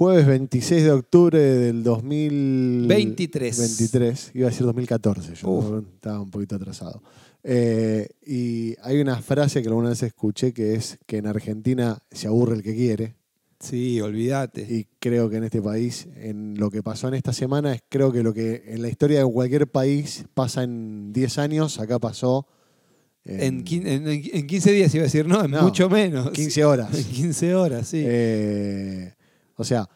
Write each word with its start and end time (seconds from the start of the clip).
Jueves 0.00 0.26
26 0.26 0.82
de 0.84 0.90
octubre 0.92 1.38
del 1.38 1.82
2023. 1.82 2.88
23. 2.88 3.58
23, 3.58 4.30
iba 4.32 4.46
a 4.46 4.50
decir 4.50 4.64
2014, 4.64 5.34
yo 5.34 5.48
Uf. 5.50 5.84
estaba 5.94 6.22
un 6.22 6.30
poquito 6.30 6.56
atrasado. 6.56 7.02
Eh, 7.44 8.08
y 8.26 8.74
hay 8.82 8.98
una 9.02 9.20
frase 9.20 9.60
que 9.60 9.68
alguna 9.68 9.90
vez 9.90 10.02
escuché 10.02 10.54
que 10.54 10.72
es 10.72 10.98
que 11.06 11.18
en 11.18 11.26
Argentina 11.26 11.98
se 12.10 12.28
aburre 12.28 12.54
el 12.56 12.62
que 12.62 12.74
quiere. 12.74 13.14
Sí, 13.58 14.00
olvídate. 14.00 14.62
Y 14.62 14.86
creo 15.00 15.28
que 15.28 15.36
en 15.36 15.44
este 15.44 15.60
país, 15.60 16.08
en 16.16 16.54
lo 16.56 16.70
que 16.70 16.82
pasó 16.82 17.08
en 17.08 17.12
esta 17.12 17.34
semana, 17.34 17.74
es 17.74 17.82
creo 17.90 18.10
que 18.10 18.22
lo 18.22 18.32
que 18.32 18.62
en 18.68 18.80
la 18.80 18.88
historia 18.88 19.18
de 19.22 19.30
cualquier 19.30 19.70
país 19.70 20.24
pasa 20.32 20.62
en 20.62 21.12
10 21.12 21.36
años, 21.36 21.78
acá 21.78 21.98
pasó 21.98 22.46
En, 23.26 23.62
en- 23.68 24.08
en 24.08 24.46
15 24.46 24.72
días 24.72 24.94
iba 24.94 25.02
a 25.02 25.08
decir, 25.12 25.28
no, 25.28 25.44
en 25.44 25.50
No, 25.50 25.60
mucho 25.64 25.90
menos. 25.90 26.30
15 26.30 26.64
horas. 26.64 26.88
En 26.98 27.04
15 27.04 27.54
horas, 27.54 27.86
sí. 27.86 28.02
Eh, 28.02 29.12
o 29.60 29.64
sea, 29.64 29.88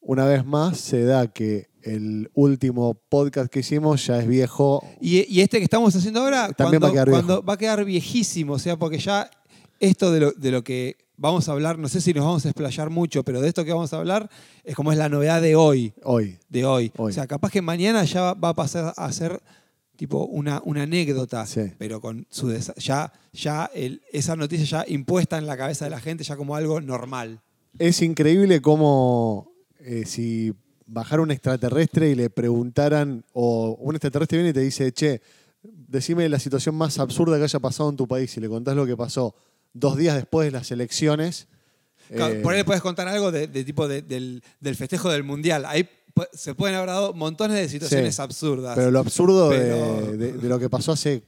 una 0.00 0.24
vez 0.26 0.44
más 0.44 0.78
se 0.78 1.04
da 1.04 1.26
que 1.28 1.68
el 1.82 2.30
último 2.34 2.94
podcast 3.08 3.50
que 3.50 3.60
hicimos 3.60 4.06
ya 4.06 4.18
es 4.18 4.26
viejo. 4.28 4.82
y, 5.00 5.24
y 5.32 5.40
este 5.40 5.58
que 5.58 5.64
estamos 5.64 5.94
haciendo 5.96 6.20
ahora, 6.20 6.52
También 6.52 6.80
cuando, 6.80 6.86
va 6.86 6.88
a 6.88 6.92
quedar 6.92 7.10
cuando 7.10 7.34
viejo. 7.34 7.46
va 7.46 7.52
a 7.54 7.56
quedar 7.56 7.84
viejísimo, 7.84 8.54
o 8.54 8.58
sea, 8.58 8.76
porque 8.76 8.98
ya 8.98 9.30
esto 9.80 10.10
de 10.12 10.20
lo, 10.20 10.32
de 10.32 10.50
lo 10.50 10.62
que 10.64 10.96
vamos 11.16 11.48
a 11.48 11.52
hablar, 11.52 11.78
no 11.78 11.88
sé 11.88 12.00
si 12.00 12.12
nos 12.12 12.24
vamos 12.24 12.44
a 12.46 12.48
explayar 12.50 12.90
mucho, 12.90 13.24
pero 13.24 13.40
de 13.40 13.48
esto 13.48 13.64
que 13.64 13.72
vamos 13.72 13.92
a 13.92 13.96
hablar 13.98 14.28
es 14.64 14.74
como 14.74 14.92
es 14.92 14.98
la 14.98 15.08
novedad 15.08 15.40
de 15.42 15.56
hoy. 15.56 15.92
Hoy. 16.04 16.38
De 16.48 16.64
hoy. 16.64 16.92
Hoy. 16.96 17.10
O 17.10 17.14
sea, 17.14 17.26
capaz 17.26 17.50
que 17.50 17.62
mañana 17.62 18.04
ya 18.04 18.34
va 18.34 18.50
a 18.50 18.54
pasar 18.54 18.92
a 18.96 19.12
ser 19.12 19.40
tipo 19.96 20.26
una, 20.26 20.62
una 20.64 20.82
anécdota, 20.84 21.44
Sí. 21.46 21.72
pero 21.76 22.00
con 22.00 22.26
su 22.30 22.52
ya, 22.76 23.12
ya 23.32 23.70
el- 23.74 24.00
esa 24.12 24.36
noticia 24.36 24.64
ya 24.64 24.84
impuesta 24.92 25.38
en 25.38 25.46
la 25.46 25.56
cabeza 25.56 25.86
de 25.86 25.90
la 25.90 26.00
gente, 26.00 26.22
ya 26.24 26.36
como 26.36 26.54
algo 26.54 26.80
normal. 26.80 27.40
Es 27.78 28.02
increíble 28.02 28.60
cómo 28.60 29.52
eh, 29.80 30.04
si 30.06 30.52
bajara 30.86 31.22
un 31.22 31.30
extraterrestre 31.30 32.10
y 32.10 32.14
le 32.14 32.30
preguntaran, 32.30 33.24
o 33.32 33.76
un 33.80 33.94
extraterrestre 33.94 34.38
viene 34.38 34.50
y 34.50 34.52
te 34.54 34.60
dice, 34.60 34.90
che, 34.92 35.20
decime 35.62 36.28
la 36.28 36.38
situación 36.38 36.74
más 36.74 36.98
absurda 36.98 37.36
que 37.38 37.44
haya 37.44 37.58
pasado 37.60 37.90
en 37.90 37.96
tu 37.96 38.08
país 38.08 38.36
y 38.36 38.40
le 38.40 38.48
contás 38.48 38.74
lo 38.74 38.86
que 38.86 38.96
pasó 38.96 39.34
dos 39.72 39.96
días 39.96 40.16
después 40.16 40.46
de 40.46 40.52
las 40.52 40.70
elecciones. 40.70 41.46
Claro, 42.14 42.34
eh, 42.34 42.40
Por 42.40 42.52
ahí 42.52 42.60
le 42.60 42.64
puedes 42.64 42.82
contar 42.82 43.06
algo 43.06 43.30
de, 43.30 43.46
de 43.48 43.64
tipo 43.64 43.86
de- 43.86 44.02
del, 44.02 44.42
del 44.60 44.76
festejo 44.76 45.10
del 45.10 45.24
mundial. 45.24 45.64
Ahí 45.66 45.86
se 46.32 46.54
pueden 46.54 46.74
haber 46.76 46.88
dado 46.88 47.12
montones 47.12 47.58
de 47.58 47.68
situaciones 47.68 48.16
Sí, 48.16 48.22
absurdas. 48.22 48.74
Pero 48.76 48.90
lo 48.90 48.98
absurdo 48.98 49.50
de- 49.50 49.58
Pero- 49.58 50.16
De, 50.16 50.32
de 50.32 50.48
lo 50.48 50.58
que 50.58 50.70
pasó 50.70 50.92
hace 50.92 51.22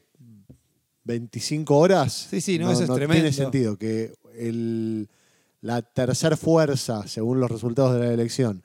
25 1.04 1.76
horas. 1.76 2.28
Sí, 2.30 2.40
sí, 2.40 2.58
no, 2.58 2.70
eso 2.72 2.82
es 2.82 2.86
Tiene 2.88 3.06
tremendo. 3.06 3.32
sentido 3.32 3.76
que 3.76 4.14
el- 4.38 5.08
la 5.60 5.82
tercer 5.82 6.36
fuerza, 6.36 7.06
según 7.06 7.40
los 7.40 7.50
resultados 7.50 7.94
de 7.94 8.00
la 8.00 8.12
elección, 8.12 8.64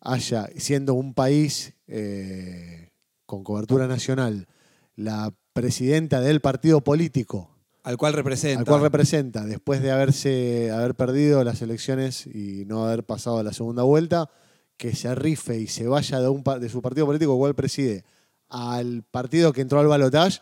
haya, 0.00 0.48
siendo 0.56 0.94
un 0.94 1.14
país 1.14 1.74
eh, 1.86 2.90
con 3.26 3.44
cobertura 3.44 3.86
nacional, 3.86 4.48
la 4.96 5.34
presidenta 5.52 6.20
del 6.20 6.40
partido 6.40 6.80
político 6.82 7.52
al 7.84 7.96
cual 7.96 8.12
representa. 8.12 8.60
al 8.60 8.66
cual 8.66 8.80
representa, 8.80 9.44
después 9.44 9.82
de 9.82 9.90
haberse 9.90 10.70
haber 10.70 10.94
perdido 10.94 11.42
las 11.42 11.62
elecciones 11.62 12.26
y 12.26 12.64
no 12.66 12.86
haber 12.86 13.04
pasado 13.04 13.38
a 13.38 13.42
la 13.42 13.52
segunda 13.52 13.82
vuelta, 13.82 14.30
que 14.76 14.94
se 14.94 15.12
rife 15.14 15.58
y 15.58 15.66
se 15.66 15.86
vaya 15.88 16.20
de, 16.20 16.28
un, 16.28 16.42
de 16.42 16.68
su 16.68 16.80
partido 16.80 17.06
político, 17.06 17.36
cual 17.36 17.54
preside, 17.54 18.04
al 18.48 19.02
partido 19.02 19.52
que 19.52 19.62
entró 19.62 19.80
al 19.80 19.88
balotaje, 19.88 20.40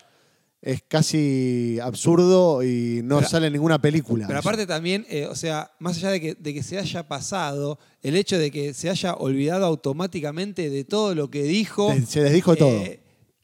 es 0.63 0.83
casi 0.87 1.79
absurdo 1.83 2.63
y 2.63 3.01
no 3.03 3.17
Pero- 3.19 3.29
sale 3.31 3.47
en 3.47 3.55
ninguna 3.55 3.81
película. 3.81 4.27
Pero 4.27 4.41
aparte 4.41 4.67
también, 4.67 5.07
eh, 5.09 5.27
o 5.27 5.35
sea, 5.35 5.71
más 5.79 5.97
allá 5.97 6.11
de 6.11 6.21
que, 6.21 6.35
de 6.35 6.53
que 6.55 6.63
se 6.63 6.79
haya 6.79 7.09
pasado, 7.09 7.79
el 8.03 8.15
hecho 8.17 8.39
de 8.39 8.51
que 8.51 8.75
se 8.75 8.91
haya 8.91 9.15
olvidado 9.15 9.65
automáticamente 9.67 10.69
de 10.71 10.85
todo 10.85 11.15
lo 11.15 11.31
que 11.31 11.45
dijo. 11.45 11.93
Se 12.07 12.23
desdijo 12.23 12.57
todo. 12.57 12.69
eh, 12.71 13.01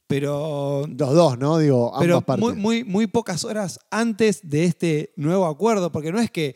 pero 0.07 0.85
Los 0.87 1.13
dos, 1.13 1.37
¿no? 1.37 1.57
Digo, 1.57 1.87
ambas 1.87 2.01
pero 2.01 2.21
partes. 2.21 2.45
muy, 2.45 2.55
muy, 2.55 2.83
muy 2.83 3.07
pocas 3.07 3.43
horas 3.43 3.79
antes 3.91 4.39
de 4.43 4.63
este 4.63 5.11
nuevo 5.17 5.45
acuerdo, 5.47 5.91
porque 5.91 6.11
no 6.11 6.19
es 6.19 6.31
que, 6.31 6.55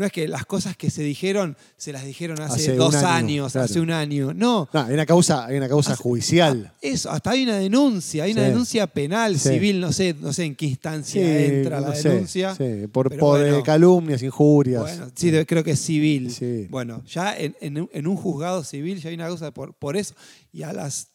no 0.00 0.06
es 0.06 0.12
que 0.12 0.26
las 0.26 0.46
cosas 0.46 0.76
que 0.76 0.90
se 0.90 1.02
dijeron 1.02 1.56
se 1.76 1.92
las 1.92 2.04
dijeron 2.04 2.40
hace, 2.40 2.74
dos 2.74 2.94
año, 2.96 3.06
años, 3.08 3.52
claro. 3.52 3.64
hace 3.66 3.78
un 3.80 3.90
año. 3.90 4.32
No, 4.34 4.68
No, 4.72 4.80
hay 4.80 4.94
una 4.94 5.04
causa, 5.06 5.44
hay 5.44 5.58
una 5.58 5.68
causa 5.68 5.92
Hace- 5.92 6.02
judicial. 6.02 6.72
eso, 6.80 7.10
hasta 7.10 7.30
hay 7.30 7.42
una 7.44 7.58
denuncia, 7.58 8.24
hay 8.24 8.32
una 8.32 8.42
Sí. 8.44 8.48
denuncia 8.48 8.86
penal, 8.86 9.38
Sí. 9.38 9.50
civil, 9.50 9.78
no 9.80 9.92
sé, 9.92 10.16
no 10.18 10.32
sé 10.32 10.44
en 10.44 10.56
qué 10.56 10.66
instancia 10.66 11.22
Sí, 11.22 11.44
entra 11.54 11.80
la 11.80 11.88
no 11.90 11.94
sé, 11.94 12.08
denuncia. 12.08 12.54
sí, 12.56 12.86
por, 12.90 13.10
por, 13.18 13.38
bueno. 13.40 13.62
calumnias, 13.62 14.22
injurias. 14.22 14.80
Bueno, 14.82 15.10
sí, 15.14 15.30
creo 15.46 15.62
que 15.62 15.72
es 15.72 15.80
civil. 15.80 16.34
Bueno, 16.70 17.04
ya 17.06 17.36
en, 17.36 17.54
en 17.60 17.82
un- 17.82 17.90
en 17.92 18.06
un 18.06 18.16
juzgado 18.16 18.64
civil 18.64 18.98
ya 19.00 19.10
hay 19.10 19.14
una 19.16 19.26
causa 19.26 19.50
por, 19.52 19.74
por 19.74 19.96
eso. 19.98 20.14
Y 20.52 20.62
a 20.62 20.72
las 20.72 21.08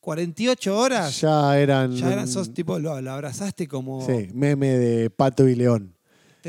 48 0.00 0.78
horas 0.78 1.20
ya, 1.20 1.28
ya 1.28 1.58
eran. 1.58 1.92
eran, 1.96 2.28
sos 2.28 2.54
tipo, 2.54 2.78
lo, 2.78 3.00
lo 3.00 3.10
abrazaste 3.10 3.66
como 3.66 4.06
Sí, 4.06 4.28
meme 4.32 4.68
de 4.78 5.10
Pato 5.10 5.48
y 5.48 5.56
León. 5.56 5.95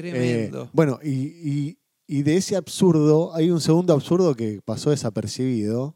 Tremendo. 0.02 0.64
Eh, 0.64 0.70
bueno, 0.74 1.00
y, 1.04 1.10
y- 1.10 1.78
y 2.10 2.24
de 2.24 2.38
ese 2.38 2.56
absurdo, 2.56 3.36
hay 3.36 3.52
un 3.52 3.60
segundo 3.60 3.92
absurdo 3.94 4.34
que 4.34 4.62
pasó 4.64 4.92
desapercibido, 4.92 5.96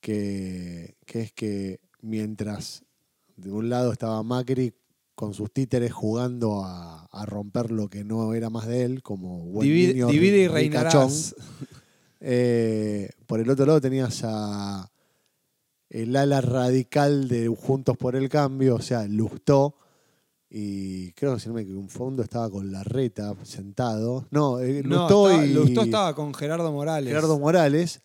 que, 0.00 0.94
que 1.04 1.20
es 1.20 1.32
que 1.32 1.80
mientras 2.00 2.82
de 3.36 3.52
un 3.52 3.68
lado 3.68 3.92
estaba 3.92 4.22
Macri 4.22 4.72
con 5.14 5.34
sus 5.34 5.52
títeres 5.52 5.92
jugando 5.92 6.64
a, 6.64 7.04
a 7.06 7.26
romper 7.26 7.70
lo 7.70 7.88
que 7.88 8.04
no 8.04 8.32
era 8.32 8.48
más 8.48 8.66
de 8.66 8.84
él, 8.84 9.02
como 9.02 9.38
buen 9.44 9.68
divide, 9.68 9.92
niño 9.94 10.06
divide 10.08 10.38
y 10.38 10.48
reinarás. 10.48 11.34
Eh, 12.20 13.10
por 13.26 13.40
el 13.40 13.50
otro 13.50 13.66
lado 13.66 13.80
tenías 13.80 14.22
a 14.24 14.90
el 15.90 16.16
ala 16.16 16.40
radical 16.40 17.28
de 17.28 17.48
Juntos 17.48 17.96
por 17.98 18.16
el 18.16 18.28
Cambio, 18.28 18.76
o 18.76 18.80
sea, 18.82 19.06
Lustó, 19.06 19.76
y 20.56 21.10
creo 21.14 21.34
que 21.34 21.40
si 21.40 21.48
no 21.48 21.54
me 21.54 21.62
equivoco, 21.62 21.82
un 21.82 21.88
fondo 21.90 22.22
estaba 22.22 22.48
con 22.48 22.70
la 22.70 22.84
reta 22.84 23.34
sentado. 23.42 24.26
No, 24.30 24.60
eh, 24.60 24.82
No, 24.84 25.00
Lustó 25.00 25.28
estaba, 25.30 25.46
y 25.46 25.52
Lustó 25.52 25.82
estaba 25.82 26.14
con 26.14 26.32
Gerardo 26.32 26.70
Morales. 26.70 27.08
Gerardo 27.08 27.38
Morales 27.40 28.00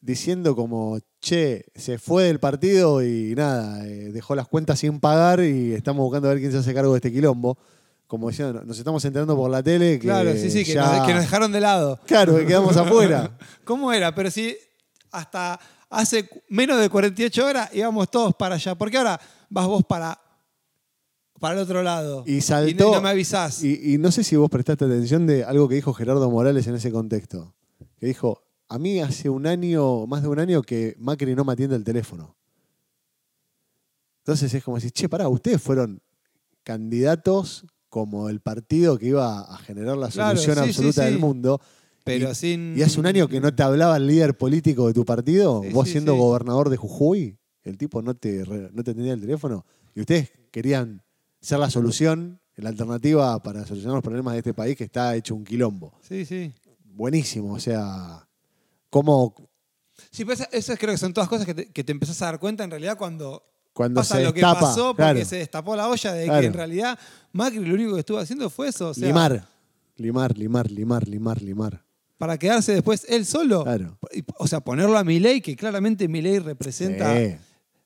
diciendo 0.00 0.54
como, 0.54 0.98
che, 1.20 1.64
se 1.74 1.98
fue 1.98 2.24
del 2.24 2.38
partido 2.38 3.02
y 3.02 3.34
nada, 3.34 3.84
eh, 3.86 4.10
dejó 4.12 4.34
las 4.34 4.46
cuentas 4.46 4.78
sin 4.78 5.00
pagar 5.00 5.40
y 5.40 5.72
estamos 5.72 6.04
buscando 6.04 6.28
a 6.28 6.32
ver 6.32 6.40
quién 6.40 6.52
se 6.52 6.58
hace 6.58 6.74
cargo 6.74 6.92
de 6.92 6.98
este 6.98 7.12
quilombo. 7.12 7.58
Como 8.06 8.28
diciendo, 8.28 8.62
nos 8.64 8.78
estamos 8.78 9.02
enterando 9.06 9.34
por 9.34 9.50
la 9.50 9.62
tele 9.62 9.94
que 9.98 10.06
claro, 10.06 10.32
sí, 10.34 10.50
sí, 10.50 10.62
que, 10.64 10.74
ya- 10.74 10.98
nos, 10.98 11.06
que 11.06 11.14
nos 11.14 11.22
dejaron 11.22 11.50
de 11.50 11.60
lado. 11.60 11.98
Claro, 12.06 12.36
que 12.36 12.46
quedamos 12.46 12.76
afuera. 12.76 13.36
¿Cómo 13.64 13.92
era? 13.92 14.14
Pero 14.14 14.30
si 14.30 14.54
hasta 15.10 15.58
hace 15.88 16.28
menos 16.50 16.78
de 16.80 16.88
48 16.90 17.44
horas 17.46 17.70
íbamos 17.72 18.08
todos 18.10 18.34
para 18.34 18.56
allá. 18.56 18.74
Porque 18.74 18.98
ahora 18.98 19.18
vas 19.48 19.66
vos 19.66 19.82
para, 19.84 20.20
para 21.44 21.56
el 21.56 21.60
otro 21.60 21.82
lado. 21.82 22.24
Y 22.26 22.36
no- 22.36 22.40
saltó. 22.40 22.94
no 22.94 23.02
me 23.02 23.10
avisás. 23.10 23.62
Y, 23.62 23.92
y 23.92 23.98
no 23.98 24.10
sé 24.10 24.24
si 24.24 24.34
vos 24.34 24.48
prestaste 24.48 24.86
atención 24.86 25.26
de 25.26 25.44
algo 25.44 25.68
que 25.68 25.74
dijo 25.74 25.92
Gerardo 25.92 26.30
Morales 26.30 26.66
en 26.68 26.74
ese 26.74 26.90
contexto. 26.90 27.54
Que 27.98 28.06
dijo, 28.06 28.42
a 28.66 28.78
mí 28.78 29.00
hace 29.00 29.28
un 29.28 29.46
año, 29.46 30.06
más 30.06 30.22
de 30.22 30.28
un 30.28 30.38
año, 30.38 30.62
que 30.62 30.94
Macri 30.98 31.34
no 31.34 31.44
me 31.44 31.52
atiende 31.52 31.76
el 31.76 31.84
teléfono. 31.84 32.34
Entonces 34.22 34.54
es 34.54 34.64
como 34.64 34.78
decir, 34.78 34.90
che, 34.92 35.06
pará, 35.06 35.28
ustedes 35.28 35.60
fueron 35.60 36.00
candidatos 36.62 37.66
como 37.90 38.30
el 38.30 38.40
partido 38.40 38.98
que 38.98 39.08
iba 39.08 39.40
a 39.40 39.58
generar 39.58 39.98
la 39.98 40.10
solución 40.10 40.54
sí, 40.54 40.62
absoluta 40.62 41.04
sí. 41.04 41.10
del 41.10 41.18
mundo. 41.18 41.60
Pero 42.04 42.30
y, 42.30 42.34
sin. 42.34 42.74
y 42.74 42.80
hace 42.80 42.98
un 42.98 43.04
año 43.04 43.28
que 43.28 43.38
no 43.42 43.54
te 43.54 43.62
hablaba 43.62 43.98
el 43.98 44.06
líder 44.06 44.38
político 44.38 44.86
de 44.86 44.94
tu 44.94 45.04
partido, 45.04 45.62
vos 45.72 45.90
siendo 45.90 46.14
gobernador 46.14 46.70
de 46.70 46.78
Jujuy, 46.78 47.36
el 47.64 47.76
tipo 47.76 48.00
no 48.00 48.14
te, 48.14 48.46
no 48.72 48.82
te 48.82 48.92
atendía 48.92 49.12
el 49.12 49.20
teléfono, 49.20 49.66
y 49.94 50.00
ustedes 50.00 50.32
querían 50.50 51.04
ser 51.44 51.58
la 51.58 51.70
solución, 51.70 52.40
la 52.56 52.70
alternativa 52.70 53.42
para 53.42 53.66
solucionar 53.66 53.96
los 53.96 54.04
problemas 54.04 54.32
de 54.32 54.38
este 54.38 54.54
país 54.54 54.76
que 54.76 54.84
está 54.84 55.14
hecho 55.14 55.34
un 55.34 55.44
quilombo. 55.44 55.92
Sí, 56.02 56.24
sí. 56.24 56.52
Buenísimo, 56.84 57.54
o 57.54 57.60
sea, 57.60 58.26
cómo 58.90 59.34
Sí, 60.10 60.24
pero 60.24 60.44
esas, 60.50 60.78
creo 60.78 60.92
que 60.92 60.98
son 60.98 61.12
todas 61.12 61.28
cosas 61.28 61.46
que 61.46 61.54
te, 61.54 61.72
que 61.72 61.84
te 61.84 61.92
empezás 61.92 62.20
a 62.22 62.26
dar 62.26 62.40
cuenta 62.40 62.64
en 62.64 62.70
realidad 62.70 62.96
cuando 62.96 63.44
cuando 63.72 64.00
pasa 64.00 64.16
se 64.16 64.24
lo 64.24 64.32
que 64.32 64.40
pasó 64.40 64.94
porque 64.94 65.02
claro, 65.02 65.24
se 65.24 65.36
destapó 65.36 65.74
la 65.76 65.88
olla 65.88 66.12
de 66.12 66.24
Claro. 66.26 66.40
que 66.40 66.46
en 66.46 66.52
realidad 66.52 66.98
Macri 67.32 67.64
lo 67.64 67.74
único 67.74 67.94
que 67.94 68.00
estuvo 68.00 68.18
haciendo 68.18 68.48
fue 68.50 68.68
eso. 68.68 68.90
O 68.90 68.94
sea, 68.94 69.06
limar, 69.06 69.46
limar, 69.96 70.38
limar, 70.38 70.70
limar, 70.70 71.08
limar, 71.08 71.42
limar. 71.42 71.84
Para 72.18 72.38
quedarse 72.38 72.72
después 72.72 73.04
él 73.08 73.26
solo. 73.26 73.64
Claro. 73.64 73.98
O 74.38 74.46
sea, 74.46 74.60
ponerlo 74.60 74.96
a 74.96 75.02
Milei, 75.02 75.40
que 75.40 75.56
claramente 75.56 76.06
Milei 76.06 76.38
representa. 76.38 77.16
Sí. 77.16 77.36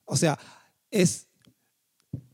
O 0.05 0.17
sea, 0.17 0.39
es. 0.91 1.28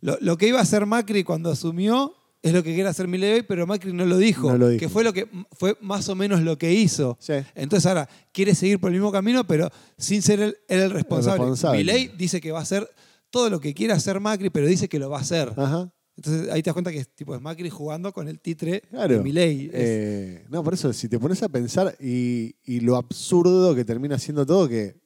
Lo, 0.05 0.19
lo 0.21 0.37
que 0.37 0.47
iba 0.49 0.59
a 0.59 0.63
hacer 0.63 0.85
Macri 0.85 1.25
cuando 1.25 1.51
asumió 1.51 2.15
es 2.43 2.53
lo 2.53 2.63
que 2.63 2.75
quiere 2.75 2.91
hacer 2.91 3.09
Milei 3.09 3.43
pero 3.43 3.67
Macri 3.67 3.91
no 3.95 4.05
lo 4.05 4.19
dijo. 4.19 4.53
No 4.53 4.59
lo 4.59 4.69
dijo. 4.69 4.79
Que 4.81 4.91
fue 4.91 5.03
lo 5.03 5.15
que 5.15 5.27
fue 5.53 5.79
más 5.81 6.11
o 6.11 6.15
menos 6.15 6.43
lo 6.43 6.59
que 6.59 6.75
hizo. 6.75 7.17
Sí. 7.21 7.33
Entonces 7.55 7.87
ahora 7.87 8.07
quiere 8.31 8.55
seguir 8.55 8.79
por 8.79 8.91
el 8.91 8.97
mismo 8.97 9.11
camino, 9.11 9.47
pero 9.47 9.71
sin 9.97 10.21
ser 10.21 10.41
él, 10.41 10.57
el 10.69 10.91
responsable. 10.91 11.39
responsable. 11.39 11.79
Milei 11.79 12.09
dice 12.19 12.39
que 12.43 12.53
va 12.53 12.59
a 12.59 12.63
hacer 12.63 12.87
todo 13.31 13.49
lo 13.49 13.61
que 13.61 13.73
quiere 13.73 13.95
hacer 13.95 14.21
Macri, 14.21 14.51
pero 14.51 14.67
dice 14.67 14.91
que 14.91 14.99
lo 14.99 15.09
va 15.09 15.17
a 15.19 15.21
hacer. 15.23 15.55
Ajá. 15.57 15.91
Entonces 16.19 16.51
ahí 16.53 16.63
te 16.63 16.69
das 16.69 16.75
cuenta 16.75 16.93
que 16.93 16.99
es, 16.99 17.09
tipo, 17.09 17.35
es 17.35 17.41
Macri 17.41 17.71
jugando 17.71 18.13
con 18.13 18.29
el 18.29 18.41
titre 18.41 18.83
Claro. 18.91 19.15
de 19.17 19.21
Milei. 19.23 19.71
Eh, 19.73 20.45
no, 20.51 20.63
por 20.63 20.75
eso, 20.75 20.93
si 20.93 21.09
te 21.09 21.19
pones 21.19 21.43
a 21.43 21.49
pensar 21.49 21.97
y, 21.99 22.55
y 22.63 22.81
lo 22.81 22.97
absurdo 22.97 23.75
que 23.75 23.87
termina 23.87 24.19
siendo 24.19 24.45
todo, 24.45 24.69
que, 24.69 24.97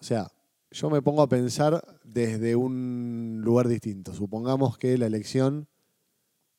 o 0.00 0.02
sea, 0.02 0.26
yo 0.70 0.90
me 0.90 1.00
pongo 1.02 1.22
a 1.22 1.28
pensar 1.28 1.82
desde 2.04 2.54
un 2.56 3.40
lugar 3.42 3.68
distinto. 3.68 4.12
Supongamos 4.14 4.76
que 4.78 4.98
la 4.98 5.06
elección, 5.06 5.68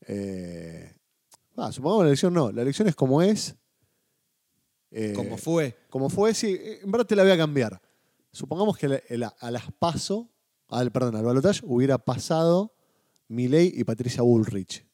eh, 0.08 0.96
ah, 1.58 1.72
supongamos 1.72 2.04
la 2.06 2.10
elección 2.10 2.34
no, 2.34 2.52
la 2.52 2.62
elección 2.64 2.88
es 2.88 2.96
como 2.96 3.22
es. 3.22 3.56
eh, 4.92 5.14
como 5.16 5.38
fue. 5.38 5.78
como 5.90 6.10
fue, 6.10 6.34
sí, 6.34 6.60
en 6.82 6.92
verdad 6.92 7.06
te 7.06 7.16
la 7.16 7.24
voy 7.24 7.32
a 7.32 7.38
cambiar. 7.38 7.82
Supongamos 8.32 8.78
que 8.78 8.88
la- 8.88 9.02
la- 9.10 9.36
a 9.40 9.52
las 9.52 9.72
paso, 9.74 10.30
al, 10.68 10.92
perdón, 10.92 11.16
al 11.16 11.26
balotaje 11.26 11.62
hubiera 11.64 11.98
pasado 11.98 12.74
Milei 13.28 13.72
y 13.76 13.84
Patricia 13.84 14.24
Bullrich. 14.24 14.86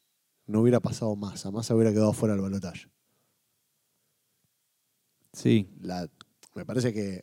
No 0.47 0.61
hubiera 0.61 0.79
pasado 0.79 1.15
Massa. 1.15 1.49
Massa 1.51 1.73
hubiera 1.75 1.91
quedado 1.91 2.13
fuera 2.13 2.33
del 2.35 2.41
balotaje. 2.43 2.87
Sí. 5.33 5.69
La- 5.81 6.09
me 6.53 6.65
parece 6.65 6.93
que 6.93 7.21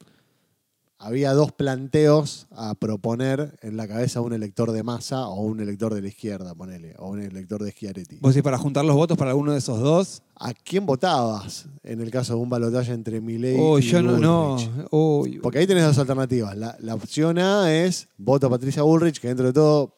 había 1.02 1.32
dos 1.32 1.50
planteos 1.50 2.46
a 2.52 2.74
proponer 2.74 3.58
en 3.60 3.76
la 3.76 3.88
cabeza 3.88 4.20
de 4.20 4.26
un 4.26 4.32
elector 4.32 4.70
de 4.70 4.84
Massa 4.84 5.26
o 5.26 5.42
un 5.42 5.60
elector 5.60 5.92
de 5.94 6.00
la 6.00 6.08
izquierda, 6.08 6.54
ponele, 6.54 6.94
o 6.98 7.10
un 7.10 7.20
elector 7.20 7.62
de 7.62 7.72
Schiaretti. 7.72 8.18
Vos 8.20 8.34
decís 8.34 8.44
para 8.44 8.56
juntar 8.56 8.84
los 8.84 8.94
votos 8.94 9.18
para 9.18 9.32
alguno 9.32 9.52
de 9.52 9.58
esos 9.58 9.80
dos. 9.80 10.22
¿A 10.36 10.54
quién 10.54 10.86
votabas 10.86 11.66
en 11.82 12.00
el 12.00 12.10
caso 12.10 12.34
de 12.34 12.40
un 12.40 12.48
balotaje 12.48 12.92
entre 12.92 13.20
Milei 13.20 13.58
Uy, 13.58 13.80
y 13.82 13.84
yo 13.84 14.00
no, 14.00 14.18
no. 14.18 14.56
Bullrich? 14.56 14.70
Uy, 14.90 15.38
Porque 15.40 15.58
ahí 15.58 15.66
tenés 15.66 15.84
dos 15.84 15.98
alternativas. 15.98 16.56
La, 16.56 16.76
la 16.80 16.94
opción 16.94 17.38
A 17.38 17.72
es 17.72 18.08
voto 18.16 18.46
a 18.46 18.50
Patricia 18.50 18.82
Bullrich, 18.82 19.18
que 19.20 19.28
dentro 19.28 19.46
de 19.46 19.52
todo, 19.52 19.96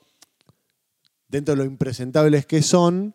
dentro 1.29 1.55
de 1.55 1.59
lo 1.59 1.65
impresentables 1.65 2.47
que 2.47 2.62
son, 2.62 3.15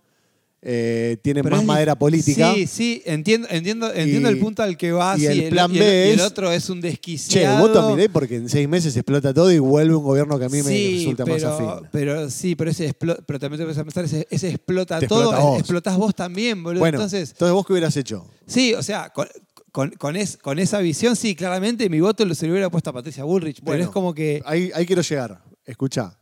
eh, 0.61 1.15
tienen 1.21 1.43
Pero 1.43 1.55
más 1.55 1.61
es 1.63 1.67
madera 1.67 1.95
política. 1.97 2.53
Sí, 2.53 2.67
sí, 2.67 3.01
entiendo, 3.05 3.47
entiendo, 3.49 3.93
entiendo 3.93 4.29
Y- 4.29 4.33
el 4.33 4.39
punto 4.39 4.61
al 4.61 4.75
que 4.75 4.91
vas. 4.91 5.17
y 5.19 5.25
el 5.25 5.49
plan 5.49 5.73
y 5.73 5.79
B 5.79 5.85
y 6.07 6.11
el 6.11 6.19
es, 6.19 6.25
otro 6.25 6.51
es 6.51 6.69
un 6.69 6.81
Che, 6.81 6.87
desquiciado. 6.89 7.59
voto 7.65 7.79
a 7.79 7.89
Milei 7.91 8.09
porque 8.09 8.35
en 8.35 8.49
seis 8.49 8.67
meses 8.67 8.93
explota 8.97 9.33
todo 9.33 9.51
y 9.53 9.59
vuelve 9.59 9.95
un 9.95 10.03
gobierno 10.03 10.37
que 10.37 10.45
a 10.45 10.49
mí 10.49 10.57
me 10.57 10.63
sí, 10.63 10.97
resulta 10.97 11.23
pero, 11.23 11.49
más 11.49 11.59
afín. 11.61 11.87
pero 11.93 12.29
sí, 12.29 12.55
pero 12.55 12.71
ese 12.71 12.89
explo- 12.93 13.17
pero 13.25 13.39
también 13.39 13.59
te 13.61 13.65
vas 13.65 13.77
a 13.77 13.83
pensar, 13.85 14.03
ese, 14.03 14.27
ese 14.29 14.49
explota 14.49 14.99
Te 14.99 15.07
todo, 15.07 15.21
explota 15.21 15.43
vos. 15.43 15.59
explotás 15.59 15.97
vos 15.97 16.13
también, 16.15 16.61
boludo. 16.61 16.81
Bueno, 16.81 16.97
Entonces, 16.97 17.31
entonces, 17.31 17.53
¿vos 17.53 17.65
qué 17.65 17.73
hubieras 17.73 17.95
hecho? 17.95 18.25
sí, 18.45 18.73
o 18.73 18.83
sea, 18.83 19.11
con, 19.11 19.27
con, 19.71 19.91
con 19.91 20.17
es- 20.17 20.35
con 20.35 20.59
esa 20.59 20.79
visión, 20.79 21.15
sí, 21.15 21.35
claramente 21.35 21.89
mi 21.89 22.01
voto 22.01 22.25
lo- 22.25 22.35
se 22.35 22.45
lo 22.47 22.51
hubiera 22.51 22.69
puesto 22.69 22.89
a 22.89 22.93
Patricia 22.93 23.23
Bullrich, 23.23 23.59
pero 23.59 23.65
Bueno, 23.71 23.83
es 23.85 23.89
como 23.91 24.13
que. 24.13 24.41
Ahí, 24.45 24.71
ahí 24.75 24.85
quiero 24.85 25.03
llegar. 25.03 25.41
Escucha, 25.65 26.19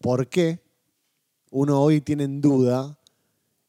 ¿por 0.00 0.28
qué 0.28 0.60
uno 1.50 1.80
hoy 1.80 2.00
tiene 2.00 2.24
en 2.24 2.40
duda 2.40 2.98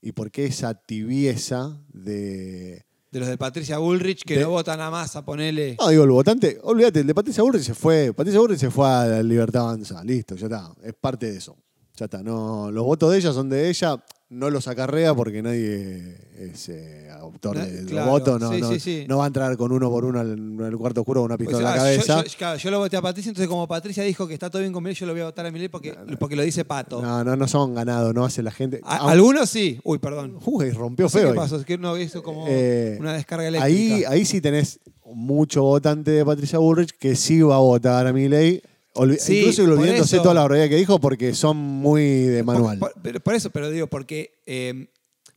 y 0.06 0.12
por 0.12 0.30
qué 0.32 0.46
esa 0.46 0.76
tibieza 0.76 1.82
de, 1.92 2.86
De 3.12 3.20
los 3.20 3.28
de 3.28 3.38
Patricia 3.38 3.80
Bullrich 3.80 4.24
que 4.24 4.36
De- 4.36 4.42
no 4.44 4.52
votan 4.52 4.80
a 4.80 4.90
masa, 4.92 5.26
ponele. 5.26 5.76
No, 5.80 5.90
digo, 5.90 6.04
el 6.04 6.12
votante, 6.12 6.60
olvídate, 6.62 7.00
el 7.00 7.08
de 7.08 7.16
Patricia 7.16 7.42
Burri 7.44 7.64
se 7.64 7.74
fue. 7.74 8.14
Patricia 8.14 8.40
Burri 8.40 8.58
se 8.58 8.70
fue 8.70 8.88
a 8.88 9.06
la 9.06 9.24
Libertad 9.24 9.64
Avanza. 9.64 10.04
Listo, 10.04 10.36
ya 10.36 10.46
está. 10.46 10.72
Es 10.84 10.94
parte 10.94 11.32
de 11.32 11.38
eso. 11.38 11.58
Ya 11.98 12.06
está. 12.06 12.22
No, 12.24 12.72
los 12.72 12.84
votos 12.84 13.12
de 13.12 13.18
ella 13.20 13.32
son 13.34 13.50
de 13.50 13.70
ella. 13.70 14.04
No 14.28 14.50
los 14.50 14.68
acarrea 14.68 15.14
porque 15.14 15.44
nadie 15.44 16.18
es 16.38 16.68
eh, 16.70 17.10
autor 17.12 17.60
de 17.60 17.82
los 17.84 17.92
claro, 17.92 18.10
votos. 18.12 18.42
No, 18.42 18.52
sí, 18.52 18.60
no, 18.60 18.72
sí, 18.72 18.80
sí. 18.80 19.06
no 19.08 19.20
va 19.20 19.26
a 19.26 19.28
entrar 19.28 19.56
con 19.56 19.72
uno 19.72 19.88
por 19.92 20.04
uno 20.04 20.20
al, 20.20 20.58
al 20.62 20.78
cuarto 20.78 21.02
oscuro 21.02 21.22
con 21.22 21.26
una 21.32 21.38
Pues, 21.38 21.48
pistola 21.50 21.74
en 21.76 21.80
ah, 21.80 21.84
la 21.86 21.92
yo- 21.96 22.02
cabeza. 22.02 22.24
Yo, 22.24 22.38
claro, 22.38 22.58
yo 22.58 22.72
lo 22.72 22.80
voté 22.80 22.98
a 22.98 23.02
Patricia, 23.04 23.30
entonces 23.30 23.48
como 23.48 23.68
Patricia 23.68 24.04
dijo 24.04 24.28
que 24.28 24.34
está 24.34 24.50
todo 24.50 24.62
bien 24.64 24.74
con 24.74 24.84
Milei, 24.84 24.96
yo 24.96 25.06
lo 25.06 25.14
voy 25.14 25.22
a 25.22 25.26
votar 25.26 25.46
a 25.46 25.52
Milei 25.52 25.70
porque, 25.70 25.96
porque 26.20 26.36
lo 26.36 26.42
dice 26.42 26.66
Pato. 26.66 27.02
no, 27.04 27.24
no, 27.24 27.36
no 27.36 27.48
son 27.48 27.76
ganados, 27.76 28.14
no 28.16 28.26
hace 28.26 28.42
la 28.42 28.52
gente. 28.52 28.82
A- 28.84 28.96
Ah, 29.08 29.12
algunos 29.12 29.48
sí. 29.48 29.80
Uy, 29.84 30.00
perdón. 30.00 30.40
Uy, 30.44 30.72
rompió 30.72 31.08
sé 31.08 31.20
feo. 31.20 31.30
qué 31.30 31.36
pasó, 31.36 31.58
es 31.58 31.66
que 31.66 31.78
no 31.78 31.96
hizo 31.98 32.24
como 32.24 32.46
Eh, 32.50 32.98
una 33.00 33.14
descarga 33.14 33.48
eléctrica. 33.48 33.66
Ahí, 33.74 34.04
ahí 34.06 34.26
sí 34.26 34.42
tenés 34.42 34.80
mucho 35.06 35.62
votante 35.62 36.10
de 36.12 36.26
Patricia 36.26 36.58
Bullrich 36.58 36.98
que 36.98 37.16
sí 37.16 37.42
va 37.44 37.56
a 37.58 37.60
votar 37.60 38.08
a 38.08 38.12
Milei. 38.12 38.62
Olvi- 38.96 39.18
Sí, 39.20 39.40
incluso 39.40 39.64
olvidándose 39.64 40.16
eso. 40.16 40.24
toda 40.24 40.34
la 40.34 40.42
barbaridad 40.42 40.70
que 40.70 40.76
dijo 40.78 41.00
porque 41.00 41.34
son 41.36 41.58
muy 41.58 42.04
de 42.04 42.44
manual. 42.44 42.80
Por, 42.80 42.94
por- 42.94 43.02
pero 43.02 43.20
por 43.20 43.36
eso, 43.36 43.50
pero 43.52 43.70
digo, 43.70 43.88
porque, 43.88 44.42
eh, 44.46 44.88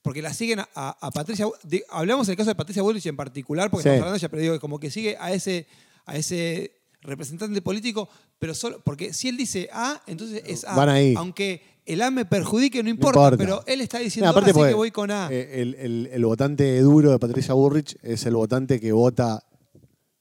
porque 0.02 0.22
la 0.22 0.32
siguen 0.32 0.60
a, 0.74 1.10
Patricia. 1.12 1.46
di- 1.64 1.82
hablamos 1.90 2.26
del 2.26 2.36
caso 2.36 2.50
de 2.50 2.54
Patricia 2.54 2.82
Bullrich 2.82 3.06
en 3.06 3.16
particular, 3.16 3.70
porque 3.70 3.82
Sí. 3.82 3.88
estamos 3.90 4.00
hablando 4.02 4.14
de 4.14 4.18
ella, 4.18 4.28
pero 4.30 4.42
digo 4.42 4.60
como 4.60 4.80
que 4.80 4.90
sigue 4.90 5.16
a 5.20 5.32
ese, 5.32 5.66
a 6.06 6.16
ese 6.16 6.72
representante 7.02 7.60
político, 7.62 8.08
pero 8.38 8.54
solo. 8.54 8.80
Porque 8.84 9.12
si 9.12 9.28
él 9.28 9.36
dice 9.36 9.68
A, 9.72 10.00
entonces 10.06 10.42
es 10.46 10.64
A. 10.64 10.74
Van 10.74 10.88
ahí. 10.88 11.14
Aunque 11.16 11.62
el 11.86 12.02
A 12.02 12.10
me 12.10 12.24
perjudique, 12.24 12.82
no 12.82 12.90
importa, 12.90 13.18
importa. 13.20 13.36
pero 13.36 13.62
él 13.66 13.80
está 13.80 13.98
No, 13.98 14.04
diciendo 14.04 14.30
aparte 14.30 14.50
A, 14.50 14.52
así 14.52 14.62
que 14.62 14.74
voy 14.74 14.90
con 14.90 15.10
A. 15.10 15.28
el, 15.28 15.74
el- 15.74 16.06
el 16.12 16.24
votante 16.24 16.80
duro 16.80 17.10
de 17.10 17.18
Patricia 17.18 17.54
Burrich 17.54 17.96
es 18.02 18.24
el 18.26 18.34
votante 18.34 18.78
que 18.80 18.92
vota 18.92 19.44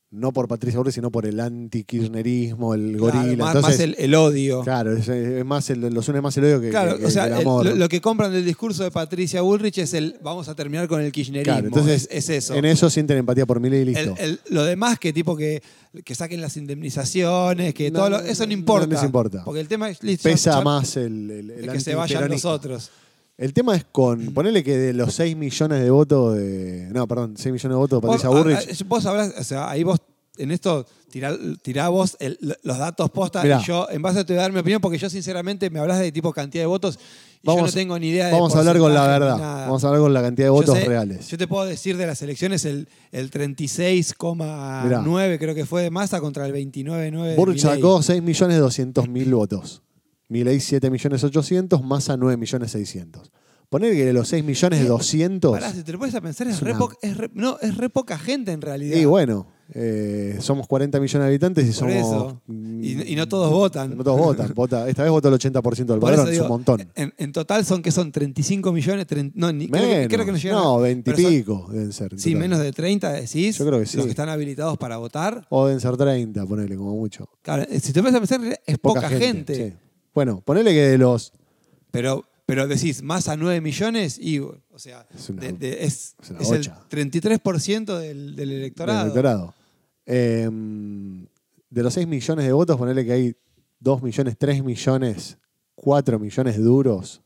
no 0.10 0.32
por 0.32 0.48
Patricia 0.48 0.80
Burrich, 0.80 0.94
sino 0.96 1.12
por 1.12 1.26
el 1.26 1.38
anti-kirchnerismo, 1.40 2.74
el 2.74 2.96
Claro, 2.98 3.20
gorila. 3.20 3.44
más, 3.46 3.56
Entonces, 3.56 3.72
más 3.78 3.80
el, 3.82 3.96
el 4.00 4.16
odio. 4.16 4.62
Claro, 4.62 4.96
es, 4.96 5.08
es 5.10 5.46
más 5.46 5.70
el, 5.70 5.82
los 5.82 6.08
une 6.08 6.22
más 6.22 6.38
el 6.38 6.46
odio 6.46 6.62
que, 6.62 6.70
Claro, 6.70 6.94
que- 6.96 7.00
que 7.02 7.06
o 7.08 7.10
sea, 7.12 7.26
el 7.26 7.34
el- 7.34 7.40
amor. 7.40 7.66
lo, 7.66 7.76
lo 7.76 7.90
que 7.90 8.00
compran 8.00 8.32
del 8.32 8.46
discurso 8.46 8.84
de 8.84 8.92
Patricia 8.92 9.42
Bullrich 9.42 9.78
es 9.80 9.94
el 9.94 10.16
vamos 10.24 10.48
a 10.48 10.56
terminar 10.56 10.88
con 10.88 11.02
el 11.02 11.12
kirchnerismo. 11.12 11.54
Claro, 11.54 11.68
entonces, 11.68 12.08
es, 12.12 12.30
es 12.30 12.46
eso. 12.46 12.54
en 12.56 12.66
eso 12.66 12.90
sienten 12.90 13.18
empatía 13.18 13.46
por 13.46 13.60
Milei 13.60 13.82
y 13.82 13.86
listo. 13.86 14.16
Lo 14.50 14.64
demás 14.64 14.98
que 14.98 15.12
tipo 15.12 15.36
que, 15.36 15.62
que 16.06 16.16
saquen 16.16 16.40
las 16.42 16.56
indemnizaciones, 16.58 17.74
que 17.74 17.92
No, 17.92 18.00
todo 18.00 18.10
lo- 18.12 18.22
no, 18.22 18.26
eso 18.26 18.44
no 18.44 18.48
no 18.48 18.54
importa. 18.54 18.88
les 18.88 19.04
importa. 19.04 19.44
Porque 19.44 19.60
el 19.60 19.68
tema 19.68 19.90
es 19.90 20.02
listo, 20.04 20.30
Pesa 20.30 20.52
ya- 20.60 20.62
más 20.62 20.96
el, 20.98 21.30
el, 21.32 21.70
que 21.72 21.80
se 21.80 21.96
vayan 21.96 22.22
los 22.30 22.46
antiperonismo. 22.46 22.50
otros. 22.52 22.92
El 23.38 23.54
tema 23.54 23.76
es 23.76 23.86
con. 23.92 24.34
Ponele 24.34 24.64
que 24.64 24.76
de 24.78 24.94
los 24.94 25.14
6 25.14 25.38
millones 25.38 25.82
de 25.84 25.90
votos 25.92 26.36
de. 26.36 26.90
No, 26.92 27.08
perdón, 27.08 27.36
6 27.38 27.54
millones 27.54 27.76
de 27.76 27.80
votos 27.80 28.02
de 28.02 28.08
Patricia 28.08 28.30
Vos, 28.30 28.40
Burrich. 28.40 28.58
a- 28.58 28.62
a- 28.84 28.88
vos 28.88 29.06
hablás, 29.06 29.34
o 29.40 29.44
sea, 29.44 29.70
ahí 29.70 29.84
vos 29.84 30.00
en 30.40 30.52
esto 30.52 30.86
tirá, 31.12 31.36
tirá 31.64 31.90
vos 31.90 32.16
el- 32.20 32.38
los 32.64 32.78
datos 32.78 33.10
posta 33.12 33.42
Mirá. 33.44 33.60
y 33.62 33.66
yo 33.66 33.88
en 33.90 34.02
base 34.04 34.20
a 34.20 34.26
te 34.26 34.34
voy 34.34 34.40
a 34.40 34.44
dar 34.44 34.54
mi 34.54 34.60
opinión 34.60 34.80
porque 34.82 34.98
yo 35.00 35.10
sinceramente 35.10 35.70
me 35.72 35.80
hablas 35.80 35.98
de 36.00 36.12
tipo 36.12 36.32
cantidad 36.32 36.62
de 36.64 36.68
votos 36.68 37.00
y 37.42 37.48
yo 37.48 37.60
no 37.62 37.68
tengo 37.72 37.98
ni 37.98 38.10
idea 38.10 38.28
de 38.28 38.34
Vamos 38.34 38.56
a 38.56 38.60
hablar 38.60 38.78
con 38.78 38.94
la 38.94 39.00
porcentaje 39.02 39.20
ni 39.20 39.26
verdad. 39.26 39.38
nada. 39.40 39.66
Vamos 39.66 39.84
a 39.84 39.88
hablar 39.88 40.02
con 40.02 40.14
la 40.14 40.22
cantidad 40.22 40.46
de 40.46 40.50
Yo 40.50 40.54
votos 40.54 40.78
sé- 40.78 40.86
reales. 40.86 41.28
Yo 41.28 41.38
te 41.40 41.48
puedo 41.48 41.66
decir 41.66 41.98
de 41.98 42.06
las 42.06 42.22
elecciones 42.22 42.66
el, 42.66 42.88
el 43.12 43.32
36,9 43.32 45.40
creo 45.40 45.56
que 45.56 45.66
fue 45.66 45.82
de 45.84 45.90
masa 45.90 46.20
contra 46.22 46.46
el 46.46 46.54
29,9 46.54 47.30
de 47.30 47.36
Burrich 47.36 47.64
Milei. 47.64 47.76
sacó 47.78 48.04
6 48.04 48.22
millones 48.22 48.60
200 48.60 49.10
mil 49.10 49.34
votos. 49.34 49.82
Milei 50.30 50.60
7 50.60 50.90
millones 50.90 51.24
800, 51.24 51.82
Massa 51.84 52.18
9 52.18 52.38
millones 52.38 52.72
600. 52.72 53.32
Poner 53.70 53.94
que 53.94 54.06
de 54.06 54.14
los 54.14 54.30
6 54.30 54.46
millones 54.46 54.88
200. 54.88 55.52
Pará, 55.52 55.74
si 55.74 55.84
te 55.84 55.92
lo 55.92 56.00
pones 56.00 56.16
a 56.16 56.22
pensar, 56.22 56.48
es, 56.48 56.54
Es 56.56 56.62
re, 56.62 56.72
una- 56.74 56.86
es 57.02 57.18
re- 57.18 57.30
no, 57.34 57.58
es 57.62 57.76
re 57.76 57.90
poca 57.90 58.18
gente 58.18 58.54
en 58.54 58.62
realidad. 58.62 58.98
Y 58.98 59.04
bueno, 59.04 59.46
eh, 59.74 60.38
somos 60.40 60.68
40 60.68 61.02
millones 61.02 61.24
de 61.26 61.28
habitantes 61.28 61.66
y 61.66 61.78
Por 61.78 61.92
somos. 61.92 62.36
Y, 62.48 63.12
y 63.12 63.16
no 63.18 63.28
todos 63.28 63.52
votan. 63.52 63.98
No 63.98 64.06
todos 64.06 64.18
votan. 64.20 64.54
Vota- 64.56 64.88
esta 64.88 65.04
vez 65.04 65.12
votó 65.12 65.28
el 65.28 65.34
80% 65.34 65.86
del 65.86 66.00
padrón, 66.00 66.30
es 66.32 66.40
un 66.40 66.48
montón. 66.48 66.90
En, 66.96 67.14
en 67.18 67.32
total 67.34 67.66
son 67.66 67.82
que 67.82 67.92
son 67.92 68.10
35 68.10 68.72
millones, 68.72 69.06
no, 69.34 69.52
ni, 69.52 69.68
creo, 69.68 69.84
que, 69.84 70.08
creo 70.08 70.26
que 70.26 70.32
no 70.32 70.38
llegan 70.38 70.58
a- 70.60 70.62
no, 70.62 70.80
20 70.80 71.12
y 71.12 71.22
son- 71.22 71.32
pico 71.32 71.68
deben 71.70 71.92
ser. 71.92 72.12
Sí, 72.18 72.32
total. 72.32 72.40
menos 72.40 72.60
de 72.60 72.72
30 72.72 73.12
decís. 73.12 73.58
Yo 73.58 73.66
creo 73.66 73.80
que 73.82 73.86
sí. 73.86 73.98
Los 73.98 74.06
que 74.06 74.12
están 74.12 74.30
habilitados 74.30 74.78
para 74.78 74.96
votar. 74.96 75.46
O 75.50 75.66
deben 75.68 75.82
ser 75.82 75.98
30, 75.98 76.46
ponele, 76.46 76.78
como 76.78 76.96
mucho. 76.96 77.28
Claro, 77.42 77.64
eh, 77.70 77.82
si 77.82 77.92
te 77.92 78.00
pones 78.02 78.16
a 78.16 78.20
pensar, 78.20 78.62
es 78.66 78.78
poca, 78.78 79.10
gente. 79.10 79.56
sí. 79.56 79.74
Bueno, 80.18 80.42
ponele 80.42 80.72
que 80.74 80.82
de 80.82 80.98
los. 80.98 81.32
Pero, 81.92 82.26
pero 82.48 82.68
decís, 82.68 83.04
más 83.04 83.28
a 83.28 83.38
9 83.38 83.62
millones 83.62 84.18
y, 84.18 84.40
o 84.40 84.58
sea, 84.78 85.06
Es 85.16 85.30
una- 85.30 85.42
de- 85.44 85.54
de- 85.54 85.84
es, 85.86 86.16
es 86.20 86.30
una 86.32 86.40
es 86.40 86.50
el 86.50 86.58
bocha. 86.58 86.80
33% 86.90 88.00
del, 88.00 88.36
del 88.36 88.52
electorado. 88.52 88.98
del 88.98 89.06
electorado. 89.12 89.54
Eh, 90.08 90.50
de 91.70 91.84
los 91.84 91.94
6 91.94 92.08
millones 92.08 92.46
de 92.48 92.52
votos, 92.52 92.78
ponele 92.78 93.06
que 93.06 93.12
hay 93.12 93.36
2 93.80 94.02
millones, 94.02 94.36
3 94.40 94.64
millones, 94.64 95.38
4 95.76 96.18
millones 96.18 96.58
duros 96.64 97.22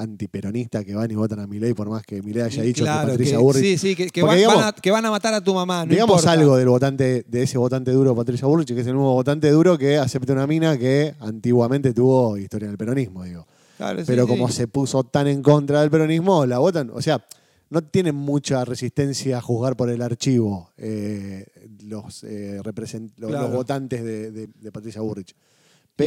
antiperonistas 0.00 0.84
que 0.84 0.94
van 0.94 1.10
y 1.10 1.14
votan 1.14 1.40
a 1.40 1.46
Milei 1.46 1.74
por 1.74 1.88
más 1.88 2.02
que 2.04 2.22
Milei 2.22 2.42
haya 2.44 2.62
dicho 2.62 2.84
Claro, 2.84 3.06
que 3.06 3.12
Patricia 3.12 3.36
que- 3.36 3.42
Burrich. 3.42 3.62
Sí, 3.62 3.78
sí, 3.78 3.96
que, 3.96 4.08
que 4.10 4.22
van, 4.22 4.36
digamos- 4.36 4.56
van 4.60 4.68
a, 4.68 4.72
que 4.72 4.90
van 4.90 5.04
a 5.06 5.10
matar 5.10 5.34
a 5.34 5.40
tu 5.42 5.54
mamá. 5.54 5.84
No 5.84 5.90
digamos 5.90 6.20
importa. 6.20 6.32
algo 6.32 6.56
del 6.56 6.68
votante, 6.68 7.24
de 7.28 7.42
ese 7.42 7.58
votante 7.58 7.90
duro 7.92 8.14
Patricia 8.16 8.46
Burrich, 8.46 8.68
que 8.74 8.80
es 8.80 8.86
el 8.86 8.94
nuevo 8.94 9.14
votante 9.14 9.50
duro 9.50 9.76
que 9.78 9.98
acepta 9.98 10.32
una 10.32 10.46
mina 10.46 10.76
que 10.78 11.14
antiguamente 11.20 11.92
tuvo 11.92 12.36
historia 12.38 12.68
del 12.68 12.78
peronismo, 12.78 13.24
digo. 13.24 13.46
Claro, 13.76 14.02
Pero 14.06 14.24
sí. 14.24 14.28
como 14.28 14.48
se 14.48 14.68
puso 14.68 15.04
tan 15.04 15.26
en 15.26 15.42
contra 15.42 15.80
del 15.80 15.90
peronismo, 15.90 16.44
la 16.44 16.58
votan. 16.58 16.90
O 16.92 17.00
sea, 17.00 17.24
no 17.70 17.82
tienen 17.82 18.14
mucha 18.14 18.64
resistencia 18.64 19.38
a 19.38 19.40
juzgar 19.40 19.76
por 19.76 19.88
el 19.90 20.02
archivo 20.02 20.70
eh, 20.76 21.46
los, 21.84 22.24
eh, 22.24 22.60
represent- 22.62 23.12
los, 23.16 23.30
Claro. 23.30 23.46
los 23.48 23.54
votantes 23.56 24.02
de, 24.04 24.30
de- 24.32 24.48
de 24.60 24.72
Patricia 24.72 25.00
Burrich. 25.00 25.34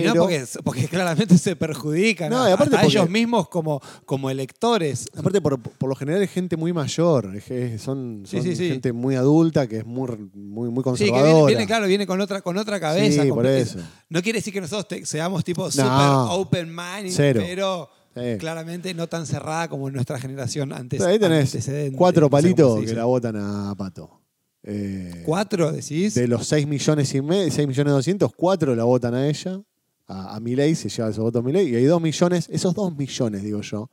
No 0.02 0.14
porque, 0.16 0.44
porque 0.64 0.88
claramente 0.88 1.38
se 1.38 1.56
perjudican 1.56 2.30
No, 2.30 2.44
a- 2.44 2.58
porque- 2.58 2.78
ellos 2.86 3.10
mismos 3.10 3.48
como, 3.50 3.82
como 4.06 4.30
electores. 4.30 5.08
aparte 5.16 5.42
por, 5.42 5.60
por 5.60 5.90
lo 5.90 5.96
general 5.96 6.22
es 6.24 6.32
gente 6.32 6.58
muy 6.58 6.74
mayor, 6.74 7.36
es 7.36 7.82
son, 7.82 8.24
Sí, 8.26 8.38
son 8.38 8.46
sí, 8.46 8.56
sí. 8.56 8.70
gente 8.70 8.92
muy 8.94 9.16
adulta 9.16 9.68
que 9.68 9.78
es 9.80 9.86
muy, 9.86 10.10
muy, 10.34 10.70
muy 10.70 10.72
Sí, 10.72 10.76
que 10.76 10.84
conservadora. 10.84 11.32
viene, 11.32 11.46
viene, 11.48 11.68
claro, 11.68 11.88
viene 11.88 12.08
con 12.08 12.20
otra, 12.22 12.42
con 12.42 12.58
otra 12.58 12.80
cabeza. 12.80 13.24
Por 13.28 13.46
eso. 13.46 13.80
No 14.10 14.22
quiere 14.22 14.40
decir 14.40 14.54
que 14.54 14.62
nosotros 14.62 14.88
te- 14.88 15.06
seamos 15.06 15.44
tipo 15.44 15.64
No. 15.66 15.72
super 15.72 15.88
open 16.32 16.70
mind, 16.76 17.10
Cero. 17.12 17.42
pero 17.46 17.90
Sí. 18.16 18.38
claramente 18.40 18.94
no 18.94 19.08
tan 19.08 19.26
cerrada 19.26 19.68
como 19.68 19.90
nuestra 19.90 20.20
generación 20.20 20.72
antes. 20.72 21.02
Ahí 21.02 21.18
tenés 21.20 21.58
cuatro 21.96 22.30
palitos 22.30 22.84
que 22.86 22.94
la 22.94 23.06
votan 23.06 23.36
a 23.38 23.74
Pato. 23.76 24.20
Eh, 24.66 25.24
¿Cuatro 25.26 25.72
decís? 25.74 26.14
De 26.14 26.26
los 26.28 26.48
6 26.48 26.66
millones 26.66 27.14
y 27.14 27.22
medio, 27.22 27.52
6 27.52 27.68
millones 27.68 27.92
200, 27.94 28.32
4 28.34 28.76
la 28.76 28.86
votan 28.86 29.14
a 29.14 29.28
ella, 29.28 29.60
a, 30.08 30.36
a 30.36 30.40
Milei, 30.40 30.76
se 30.76 30.90
lleva 30.90 31.10
esos 31.10 31.24
votos 31.24 31.44
Milei, 31.44 31.70
y 31.70 31.76
hay 31.76 31.86
2 31.86 32.02
millones, 32.02 32.48
esos 32.52 32.74
2 32.74 32.96
millones, 32.98 33.44
digo 33.44 33.62
yo, 33.62 33.90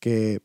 que... 0.00 0.40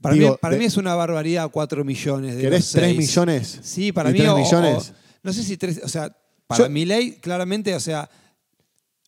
para 0.00 0.14
digo, 0.14 0.30
mí, 0.32 0.36
para 0.40 0.52
de- 0.54 0.58
mí 0.60 0.64
es 0.64 0.76
una 0.76 0.94
barbaridad 0.94 1.50
4 1.50 1.84
millones. 1.84 2.36
De 2.36 2.42
¿Querés 2.42 2.60
los 2.60 2.72
3 2.72 2.84
seis. 2.84 2.98
millones? 2.98 3.60
Sí, 3.62 3.92
para 3.92 4.10
mí. 4.10 4.18
3 4.18 4.30
o- 4.30 4.34
o- 4.34 4.38
millones? 4.38 4.92
no 5.22 5.32
sé 5.32 5.42
si 5.42 5.56
tres. 5.56 5.80
O 5.84 5.88
sea, 5.88 6.16
para 6.46 6.64
Yo- 6.64 6.70
mi 6.70 6.84
ley, 6.86 7.12
claramente, 7.20 7.74
o 7.74 7.80
sea, 7.80 8.08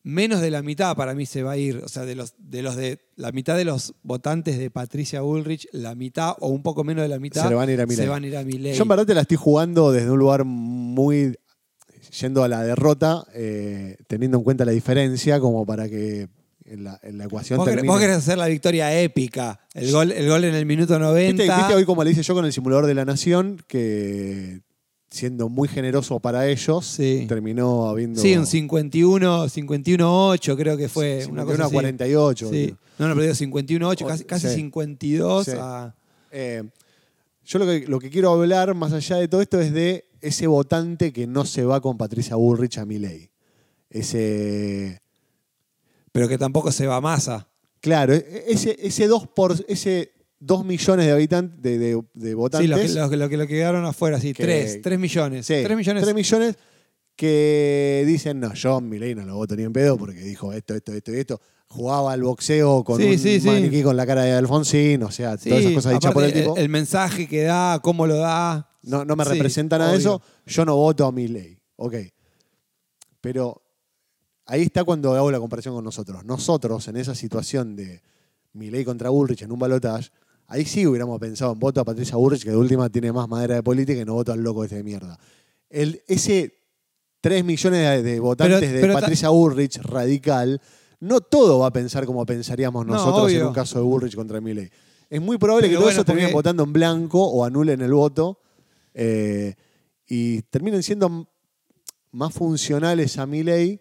menos 0.03 0.41
de 0.41 0.51
la 0.51 0.61
mitad 0.61 0.95
para 0.95 1.13
mí 1.15 1.25
se 1.25 1.41
va 1.43 1.51
a 1.53 1.57
ir. 1.57 1.77
O 1.83 1.87
sea, 1.87 2.05
de 2.05 2.15
los 2.15 2.33
de 2.37 2.61
los 2.61 2.75
de 2.75 2.99
la 3.15 3.31
mitad 3.31 3.55
de 3.57 3.65
los 3.65 3.93
votantes 4.03 4.57
de 4.59 4.69
Patricia 4.69 5.21
Bullrich, 5.21 5.67
la 5.71 5.95
mitad 5.95 6.33
o 6.39 6.49
un 6.49 6.61
poco 6.63 6.83
menos 6.83 7.03
de 7.03 7.07
la 7.09 7.19
mitad 7.19 7.47
Se 7.47 7.53
van 7.55 7.69
a 7.69 7.71
ir 7.71 7.81
a 7.81 7.85
Milei. 7.85 8.03
se 8.05 8.09
van 8.09 8.23
a 8.23 8.27
ir 8.27 8.37
a. 8.37 8.41
Yo 8.43 8.83
en 8.83 8.87
verdad 8.87 9.05
te 9.05 9.13
la 9.15 9.21
estoy 9.21 9.37
jugando 9.37 9.91
desde 9.91 10.11
un 10.11 10.19
lugar 10.19 10.43
muy 10.43 11.35
yendo 12.19 12.43
a 12.43 12.47
la 12.47 12.63
derrota, 12.63 13.25
eh, 13.33 13.97
teniendo 14.07 14.37
en 14.37 14.43
cuenta 14.43 14.65
la 14.65 14.71
diferencia, 14.71 15.39
como 15.39 15.65
para 15.65 15.87
que 15.89 16.27
en 16.65 16.83
la, 16.83 16.99
en 17.03 17.17
la 17.17 17.25
ecuación 17.25 17.57
Vos, 17.57 17.67
termine. 17.67 17.87
vos 17.87 17.99
querés 17.99 18.17
hacer 18.17 18.37
la 18.37 18.47
victoria 18.47 18.99
épica. 19.01 19.59
El 19.73 19.91
gol, 19.91 20.11
el 20.11 20.27
gol 20.27 20.43
en 20.45 20.55
el 20.55 20.65
minuto 20.65 20.97
90. 20.99 21.43
¿Viste, 21.43 21.57
viste 21.57 21.73
hoy 21.75 21.85
como 21.85 22.03
le 22.03 22.11
hice 22.11 22.23
yo 22.23 22.33
con 22.33 22.45
el 22.45 22.53
simulador 22.53 22.85
de 22.85 22.93
la 22.93 23.03
nación? 23.05 23.61
Que 23.67 24.61
siendo 25.09 25.49
muy 25.49 25.67
generoso 25.67 26.19
para 26.21 26.47
ellos, 26.47 26.85
Sí. 26.85 27.25
terminó 27.27 27.87
habiendo. 27.89 28.21
Sí, 28.21 28.37
un 28.37 28.45
51, 28.45 29.49
51-8 29.49 30.55
creo 30.57 30.77
que 30.77 30.87
fue. 30.87 31.25
una 31.29 31.43
cosa 31.43 31.57
51 31.57 31.63
a 31.63 31.67
así. 31.67 31.73
48. 31.73 32.49
Sí. 32.49 32.75
No, 32.97 33.07
no, 33.09 33.15
pero 33.15 33.23
digo 33.23 33.35
51-8, 33.35 34.05
casi, 34.07 34.23
casi 34.23 34.47
Sí. 34.49 34.55
52 34.55 35.45
Sí. 35.45 35.51
a... 35.57 35.93
Eh, 36.31 36.63
yo 37.43 37.59
lo 37.59 37.65
que, 37.65 37.85
lo 37.87 37.99
que 37.99 38.09
quiero 38.09 38.31
hablar, 38.31 38.73
más 38.75 38.93
allá 38.93 39.17
de 39.17 39.27
todo 39.27 39.41
esto, 39.41 39.59
es 39.59 39.73
de 39.73 40.05
ese 40.21 40.47
votante 40.47 41.11
que 41.11 41.27
no 41.27 41.45
se 41.45 41.63
va 41.65 41.81
con 41.81 41.97
Patricia 41.97 42.35
Bullrich 42.35 42.77
a 42.77 42.85
Milei. 42.85 43.29
Ese. 43.89 45.01
Pero 46.11 46.27
que 46.27 46.37
tampoco 46.37 46.71
se 46.71 46.87
va 46.87 46.97
a 46.97 47.01
masa. 47.01 47.47
Claro, 47.79 48.13
e- 48.13 48.45
ese, 48.47 48.75
ese 48.79 49.07
2 49.07 49.27
por. 49.27 49.55
Ese 49.67 50.11
2 50.39 50.65
millones 50.65 51.05
de 51.05 51.11
habitantes 51.11 51.61
de, 51.61 51.77
de- 51.77 52.01
de 52.15 52.29
Sí, 52.29 52.33
votantes. 52.33 52.69
lo 52.69 52.77
que, 52.77 52.87
lo, 52.87 53.09
que- 53.09 53.17
lo 53.17 53.29
que 53.29 53.37
lo 53.37 53.47
que 53.47 53.53
quedaron 53.53 53.85
afuera, 53.85 54.19
sí, 54.19 54.33
Que- 54.33 54.43
3, 54.43 54.81
3 54.81 54.99
millones. 54.99 55.45
Sí, 55.45 55.53
3 55.63 55.77
millones. 55.77 56.03
3 56.03 56.15
millones 56.15 56.55
que 57.15 58.03
dicen, 58.07 58.39
no, 58.39 58.53
yo 58.53 58.81
Milei 58.81 59.13
no 59.13 59.23
lo 59.25 59.35
voto 59.35 59.55
ni 59.55 59.63
en 59.63 59.73
pedo 59.73 59.97
porque 59.97 60.21
dijo 60.21 60.51
esto, 60.53 60.73
esto, 60.73 60.93
esto 60.93 61.13
y 61.13 61.19
esto. 61.19 61.39
Jugaba 61.67 62.11
al 62.13 62.23
boxeo 62.23 62.83
con 62.83 62.99
Sí, 62.99 63.07
un 63.11 63.19
sí, 63.19 63.39
sí. 63.39 63.47
maniquí 63.47 63.83
con 63.83 63.95
la 63.95 64.05
cara 64.07 64.23
de 64.23 64.31
Alfonsín, 64.33 65.03
o 65.03 65.11
sea, 65.11 65.37
todas 65.37 65.59
esas 65.59 65.73
cosas 65.73 65.93
dichas 65.93 66.11
por 66.13 66.23
el 66.23 66.33
tipo. 66.33 66.57
El, 66.57 66.69
mensaje 66.69 67.27
que 67.27 67.43
da, 67.43 67.79
cómo 67.83 68.07
lo 68.07 68.15
da. 68.17 68.70
No, 68.83 69.05
no 69.05 69.15
me 69.15 69.23
Sí, 69.25 69.31
representa 69.31 69.77
nada 69.77 69.91
de 69.91 69.97
eso, 69.97 70.21
yo 70.45 70.65
no 70.65 70.75
voto 70.75 71.05
a 71.05 71.11
Milei. 71.11 71.57
Ok. 71.77 71.95
Pero 73.21 73.61
ahí 74.45 74.63
está 74.63 74.83
cuando 74.83 75.13
hago 75.15 75.31
la 75.31 75.39
comparación 75.39 75.75
con 75.75 75.83
nosotros. 75.83 76.23
Nosotros, 76.25 76.87
en 76.87 76.97
esa 76.97 77.15
situación 77.15 77.75
de 77.75 78.01
Milei 78.53 78.83
contra 78.83 79.09
Bullrich 79.09 79.43
en 79.43 79.51
un 79.51 79.59
balotaje, 79.59 80.09
ahí 80.47 80.65
sí 80.65 80.85
hubiéramos 80.87 81.19
pensado 81.19 81.53
en 81.53 81.59
voto 81.59 81.81
a 81.81 81.85
Patricia 81.85 82.15
Bullrich, 82.17 82.43
que 82.43 82.49
de 82.51 82.57
última 82.57 82.89
tiene 82.89 83.11
más 83.11 83.27
madera 83.27 83.55
de 83.55 83.63
política, 83.63 84.01
y 84.01 84.05
no 84.05 84.13
voto 84.13 84.31
al 84.33 84.41
loco 84.41 84.63
este 84.63 84.77
de 84.77 84.83
mierda. 84.83 85.17
El, 85.69 86.01
ese 86.07 86.53
3 87.21 87.45
millones 87.45 88.03
de, 88.03 88.19
votantes 88.19 88.59
Pero- 88.59 88.73
de 88.73 88.81
pero 88.81 88.93
Patricia 88.93 89.29
Bullrich 89.29 89.77
radical, 89.81 90.59
no 90.99 91.21
todo 91.21 91.59
va 91.59 91.67
a 91.67 91.71
pensar 91.73 92.05
como 92.05 92.25
pensaríamos 92.25 92.85
No, 92.85 92.93
nosotros 92.93 93.31
en 93.31 93.45
un 93.45 93.53
caso 93.53 93.77
de 93.79 93.85
Bullrich 93.85 94.15
contra 94.15 94.41
Milei. 94.41 94.69
Es 95.09 95.21
muy 95.21 95.37
probable 95.37 95.67
Pero 95.67 95.71
que 95.71 95.75
todos 95.75 95.85
bueno, 95.85 95.93
esos 95.93 96.05
terminen 96.05 96.31
votando 96.31 96.63
en 96.63 96.73
blanco 96.73 97.23
o 97.23 97.43
anulen 97.45 97.81
el 97.81 97.93
voto 97.93 98.39
eh, 98.93 99.55
y 100.07 100.41
terminen 100.43 100.83
siendo 100.83 101.27
más 102.11 102.33
funcionales 102.33 103.17
a 103.17 103.25
Milei 103.25 103.79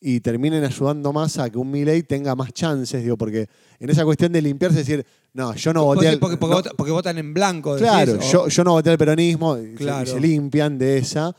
y 0.00 0.20
terminen 0.20 0.62
ayudando 0.64 1.12
más 1.12 1.38
a 1.38 1.48
que 1.48 1.56
un 1.56 1.70
Milei 1.70 2.02
tenga 2.02 2.34
más 2.34 2.52
chances, 2.52 3.02
digo, 3.02 3.16
porque 3.16 3.48
en 3.78 3.88
esa 3.90 4.04
cuestión 4.04 4.32
de 4.32 4.42
limpiarse, 4.42 4.78
decir, 4.78 5.06
no, 5.32 5.54
yo 5.54 5.72
no 5.72 5.84
voté 5.84 6.18
porque, 6.18 6.36
porque 6.36 6.68
no- 6.68 6.76
porque 6.76 6.92
votan 6.92 7.16
en 7.18 7.32
blanco. 7.32 7.76
Claro, 7.76 8.20
yo, 8.20 8.48
yo 8.48 8.64
no 8.64 8.72
voté 8.72 8.90
al 8.90 8.98
peronismo 8.98 9.56
Claro. 9.76 10.08
y 10.08 10.12
se 10.12 10.20
limpian 10.20 10.76
de 10.76 10.98
esa, 10.98 11.34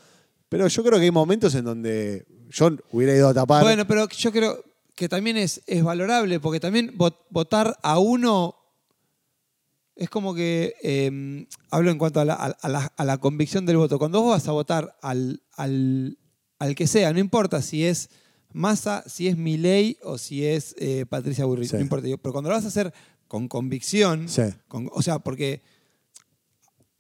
pero 0.50 0.68
yo 0.68 0.84
creo 0.84 0.98
que 0.98 1.06
hay 1.06 1.12
momentos 1.12 1.54
en 1.54 1.66
donde 1.66 2.26
yo 2.50 2.70
hubiera 2.92 3.16
ido 3.16 3.28
a 3.30 3.34
tapar. 3.36 3.64
Bueno, 3.64 3.86
pero 3.86 4.08
yo 4.10 4.32
creo 4.32 4.64
que 4.96 5.08
también 5.10 5.38
es, 5.38 5.62
es 5.68 5.84
valorable, 5.84 6.40
porque 6.40 6.60
también 6.60 6.98
vot- 6.98 7.20
votar 7.30 7.78
a 7.84 8.00
uno 8.00 8.56
es 9.96 10.10
como 10.10 10.34
que, 10.36 10.74
eh, 10.84 11.48
hablo 11.72 11.92
en 11.92 11.98
cuanto 11.98 12.20
a 12.20 12.26
la, 12.26 12.34
a- 12.34 12.70
la- 12.70 12.94
a 12.96 13.06
la 13.06 13.18
convicción 13.18 13.66
del 13.66 13.78
voto, 13.78 13.98
cuando 14.00 14.22
vos 14.22 14.32
vas 14.32 14.48
a 14.48 14.52
votar 14.52 14.98
al, 15.02 15.42
al, 15.54 16.18
al 16.60 16.76
que 16.76 16.88
sea, 16.88 17.14
no 17.14 17.20
importa 17.20 17.62
si 17.62 17.86
es 17.86 18.10
Massa, 18.52 19.04
si 19.08 19.28
es 19.28 19.36
Milei 19.38 19.98
o 20.02 20.18
si 20.18 20.46
es 20.46 20.76
eh, 20.78 21.06
Patricia 21.06 21.46
Burrich, 21.46 21.70
Sí. 21.70 21.76
no 21.76 21.82
importa, 21.82 22.08
pero 22.22 22.32
cuando 22.34 22.50
lo 22.50 22.56
vas 22.56 22.66
a 22.66 22.70
hacer 22.70 22.94
con 23.28 23.48
convicción, 23.48 24.30
Sí. 24.30 24.44
con- 24.68 24.90
o 24.94 25.02
sea, 25.02 25.20
porque 25.20 25.62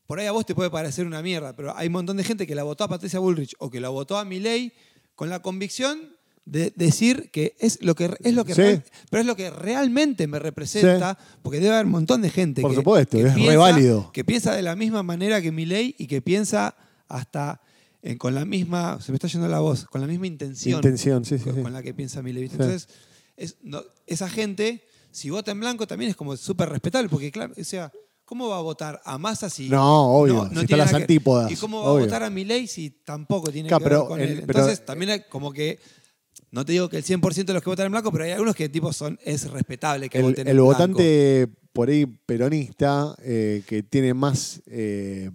por 0.07 0.19
ahí 0.19 0.27
a 0.27 0.31
vos 0.31 0.45
te 0.45 0.53
puede 0.55 0.69
parecer 0.69 1.05
una 1.07 1.21
mierda, 1.21 1.55
pero 1.55 1.75
hay 1.75 1.87
un 1.87 1.93
montón 1.93 2.17
de 2.17 2.23
gente 2.23 2.45
que 2.45 2.55
la 2.55 2.63
votó 2.63 2.83
a 2.83 2.87
Patricia 2.87 3.19
Bullrich 3.19 3.55
o 3.59 3.69
que 3.69 3.79
la 3.79 3.89
votó 3.89 4.17
a 4.17 4.25
Milei 4.25 4.73
con 5.15 5.29
la 5.29 5.41
convicción 5.41 6.14
de 6.45 6.71
decir 6.75 7.31
que 7.31 7.55
es 7.59 7.81
lo 7.81 7.95
que 7.95 8.15
es 8.23 8.33
lo 8.35 8.45
que 8.45 8.53
Sí. 8.53 8.61
real- 8.61 8.83
pero 9.09 9.21
es 9.21 9.27
lo 9.27 9.35
que 9.35 9.49
realmente 9.49 10.27
me 10.27 10.37
representa, 10.39 11.17
porque 11.41 11.59
debe 11.59 11.73
haber 11.73 11.85
un 11.87 11.91
montón 11.93 12.21
de 12.21 12.29
gente 12.29 12.61
Por 12.61 12.71
que, 12.71 12.77
supuesto, 12.77 13.17
que 13.17 13.23
es 13.23 13.29
re 13.33 13.35
piensa, 13.39 13.57
válido. 13.57 14.11
que 14.11 14.23
piensa 14.23 14.53
de 14.55 14.61
la 14.61 14.75
misma 14.75 15.01
manera 15.01 15.41
que 15.41 15.51
Milei 15.51 15.95
y 15.97 16.05
que 16.07 16.21
piensa 16.21 16.75
hasta 17.07 17.61
eh, 18.07 18.19
con 18.19 18.35
la 18.35 18.45
misma, 18.45 18.99
se 19.01 19.11
me 19.11 19.15
está 19.15 19.27
yendo 19.27 19.47
la 19.47 19.59
voz, 19.59 19.85
con 19.85 19.99
la 19.99 20.05
misma 20.05 20.27
intención 20.27 20.75
Intención, 20.75 21.25
sí, 21.25 21.39
con, 21.39 21.73
la 21.73 21.81
que 21.81 21.91
piensa. 21.95 22.21
¿viste? 22.21 22.41
Sí. 22.49 22.51
Entonces, 22.51 22.87
es- 23.35 23.57
no- 23.63 23.81
esa 24.05 24.29
gente, 24.29 24.83
si 25.09 25.31
vota 25.31 25.49
en 25.51 25.59
blanco, 25.59 25.87
también 25.87 26.11
es 26.11 26.15
como 26.15 26.37
súper 26.37 26.69
respetable, 26.69 27.09
porque 27.09 27.31
claro, 27.31 27.55
o 27.59 27.63
sea, 27.63 27.91
¿cómo 28.23 28.47
va 28.49 28.57
a 28.57 28.61
votar 28.61 29.01
a 29.05 29.17
Massa 29.17 29.49
si 29.49 29.69
No, 29.69 30.17
obvio, 30.19 30.41
si 30.43 30.47
están 30.49 30.67
tiene 30.67 30.83
las 30.83 30.91
que- 30.91 30.95
antípodas, 30.97 31.51
¿Y 31.51 31.55
cómo 31.55 31.79
va 31.81 31.89
obvio. 31.93 32.03
a 32.03 32.05
votar 32.05 32.21
a 32.21 32.29
Milei 32.29 32.67
si 32.67 32.91
tampoco 32.91 33.51
tiene 33.51 33.69
Claro, 33.69 33.83
que 33.83 33.89
ver 33.89 33.97
pero 33.97 34.07
con 34.07 34.21
él? 34.21 34.43
pero- 34.45 34.59
Entonces, 34.59 34.85
también 34.85 35.09
hay 35.09 35.21
como 35.27 35.51
que, 35.51 35.79
no 36.55 36.63
te 36.63 36.71
digo 36.71 36.87
que 36.87 36.95
el 36.95 37.03
100% 37.03 37.43
de 37.43 37.53
los 37.53 37.61
que 37.61 37.69
votan 37.69 37.87
en 37.87 37.91
blanco, 37.91 38.13
pero 38.13 38.23
hay 38.23 38.31
algunos 38.31 38.55
que 38.55 38.69
tipo 38.69 38.93
son, 38.93 39.19
es 39.25 39.51
respetable 39.51 40.07
que 40.07 40.19
el, 40.19 40.23
voten 40.23 40.47
el 40.47 40.51
en 40.51 40.55
blanco. 40.55 40.71
votante 40.71 41.49
por 41.73 41.89
ahí 41.89 42.05
peronista 42.05 43.13
eh, 43.21 43.61
que 43.67 43.83
tiene 43.83 44.13
más 44.13 44.61
eh, 44.65 45.31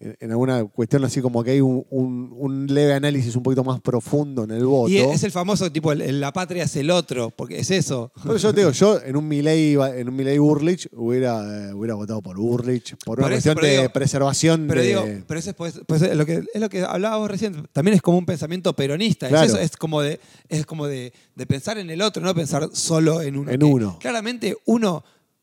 en, 0.00 0.30
alguna 0.30 0.64
cuestión 0.64 1.04
así 1.04 1.20
como 1.20 1.42
que 1.42 1.50
hay 1.50 1.60
un, 1.60 1.84
un- 1.90 2.32
un 2.36 2.66
leve 2.68 2.92
análisis 2.94 3.34
un 3.34 3.42
poquito 3.42 3.64
más 3.64 3.80
profundo 3.80 4.44
en 4.44 4.52
el 4.52 4.64
voto. 4.64 4.88
Y 4.90 4.98
es 4.98 5.24
el 5.24 5.32
famoso 5.32 5.72
tipo, 5.72 5.90
el- 5.90 6.20
la 6.20 6.32
patria 6.32 6.64
es 6.64 6.76
el 6.76 6.90
otro, 6.90 7.30
porque 7.30 7.58
es 7.58 7.70
eso. 7.72 8.12
Eso 8.34 8.54
te 8.54 8.60
digo, 8.60 8.70
yo 8.70 9.00
en 9.02 9.16
un 9.16 9.26
Milei, 9.26 9.74
en 9.74 10.08
un 10.08 10.14
Milei 10.14 10.38
Burlich 10.38 10.88
hubiera, 10.92 11.70
eh, 11.70 11.74
hubiera 11.74 11.94
votado 11.94 12.22
por 12.22 12.36
Burlich, 12.36 12.96
por 13.04 13.18
una 13.18 13.26
Por 13.26 13.32
eso, 13.32 13.50
cuestión 13.52 13.56
de 13.70 13.78
digo- 13.80 13.92
preservación 13.92 14.66
Pero 14.68 14.80
de. 14.80 14.86
digo, 14.86 15.04
pero 15.26 15.40
eso 15.40 15.50
es, 15.50 15.56
pues, 15.56 15.80
pues, 15.86 16.02
es 16.02 16.16
lo 16.16 16.24
que 16.24 16.44
es 16.54 16.60
lo 16.60 16.68
que 16.68 16.82
hablábamos 16.82 17.28
recién. 17.28 17.66
También 17.72 17.94
es 17.96 18.02
como 18.02 18.18
un 18.18 18.26
pensamiento 18.26 18.74
peronista. 18.76 19.26
es 19.28 19.50
eso, 19.50 19.58
Es, 19.58 19.76
como 19.76 20.00
de, 20.00 20.20
es 20.48 20.64
como 20.64 20.86
de, 20.86 21.12
de 21.34 21.46
pensar 21.46 21.76
en 21.78 21.90
el 21.90 22.02
otro, 22.02 22.22
no 22.22 22.34
pensar 22.34 22.68
solo 22.72 23.20
en 23.20 23.36
uno. 23.36 23.50
En 23.50 23.62
uno. 23.64 23.98
Claramente, 24.00 24.56
uno, 24.66 25.02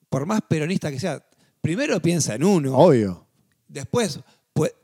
por 0.09 0.25
más 0.25 0.39
peronista 0.47 0.89
que 0.91 0.99
sea, 0.99 1.21
primero 1.59 1.99
piensa 2.01 2.35
en 2.35 2.43
uno. 2.45 2.77
Obvio. 2.77 3.25
Después 3.67 4.19
pu- 4.19 4.23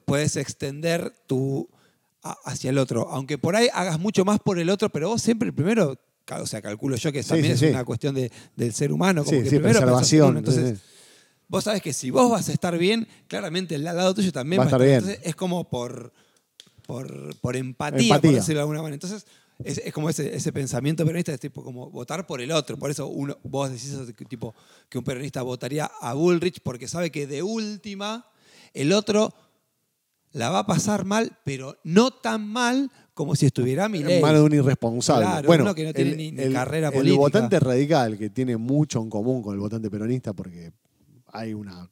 puedes 0.05 0.35
extender 0.35 1.13
tu 1.27 1.69
hacia 2.45 2.69
el 2.69 2.77
otro. 2.77 3.09
Aunque 3.09 3.37
por 3.37 3.55
ahí 3.55 3.67
hagas 3.73 3.99
mucho 3.99 4.25
más 4.25 4.39
por 4.39 4.59
el 4.59 4.69
otro, 4.69 4.89
pero 4.89 5.09
vos 5.09 5.21
siempre 5.21 5.47
el 5.47 5.53
primero, 5.53 5.97
o 6.39 6.45
sea, 6.45 6.61
calculo 6.61 6.95
yo 6.97 7.11
que 7.11 7.23
Sí, 7.23 7.29
también 7.29 7.57
sí, 7.57 7.65
es 7.65 7.71
sí. 7.71 7.75
una 7.75 7.83
cuestión 7.85 8.13
de- 8.13 8.31
del 8.55 8.73
ser 8.73 8.91
humano. 8.91 9.23
Como 9.23 9.37
que 9.39 9.43
sí, 9.49 9.55
primero 9.55 9.79
preservación. 9.79 10.37
Entonces, 10.37 10.69
sí, 10.69 10.75
sí. 10.75 10.81
vos 11.47 11.63
sabés 11.63 11.81
que 11.81 11.93
si 11.93 12.11
vos 12.11 12.29
vas 12.29 12.47
a 12.49 12.51
estar 12.53 12.77
bien, 12.77 13.07
claramente 13.27 13.75
el 13.75 13.83
lado 13.83 14.13
tuyo 14.13 14.31
también 14.31 14.59
Va 14.59 14.65
a 14.65 14.67
estar 14.67 14.81
bien. 14.81 14.95
Entonces 14.95 15.19
es 15.23 15.35
como 15.35 15.67
por, 15.69 16.13
por, 16.85 17.35
por 17.39 17.55
empatía, 17.55 17.97
por 17.97 18.01
Empatía. 18.17 18.31
decirlo 18.33 18.59
de 18.59 18.61
alguna 18.61 18.81
manera. 18.81 18.95
Entonces 18.95 19.25
es, 19.63 19.77
es 19.79 19.93
como 19.93 20.09
ese, 20.09 20.35
ese 20.35 20.51
pensamiento 20.51 21.05
peronista, 21.05 21.33
es 21.33 21.39
tipo 21.39 21.63
como 21.63 21.89
votar 21.89 22.27
por 22.27 22.41
el 22.41 22.51
otro. 22.51 22.77
Por 22.77 22.91
eso 22.91 23.07
uno, 23.07 23.37
vos 23.43 23.69
decís 23.71 23.89
eso, 23.91 24.05
tipo 24.27 24.53
que 24.89 24.97
un 24.97 25.03
peronista 25.03 25.41
votaría 25.41 25.85
a 26.01 26.13
Bullrich 26.13 26.59
porque 26.61 26.87
sabe 26.87 27.09
que 27.11 27.25
de 27.25 27.41
última 27.41 28.27
el 28.73 28.93
otro 28.93 29.33
la 30.33 30.49
va 30.49 30.59
a 30.59 30.65
pasar 30.65 31.05
mal, 31.05 31.37
pero 31.43 31.77
no 31.83 32.11
tan 32.11 32.47
mal 32.47 32.89
como 33.13 33.35
si 33.35 33.45
estuviera 33.45 33.89
mi 33.89 33.99
En 33.99 34.21
manos 34.21 34.39
de 34.39 34.45
un 34.45 34.53
irresponsable. 34.53 35.25
Claro, 35.25 35.47
bueno, 35.47 35.63
uno 35.63 35.75
que 35.75 35.83
no 35.85 35.93
tiene 35.93 36.15
ni- 36.15 36.31
ni 36.31 36.51
carrera 36.53 36.87
El 36.87 36.93
política. 36.93 37.19
votante 37.19 37.59
radical, 37.59 38.17
que 38.17 38.29
tiene 38.29 38.57
mucho 38.57 39.01
en 39.01 39.09
común 39.09 39.41
con 39.41 39.53
el 39.53 39.59
votante 39.59 39.89
peronista, 39.89 40.33
porque 40.33 40.71
hay 41.27 41.53
una. 41.53 41.89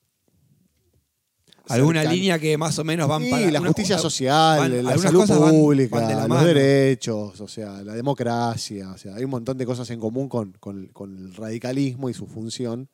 Alguna 1.68 2.02
cercan- 2.02 2.14
línea 2.16 2.40
que 2.40 2.58
más 2.58 2.80
o 2.80 2.84
menos 2.84 3.08
van 3.08 3.24
Sí, 3.24 3.30
para. 3.30 3.52
la 3.52 3.60
justicia 3.60 3.96
una- 3.96 4.02
social, 4.02 4.60
van- 4.60 4.84
la 4.86 4.98
salud 4.98 5.20
cosas 5.20 5.40
van- 5.40 5.52
pública, 5.52 6.00
van 6.00 6.08
de 6.08 6.16
la 6.16 6.20
los 6.22 6.30
mano. 6.30 6.48
derechos, 6.48 7.40
o 7.42 7.48
sea, 7.48 7.84
la 7.84 7.94
democracia. 7.94 8.92
O 8.92 8.98
sea, 8.98 9.14
hay 9.16 9.24
un 9.24 9.30
montón 9.30 9.56
de 9.58 9.68
cosas 9.68 9.88
en 9.92 10.00
común 10.00 10.28
con, 10.30 10.54
con- 10.60 10.88
con 10.88 11.16
el 11.16 11.36
radicalismo 11.36 12.10
y 12.10 12.16
su 12.16 12.26
función. 12.26 12.90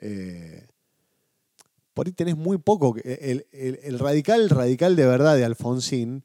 Eh, 0.00 0.68
por 1.98 2.06
ahí 2.06 2.12
tenés 2.12 2.36
muy 2.36 2.58
poco. 2.58 2.94
que- 2.94 3.18
El, 3.20 3.44
el- 3.50 3.80
el 3.82 3.98
radical, 3.98 4.48
radical 4.50 4.94
de 4.94 5.04
verdad 5.04 5.34
de 5.36 5.44
Alfonsín, 5.44 6.22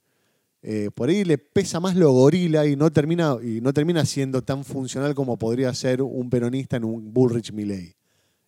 eh, 0.62 0.92
por 0.94 1.10
ahí 1.10 1.24
le 1.24 1.40
pesa 1.40 1.80
más 1.80 1.96
lo 1.96 2.12
gorila 2.12 2.68
y 2.68 2.76
no 2.76 2.92
termina, 2.92 3.38
y 3.44 3.60
no 3.60 3.74
termina 3.74 4.06
siendo 4.06 4.44
tan 4.44 4.64
funcional 4.64 5.16
como 5.16 5.36
podría 5.38 5.74
ser 5.74 6.04
un 6.04 6.30
peronista 6.30 6.78
en 6.78 6.84
un 6.84 7.12
Bullrich 7.12 7.52
Milley. 7.52 7.96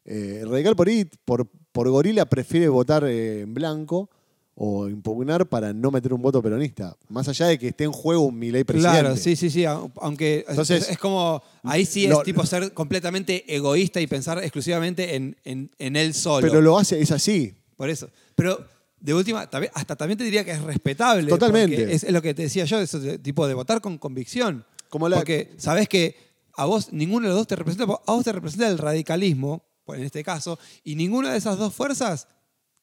Eh, 0.06 0.42
el 0.44 0.50
radical 0.52 0.76
por 0.76 0.88
ahí, 0.88 1.10
por, 1.26 1.48
por 1.72 1.90
gorila, 1.90 2.26
prefiere 2.28 2.68
votar 2.70 3.04
eh, 3.06 3.42
en 3.42 3.56
blanco 3.56 4.08
o 4.58 4.88
impugnar 4.88 5.46
para 5.48 5.74
no 5.74 5.92
meter 5.92 6.14
un 6.14 6.22
voto 6.22 6.42
peronista. 6.42 6.96
Más 7.10 7.28
allá 7.28 7.48
de 7.48 7.60
que 7.60 7.68
esté 7.68 7.84
en 7.84 7.92
juego 7.92 8.24
un 8.24 8.40
Milley 8.40 8.64
presidente. 8.64 9.00
Claro, 9.02 9.18
sí, 9.18 9.36
sí, 9.36 9.50
sí. 9.50 9.64
au- 9.64 9.92
Aunque 9.98 10.46
Entonces, 10.48 10.90
es, 10.90 10.98
como. 10.98 11.44
Ahí 11.64 11.86
sí 11.86 12.06
es 12.06 12.24
tipo 12.24 12.46
ser 12.46 12.74
completamente 12.74 13.54
egoísta 13.54 14.00
y 14.00 14.08
pensar 14.08 14.42
exclusivamente 14.42 15.16
en, 15.16 15.36
en- 15.44 15.72
en 15.78 15.96
él 15.98 16.14
solo. 16.14 16.48
Pero 16.48 16.62
lo 16.62 16.78
hace, 16.78 17.02
es 17.02 17.12
así. 17.12 17.54
Por 17.76 17.90
eso. 17.90 18.10
Pero 18.36 18.66
de 19.02 19.14
última, 19.14 19.42
hasta 19.74 19.96
también 19.98 20.18
te 20.18 20.24
diría 20.24 20.46
que 20.46 20.52
es 20.52 20.62
respetable. 20.62 21.28
Totalmente. 21.30 21.94
Es, 21.94 22.10
lo 22.10 22.22
que 22.22 22.34
te 22.34 22.44
decía 22.44 22.64
yo, 22.64 22.80
eso 22.80 23.00
de- 23.00 23.20
tipo 23.20 23.46
de 23.48 23.54
votar 23.54 23.82
con 23.82 23.98
convicción. 23.98 24.66
Como 24.90 25.10
la- 25.10 25.18
Porque 25.18 25.52
sabes 25.58 25.90
que 25.90 26.16
a 26.56 26.64
vos, 26.64 26.94
ninguno 26.94 27.28
de 27.28 27.34
los 27.34 27.40
dos 27.40 27.48
te 27.48 27.58
representa, 27.58 27.84
a 27.84 28.12
vos 28.14 28.24
te 28.24 28.32
representa 28.32 28.70
el 28.70 28.78
radicalismo, 28.78 29.66
en 29.90 30.04
este 30.04 30.24
caso, 30.24 30.58
y 30.86 30.96
ninguna 30.96 31.32
de 31.34 31.38
esas 31.38 31.58
dos 31.58 31.74
fuerzas 31.74 32.30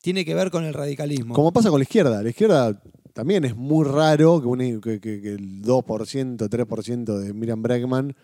tiene 0.03 0.25
que 0.27 0.35
ver 0.35 0.51
con 0.51 0.65
el 0.67 0.75
radicalismo. 0.75 1.35
Como 1.35 1.51
pasa 1.53 1.71
con 1.71 1.79
la 1.79 1.85
izquierda. 1.85 2.23
La 2.23 2.29
izquierda 2.29 2.83
también 3.15 3.45
es 3.47 3.57
muy 3.57 3.87
raro 3.87 4.41
que, 4.41 4.47
un- 4.49 4.81
que- 4.83 5.01
que- 5.01 5.21
que 5.23 5.29
el 5.33 5.63
2%, 5.63 6.49
3% 6.49 7.19
de 7.19 7.33
Miriam 7.33 7.63
Bregman 7.63 8.15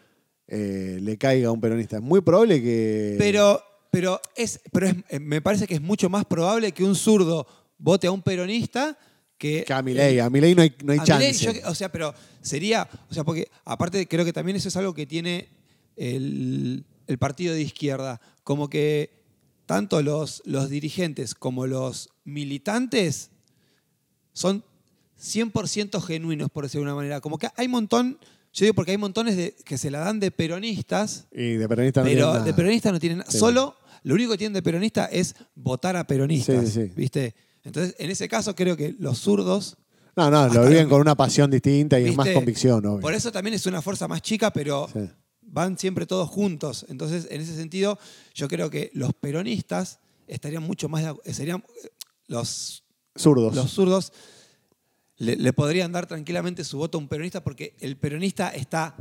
eh, 0.46 0.98
le 1.00 1.16
caiga 1.18 1.48
a 1.48 1.52
un 1.52 1.60
peronista. 1.60 1.96
Es 1.96 2.02
muy 2.02 2.20
probable 2.20 2.60
que. 2.62 3.14
Pero, 3.18 3.62
pero, 3.90 4.20
es, 4.36 4.60
pero 4.72 4.86
es- 4.88 4.96
eh, 5.10 5.20
me 5.20 5.40
parece 5.40 5.66
que 5.66 5.74
es 5.74 5.80
mucho 5.82 6.08
más 6.10 6.24
probable 6.24 6.72
que 6.72 6.84
un 6.84 6.94
zurdo 6.94 7.46
vote 7.78 8.06
a 8.06 8.10
un 8.12 8.22
peronista 8.22 8.98
que. 9.36 9.62
Que 9.66 9.72
a 9.74 9.82
Milei. 9.82 10.18
A 10.20 10.30
Milei 10.30 10.54
no 10.54 10.62
hay, 10.62 10.72
no 10.82 10.92
hay 10.92 10.98
A 10.98 11.04
chance. 11.04 11.44
Yo- 11.44 11.68
o 11.70 11.74
sea, 11.74 11.92
pero 11.92 12.14
sería, 12.40 12.88
o 13.10 13.14
sea, 13.14 13.24
porque 13.24 13.46
aparte 13.64 14.08
creo 14.08 14.24
que 14.24 14.32
también 14.32 14.56
eso 14.56 14.68
es 14.68 14.76
algo 14.76 14.94
que 14.94 15.04
tiene 15.06 15.48
el, 15.96 16.84
el 17.06 17.18
partido 17.18 17.54
de 17.54 17.62
izquierda, 17.62 18.20
como 18.42 18.68
que 18.70 19.10
tanto 19.68 20.00
los, 20.00 20.40
los 20.46 20.70
dirigentes 20.70 21.34
como 21.34 21.66
los 21.66 22.08
militantes 22.24 23.30
son 24.32 24.64
100% 25.20 26.00
genuinos, 26.00 26.48
por 26.48 26.64
decirlo 26.64 26.86
de 26.86 26.92
una 26.92 26.96
manera. 26.96 27.20
Como 27.20 27.36
que 27.36 27.48
hay 27.54 27.66
un 27.66 27.72
montón, 27.72 28.18
yo 28.54 28.64
digo 28.64 28.74
porque 28.74 28.92
hay 28.92 28.96
montones 28.96 29.36
de, 29.36 29.54
que 29.66 29.76
se 29.76 29.90
la 29.90 29.98
dan 29.98 30.20
de 30.20 30.30
peronistas, 30.30 31.26
y 31.30 31.56
de 31.56 31.68
peronista 31.68 32.00
no 32.00 32.06
pero 32.06 32.42
de 32.42 32.54
peronista 32.54 32.90
no 32.92 32.98
tienen 32.98 33.18
nada. 33.18 33.30
Sí. 33.30 33.36
Solo 33.36 33.76
lo 34.04 34.14
único 34.14 34.32
que 34.32 34.38
tienen 34.38 34.54
de 34.54 34.62
peronista 34.62 35.04
es 35.04 35.34
votar 35.54 35.96
a 35.96 36.06
peronistas. 36.06 36.70
Sí, 36.70 36.86
sí. 36.86 36.92
¿Viste? 36.96 37.34
Entonces, 37.62 37.94
en 37.98 38.10
ese 38.10 38.26
caso 38.26 38.54
creo 38.54 38.74
que 38.74 38.96
los 38.98 39.18
zurdos 39.18 39.76
No, 40.16 40.30
no, 40.30 40.48
lo 40.48 40.66
viven 40.66 40.88
con 40.88 40.98
una 41.02 41.14
pasión 41.14 41.50
distinta 41.50 42.00
y 42.00 42.08
es 42.08 42.16
más 42.16 42.30
convicción, 42.30 42.86
obvio. 42.86 43.00
Por 43.00 43.12
eso 43.12 43.30
también 43.30 43.52
es 43.52 43.66
una 43.66 43.82
fuerza 43.82 44.08
más 44.08 44.22
chica, 44.22 44.50
pero 44.50 44.88
Sí. 44.90 45.00
Van 45.50 45.78
siempre 45.78 46.06
todos 46.06 46.28
juntos. 46.28 46.86
Entonces, 46.88 47.26
en 47.30 47.40
ese 47.40 47.56
sentido, 47.56 47.98
yo 48.34 48.48
creo 48.48 48.70
que 48.70 48.90
los 48.94 49.12
peronistas 49.14 49.98
estarían 50.26 50.62
mucho 50.62 50.88
más. 50.88 51.04
de- 51.24 51.32
Serían, 51.34 51.64
los, 52.26 52.84
Zurdos. 53.16 53.54
los 53.54 53.70
zurdos 53.70 54.12
le, 55.16 55.36
le 55.36 55.52
podrían 55.52 55.90
dar 55.92 56.06
tranquilamente 56.06 56.62
su 56.64 56.78
voto 56.78 56.98
a 56.98 57.00
un 57.00 57.08
peronista 57.08 57.42
porque 57.42 57.74
el 57.80 57.96
peronista 57.96 58.50
está 58.50 58.94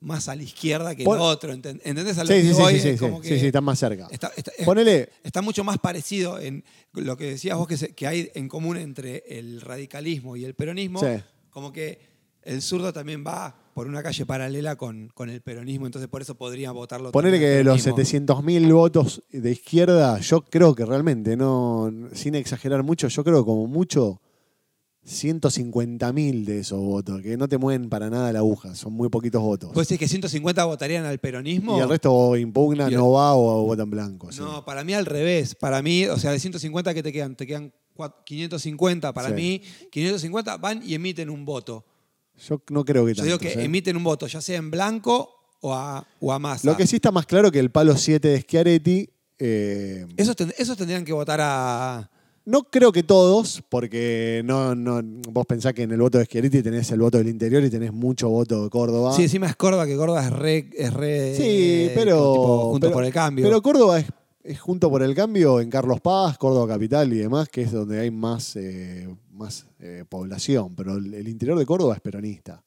más 0.00 0.28
a 0.28 0.36
la 0.36 0.42
izquierda 0.42 0.94
que 0.94 1.02
Pon- 1.04 1.16
el 1.16 1.22
otro. 1.22 1.52
¿enten- 1.52 1.80
¿Entendés 1.82 2.18
a 2.18 2.24
lo 2.24 2.28
sí, 2.28 2.34
que 2.34 2.42
sí, 2.42 2.54
sí, 2.54 2.60
voy? 2.60 2.72
sí, 2.74 2.80
sí, 2.80 2.88
Es 2.90 3.00
como 3.00 3.16
sí, 3.22 3.28
que 3.28 3.34
sí, 3.34 3.40
sí, 3.40 3.46
están 3.46 3.64
más 3.64 3.78
cerca. 3.78 4.06
está, 4.10 4.30
está- 4.36 4.52
es- 4.56 4.64
Ponele, 4.64 5.08
está 5.24 5.42
mucho 5.42 5.64
más 5.64 5.78
parecido 5.78 6.38
en 6.38 6.62
lo 6.92 7.16
que 7.16 7.24
decías 7.30 7.56
vos 7.56 7.66
que, 7.66 7.76
se- 7.78 7.94
que 7.94 8.06
hay 8.06 8.30
en 8.34 8.48
común 8.48 8.76
entre 8.76 9.24
el 9.26 9.60
radicalismo 9.62 10.36
y 10.36 10.44
el 10.44 10.54
peronismo, 10.54 11.00
Sí. 11.00 11.22
como 11.50 11.72
que 11.72 11.98
el 12.42 12.62
zurdo 12.62 12.92
también 12.92 13.24
va 13.26 13.58
por 13.76 13.88
una 13.88 14.02
calle 14.02 14.24
paralela 14.24 14.76
con, 14.76 15.10
con 15.12 15.28
el 15.28 15.42
peronismo, 15.42 15.84
entonces 15.84 16.08
por 16.08 16.22
eso 16.22 16.34
podría 16.34 16.70
votarlo. 16.72 17.12
Ponele 17.12 17.38
que 17.38 17.58
al 17.58 17.64
los 17.66 17.82
peronismo. 17.82 18.26
700.000 18.40 18.72
votos 18.72 19.22
de 19.30 19.50
izquierda, 19.52 20.18
yo 20.20 20.40
creo 20.46 20.74
que 20.74 20.86
realmente, 20.86 21.36
no, 21.36 21.92
sin 22.14 22.36
exagerar 22.36 22.82
mucho, 22.82 23.06
yo 23.08 23.22
creo 23.22 23.40
que 23.42 23.44
como 23.44 23.66
mucho 23.66 24.22
150.000 25.04 26.44
de 26.46 26.60
esos 26.60 26.80
votos, 26.80 27.20
que 27.20 27.36
no 27.36 27.48
te 27.48 27.58
mueven 27.58 27.88
para 27.90 28.08
nada 28.08 28.32
la 28.32 28.38
aguja, 28.38 28.74
son 28.74 28.94
muy 28.94 29.10
poquitos 29.10 29.42
votos. 29.42 29.72
¿Vos 29.74 29.86
decís 29.86 29.98
que 29.98 30.08
150 30.08 30.64
votarían 30.64 31.04
al 31.04 31.18
peronismo? 31.18 31.76
y 31.76 31.80
el 31.82 31.88
resto 31.90 32.12
o 32.12 32.36
impugna, 32.36 32.84
Y 32.84 32.94
el- 32.94 32.98
no 32.98 33.12
va 33.12 33.34
o 33.34 33.62
votan 33.64 33.90
blanco. 33.90 34.32
sí. 34.32 34.40
No, 34.40 34.64
para 34.64 34.84
mí 34.84 34.94
al 34.94 35.04
revés. 35.06 35.54
Para 35.54 35.82
mí, 35.82 36.06
o 36.06 36.16
sea, 36.18 36.32
de 36.32 36.38
150 36.40 36.94
que 36.94 37.02
te 37.02 37.12
quedan, 37.12 37.36
te 37.36 37.46
quedan 37.46 37.72
cua- 37.94 38.14
550. 38.24 39.12
Para 39.12 39.28
Sí. 39.28 39.34
mí, 39.34 39.62
550 39.90 40.56
van 40.56 40.80
y 40.82 40.94
emiten 40.94 41.28
un 41.30 41.44
voto. 41.44 41.84
Yo 42.38 42.60
no 42.70 42.84
creo 42.84 43.06
que 43.06 43.14
Yo 43.14 43.24
digo 43.24 43.38
que 43.38 43.48
¿eh? 43.52 43.64
emiten 43.64 43.96
un 43.96 44.04
voto, 44.04 44.26
ya 44.26 44.40
sea 44.40 44.56
en 44.58 44.70
blanco 44.70 45.30
o 45.60 45.74
a, 45.74 46.06
o 46.20 46.32
a 46.32 46.38
masa. 46.38 46.68
Lo 46.68 46.76
que 46.76 46.86
sí 46.86 46.96
está 46.96 47.10
más 47.10 47.26
claro 47.26 47.50
que 47.50 47.58
el 47.58 47.70
palo 47.70 47.96
7 47.96 48.28
de 48.28 48.40
Schiaretti. 48.40 49.08
eh, 49.38 50.06
Esos, 50.16 50.36
ten- 50.36 50.52
esos 50.58 50.76
tendrían 50.76 51.04
que 51.04 51.12
votar 51.12 51.40
a. 51.42 52.10
No 52.44 52.62
creo 52.70 52.92
que 52.92 53.02
todos, 53.02 53.60
porque 53.68 54.42
no, 54.44 54.74
no, 54.76 55.00
vos 55.32 55.44
pensás 55.46 55.72
que 55.72 55.82
en 55.82 55.90
el 55.90 56.00
voto 56.00 56.18
de 56.18 56.26
Schiaretti 56.26 56.62
tenés 56.62 56.88
el 56.92 57.00
voto 57.00 57.18
del 57.18 57.26
interior 57.28 57.64
y 57.64 57.70
tenés 57.70 57.92
mucho 57.92 58.28
voto 58.28 58.62
de 58.64 58.70
Córdoba. 58.70 59.12
Sí, 59.16 59.22
encima 59.24 59.46
es 59.48 59.56
Córdoba, 59.56 59.84
que 59.86 59.96
Córdoba 59.96 60.24
es 60.24 60.30
re. 60.32 60.70
Es 60.76 60.92
re 60.94 61.34
Sí, 61.36 61.42
eh, 61.44 61.92
pero. 61.94 62.14
tipo, 62.32 62.70
junto 62.70 62.86
pero- 62.86 62.92
por 62.94 63.04
el 63.04 63.12
cambio. 63.12 63.44
Pero 63.46 63.60
Córdoba 63.62 63.98
es, 63.98 64.06
es 64.46 64.60
junto 64.60 64.90
por 64.90 65.02
el 65.02 65.14
cambio 65.14 65.60
en 65.60 65.70
Carlos 65.70 66.00
Paz, 66.00 66.38
Córdoba 66.38 66.74
Capital 66.74 67.12
y 67.12 67.18
demás, 67.18 67.48
que 67.48 67.62
es 67.62 67.72
donde 67.72 68.00
hay 68.00 68.10
más, 68.10 68.56
eh, 68.56 69.08
más 69.32 69.66
eh, 69.80 70.04
población. 70.08 70.74
Pero 70.74 70.96
el, 70.96 71.12
el 71.14 71.28
interior 71.28 71.58
de 71.58 71.66
Córdoba 71.66 71.94
es 71.94 72.00
peronista. 72.00 72.62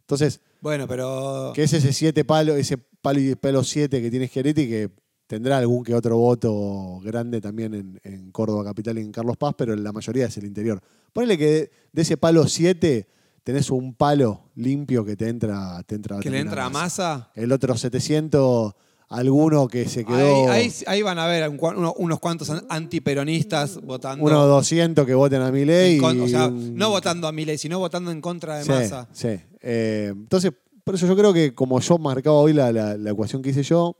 Entonces, 0.00 0.40
bueno, 0.60 0.88
pero. 0.88 1.52
que 1.54 1.62
es 1.62 1.72
ese 1.72 1.92
siete 1.92 2.24
palo, 2.24 2.56
ese 2.56 2.76
palo 2.76 3.20
y 3.20 3.34
pelo 3.34 3.64
7 3.64 4.02
que 4.02 4.10
tiene 4.10 4.26
Schiaretti 4.26 4.68
que 4.68 4.90
tendrá 5.26 5.58
algún 5.58 5.84
que 5.84 5.94
otro 5.94 6.16
voto 6.16 7.00
grande 7.02 7.40
también 7.40 7.74
en, 7.74 8.00
en 8.02 8.30
Córdoba 8.32 8.64
Capital 8.64 8.98
y 8.98 9.02
en 9.02 9.12
Carlos 9.12 9.36
Paz, 9.36 9.54
pero 9.56 9.74
la 9.76 9.92
mayoría 9.92 10.26
es 10.26 10.36
el 10.36 10.44
interior. 10.44 10.80
Ponele 11.12 11.38
que 11.38 11.46
de, 11.46 11.70
de 11.92 12.02
ese 12.02 12.16
palo 12.16 12.46
7 12.46 13.08
tenés 13.42 13.70
un 13.70 13.94
palo 13.94 14.50
limpio 14.56 15.04
que 15.04 15.16
te 15.16 15.28
entra, 15.28 15.82
te 15.84 15.94
entra 15.94 16.18
que 16.18 16.30
le 16.30 16.40
entra 16.40 16.66
a 16.66 16.70
masa. 16.70 17.30
El 17.34 17.52
otro 17.52 17.76
700, 17.76 18.74
alguno 19.10 19.68
que 19.68 19.86
se 19.88 20.04
quedó. 20.04 20.50
Ahí, 20.50 20.64
ahí- 20.66 20.72
ahí 20.86 21.02
van 21.02 21.18
a 21.18 21.26
ver 21.26 21.48
un 21.48 21.58
uno- 21.60 21.94
unos 21.98 22.18
cuantos 22.20 22.48
an- 22.48 22.64
antiperonistas 22.68 23.80
votando. 23.82 24.24
unos 24.24 24.46
200 24.46 25.04
que 25.04 25.14
voten 25.14 25.42
a 25.42 25.50
mi 25.52 25.64
ley. 25.64 25.98
o 26.00 26.28
sea, 26.28 26.48
no 26.50 26.90
votando 26.90 27.26
a 27.28 27.32
Milei, 27.32 27.58
sino 27.58 27.78
votando 27.80 28.10
en 28.12 28.20
contra 28.20 28.58
de 28.58 28.64
Sí, 28.64 28.70
Massa. 28.70 29.08
sí. 29.12 29.28
Eh, 29.60 30.10
entonces, 30.12 30.52
por 30.84 30.94
eso 30.94 31.06
yo 31.06 31.16
creo 31.16 31.32
que 31.32 31.54
como 31.54 31.78
yo 31.80 31.98
marcaba 31.98 32.36
hoy 32.36 32.52
la, 32.52 32.72
la- 32.72 32.96
la 32.96 33.10
ecuación 33.10 33.42
que 33.42 33.50
hice 33.50 33.62
yo, 33.64 33.96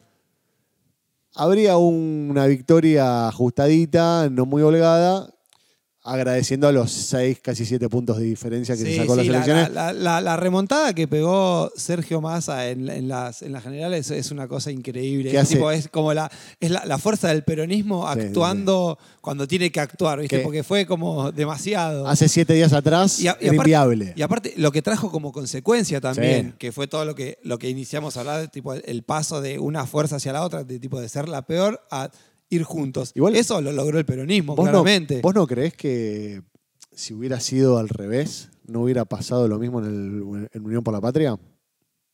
habría 1.34 1.76
una 1.76 2.46
victoria 2.46 3.28
ajustadita, 3.28 4.28
no 4.30 4.46
muy 4.46 4.62
holgada, 4.62 5.32
agradeciendo 6.12 6.68
a 6.68 6.72
los 6.72 6.90
seis, 6.90 7.38
casi 7.42 7.64
siete 7.64 7.88
puntos 7.88 8.18
de 8.18 8.24
diferencia 8.24 8.76
que 8.76 8.84
Sí, 8.84 8.92
se 8.92 8.96
sacó 8.98 9.16
las 9.16 9.24
sí, 9.24 9.30
elecciones. 9.30 9.70
la- 9.72 9.92
la- 9.92 10.20
la 10.20 10.36
remontada 10.36 10.92
que 10.94 11.06
pegó 11.08 11.70
Sergio 11.76 12.20
Massa 12.20 12.68
en, 12.68 12.88
en 12.88 13.08
las, 13.08 13.42
en 13.42 13.52
las 13.52 13.62
generales 13.62 14.10
es 14.10 14.30
una 14.30 14.48
cosa 14.48 14.70
increíble. 14.70 15.30
¿Qué 15.30 15.38
Es, 15.38 15.48
tipo, 15.48 15.70
es 15.70 15.88
como 15.88 16.12
la, 16.14 16.30
es 16.60 16.70
la, 16.70 16.84
la 16.84 16.98
fuerza 16.98 17.28
del 17.28 17.42
peronismo 17.44 18.06
Sí, 18.14 18.20
actuando 18.20 18.98
cuando 19.20 19.46
tiene 19.46 19.70
que 19.70 19.80
actuar, 19.80 20.20
¿viste? 20.20 20.38
Que- 20.38 20.42
Porque 20.42 20.62
fue 20.62 20.86
como 20.86 21.30
demasiado. 21.32 22.06
Hace 22.08 22.28
siete 22.28 22.54
días 22.54 22.72
atrás 22.72 23.20
Y 23.20 23.28
a- 23.28 23.36
y 23.40 23.44
era 23.44 23.52
aparte- 23.52 23.56
inviable. 23.56 24.12
Y 24.16 24.22
aparte, 24.22 24.54
lo 24.56 24.72
que 24.72 24.82
trajo 24.82 25.10
como 25.10 25.32
consecuencia 25.32 26.00
también, 26.00 26.54
que 26.58 26.72
fue 26.72 26.86
todo 26.88 27.04
lo 27.04 27.14
que, 27.14 27.38
lo 27.42 27.58
que 27.58 27.68
iniciamos 27.68 28.16
a 28.16 28.20
hablar, 28.20 28.48
tipo 28.50 28.74
el, 28.74 28.82
el 28.86 29.02
paso 29.02 29.40
de 29.40 29.58
una 29.58 29.86
fuerza 29.86 30.16
hacia 30.16 30.32
la 30.32 30.42
otra, 30.44 30.64
de 30.64 30.78
tipo 30.78 31.00
de 31.00 31.08
ser 31.08 31.28
la 31.28 31.42
peor 31.42 31.80
a 31.90 32.10
ir 32.50 32.62
juntos. 32.64 33.12
Igual- 33.14 33.36
Eso 33.36 33.60
lo 33.60 33.72
logró 33.72 33.98
el 33.98 34.04
peronismo, 34.04 34.54
¿Vos 34.56 34.66
no, 34.66 34.82
claramente. 34.82 35.20
¿Vos 35.22 35.34
no 35.34 35.46
creés 35.46 35.74
que 35.74 36.42
si 36.92 37.14
hubiera 37.14 37.40
sido 37.40 37.78
al 37.78 37.88
revés, 37.88 38.50
no 38.66 38.82
hubiera 38.82 39.04
pasado 39.04 39.48
lo 39.48 39.58
mismo 39.58 39.78
en, 39.80 39.86
el- 39.86 40.48
en 40.52 40.64
Unión 40.66 40.82
por 40.84 40.92
la 40.92 41.00
Patria? 41.00 41.38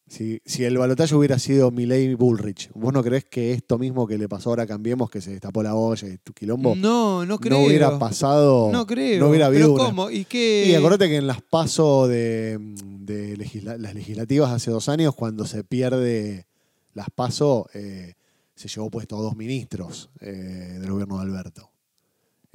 Si, 0.09 0.41
si 0.45 0.63
el 0.63 0.79
balotaje 0.79 1.17
hubiera 1.17 1.37
sido 1.37 1.73
Milley 1.73 2.15
Bullrich, 2.15 2.71
¿vos 2.75 2.93
no 2.93 3.03
crees 3.03 3.25
que 3.25 3.51
esto 3.53 3.77
mismo 3.77 4.07
que 4.07 4.17
le 4.17 4.29
pasó 4.29 4.51
ahora 4.51 4.65
Cambiemos, 4.65 5.11
que 5.11 5.21
se 5.21 5.33
destapó 5.33 5.65
la 5.65 5.75
olla 5.75 6.07
y 6.07 6.17
tu 6.19 6.33
quilombo, 6.33 6.77
No, 6.77 7.27
no 7.27 7.41
creo. 7.41 7.59
no 7.59 7.67
hubiera 7.67 7.99
pasado? 7.99 8.71
No 8.71 8.87
creo. 8.87 9.19
No 9.19 9.31
hubiera 9.31 9.47
habido 9.47 9.63
¿Pero 9.63 9.75
una- 9.75 9.85
cómo? 9.85 10.11
¿Y 10.13 10.25
qué? 10.25 10.67
Y 10.69 10.75
acordate 10.77 11.09
que 11.09 11.17
en 11.17 11.27
las 11.27 11.43
pasos 11.43 12.09
de, 12.09 12.57
de 13.01 13.37
legisla- 13.37 13.79
las 13.79 13.95
legislativas 13.97 14.53
hace 14.53 14.71
dos 14.71 14.89
años, 14.89 15.13
cuando 15.17 15.45
se 15.45 15.65
pierde 15.65 16.47
las 16.95 17.11
pasos, 17.11 17.65
se 18.57 18.67
llevó 18.69 18.91
puesto 18.91 19.17
a 19.17 19.21
dos 19.23 19.37
ministros 19.37 20.11
eh, 20.21 20.79
del 20.81 20.91
gobierno 20.91 21.17
de 21.19 21.23
Alberto. 21.23 21.71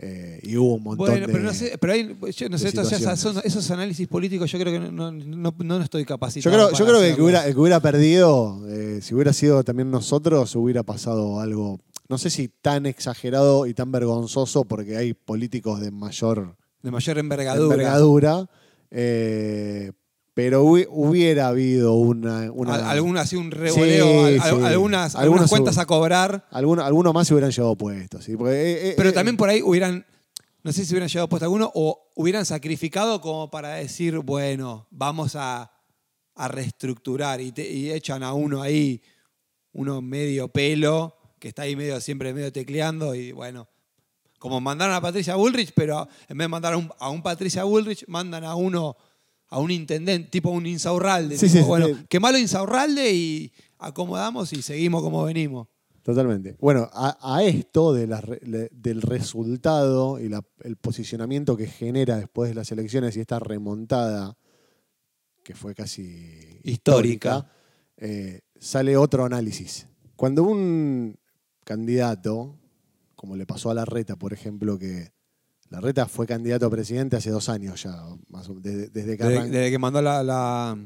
Eh, 0.03 0.39
y 0.43 0.57
hubo 0.57 0.73
un 0.75 0.83
montón 0.83 1.05
Bueno, 1.05 1.27
de. 1.27 1.31
pero 1.31 1.43
no 1.45 1.53
sé, 1.53 1.77
pero 1.79 1.93
hay, 1.93 2.17
yo 2.35 2.49
no 2.49 2.57
sé, 2.57 2.63
de 2.63 2.69
esto 2.69 2.81
ya 2.81 2.97
situaciones. 2.97 3.19
son- 3.19 3.41
esos 3.43 3.69
análisis 3.69 4.07
políticos 4.07 4.51
yo 4.51 4.57
creo 4.59 4.73
que 4.73 4.91
no, 4.91 5.11
no, 5.11 5.53
no, 5.59 5.81
estoy 5.83 6.01
Yo 6.01 6.07
capacitado. 6.07 6.55
creo, 6.55 6.71
yo 6.71 6.85
creo 6.87 6.99
que 7.01 7.09
el 7.11 7.15
que 7.15 7.21
hubiera, 7.21 7.45
el 7.45 7.53
que 7.53 7.59
hubiera 7.59 7.79
perdido, 7.81 8.67
eh, 8.67 8.99
si 9.03 9.13
hubiera 9.13 9.31
sido 9.31 9.63
también 9.63 9.91
nosotros, 9.91 10.55
hubiera 10.55 10.81
pasado 10.81 11.39
algo, 11.39 11.79
no 12.09 12.17
sé 12.17 12.31
si 12.31 12.47
tan 12.47 12.87
exagerado 12.87 13.67
y 13.67 13.75
tan 13.75 13.91
vergonzoso, 13.91 14.65
porque 14.65 14.97
hay 14.97 15.13
políticos 15.13 15.79
de 15.81 15.91
mayor 15.91 16.55
De 16.81 16.89
mayor 16.89 17.19
envergadura. 17.19 17.75
envergadura, 17.75 18.49
eh, 18.89 19.91
pero 20.33 20.63
hubi- 20.63 20.87
hubiera 20.89 21.47
habido 21.47 21.93
una... 21.93 22.49
una 22.51 22.75
Al- 22.75 22.83
alguna 22.85 23.21
así 23.21 23.35
un 23.35 23.51
revoleo, 23.51 24.05
Sí, 24.27 24.39
al- 24.39 24.39
al- 24.41 24.57
sí. 24.59 24.65
algunas, 24.65 25.15
Algunos 25.15 25.15
algunas 25.15 25.49
cuentas 25.49 25.77
a 25.77 25.85
cobrar, 25.85 26.47
alguno, 26.51 26.83
alguno 26.83 27.11
más 27.13 27.27
se 27.27 27.33
hubieran 27.33 27.51
llevado 27.51 27.75
puestos. 27.75 28.23
¿sí? 28.23 28.35
Porque, 28.37 28.53
eh, 28.53 28.89
eh, 28.89 28.93
pero 28.97 29.09
eh, 29.09 29.13
también 29.13 29.35
por 29.37 29.49
ahí 29.49 29.61
hubieran, 29.61 30.05
no 30.63 30.71
sé 30.71 30.85
si 30.85 30.93
hubieran 30.93 31.09
llevado 31.09 31.27
puesto 31.29 31.45
alguno 31.45 31.69
o 31.75 32.11
hubieran 32.15 32.45
sacrificado 32.45 33.19
como 33.19 33.49
para 33.51 33.75
decir, 33.75 34.17
bueno, 34.19 34.87
vamos 34.89 35.35
a, 35.35 35.71
a 36.35 36.47
reestructurar 36.47 37.41
y, 37.41 37.51
te- 37.51 37.69
y 37.69 37.91
echan 37.91 38.23
a 38.23 38.33
uno 38.33 38.61
ahí, 38.61 39.01
uno 39.73 40.01
medio 40.01 40.47
pelo, 40.47 41.17
que 41.39 41.49
está 41.49 41.63
ahí 41.63 41.75
medio 41.75 41.99
siempre 41.99 42.33
medio 42.33 42.51
tecleando 42.53 43.15
y 43.15 43.31
bueno, 43.33 43.67
como 44.39 44.61
mandaron 44.61 44.95
a 44.95 45.01
Patricia 45.01 45.35
Bullrich, 45.35 45.71
pero 45.75 46.07
en 46.29 46.37
vez 46.37 46.45
de 46.45 46.49
mandar 46.49 46.73
a 46.73 46.77
un, 46.77 46.89
a 46.99 47.09
un 47.09 47.21
Patricia 47.21 47.63
Bullrich, 47.63 48.05
mandan 48.07 48.43
a 48.43 48.55
uno, 48.55 48.95
a 49.51 49.59
un 49.59 49.69
intendente, 49.69 50.29
tipo 50.31 50.49
un 50.49 50.65
Insaurralde. 50.65 51.37
Sí, 51.37 51.45
tipo, 51.47 51.59
sí, 51.59 51.67
bueno, 51.67 51.85
sí. 51.87 51.95
quemalo 52.09 52.39
Insaurralde 52.39 53.13
y 53.13 53.51
acomodamos 53.77 54.51
y 54.53 54.61
seguimos 54.63 55.03
como 55.03 55.23
venimos. 55.23 55.67
Totalmente. 56.01 56.57
Bueno, 56.59 56.89
a, 56.93 57.17
a 57.35 57.43
esto 57.43 57.93
de 57.93 58.07
la 58.07 58.21
re- 58.21 58.39
le- 58.43 58.69
del 58.71 59.03
resultado 59.03 60.19
y 60.19 60.29
la- 60.29 60.43
el 60.63 60.75
posicionamiento 60.77 61.55
que 61.55 61.67
genera 61.67 62.17
después 62.17 62.49
de 62.49 62.55
las 62.55 62.71
elecciones 62.71 63.15
y 63.15 63.19
esta 63.19 63.37
remontada, 63.37 64.35
que 65.43 65.53
fue 65.53 65.75
casi 65.75 66.59
Histórica. 66.63 67.51
eh, 67.97 68.41
sale 68.59 68.97
otro 68.97 69.25
análisis. 69.25 69.87
Cuando 70.15 70.43
un 70.43 71.19
candidato, 71.65 72.57
como 73.15 73.35
le 73.35 73.45
pasó 73.45 73.69
a 73.69 73.73
Larreta, 73.75 74.15
por 74.15 74.33
ejemplo, 74.33 74.79
que 74.79 75.11
Larreta 75.71 76.05
fue 76.05 76.27
candidato 76.27 76.67
a 76.67 76.69
presidente 76.69 77.15
hace 77.15 77.29
dos 77.31 77.49
años 77.49 77.81
ya, 77.81 77.95
más 78.29 78.47
o- 78.49 78.53
desde, 78.55 78.89
desde 78.89 79.17
que 79.17 79.23
Desde, 79.23 79.71
que 79.71 79.79
mandó 79.79 80.01
la, 80.01 80.21
la- 80.23 80.77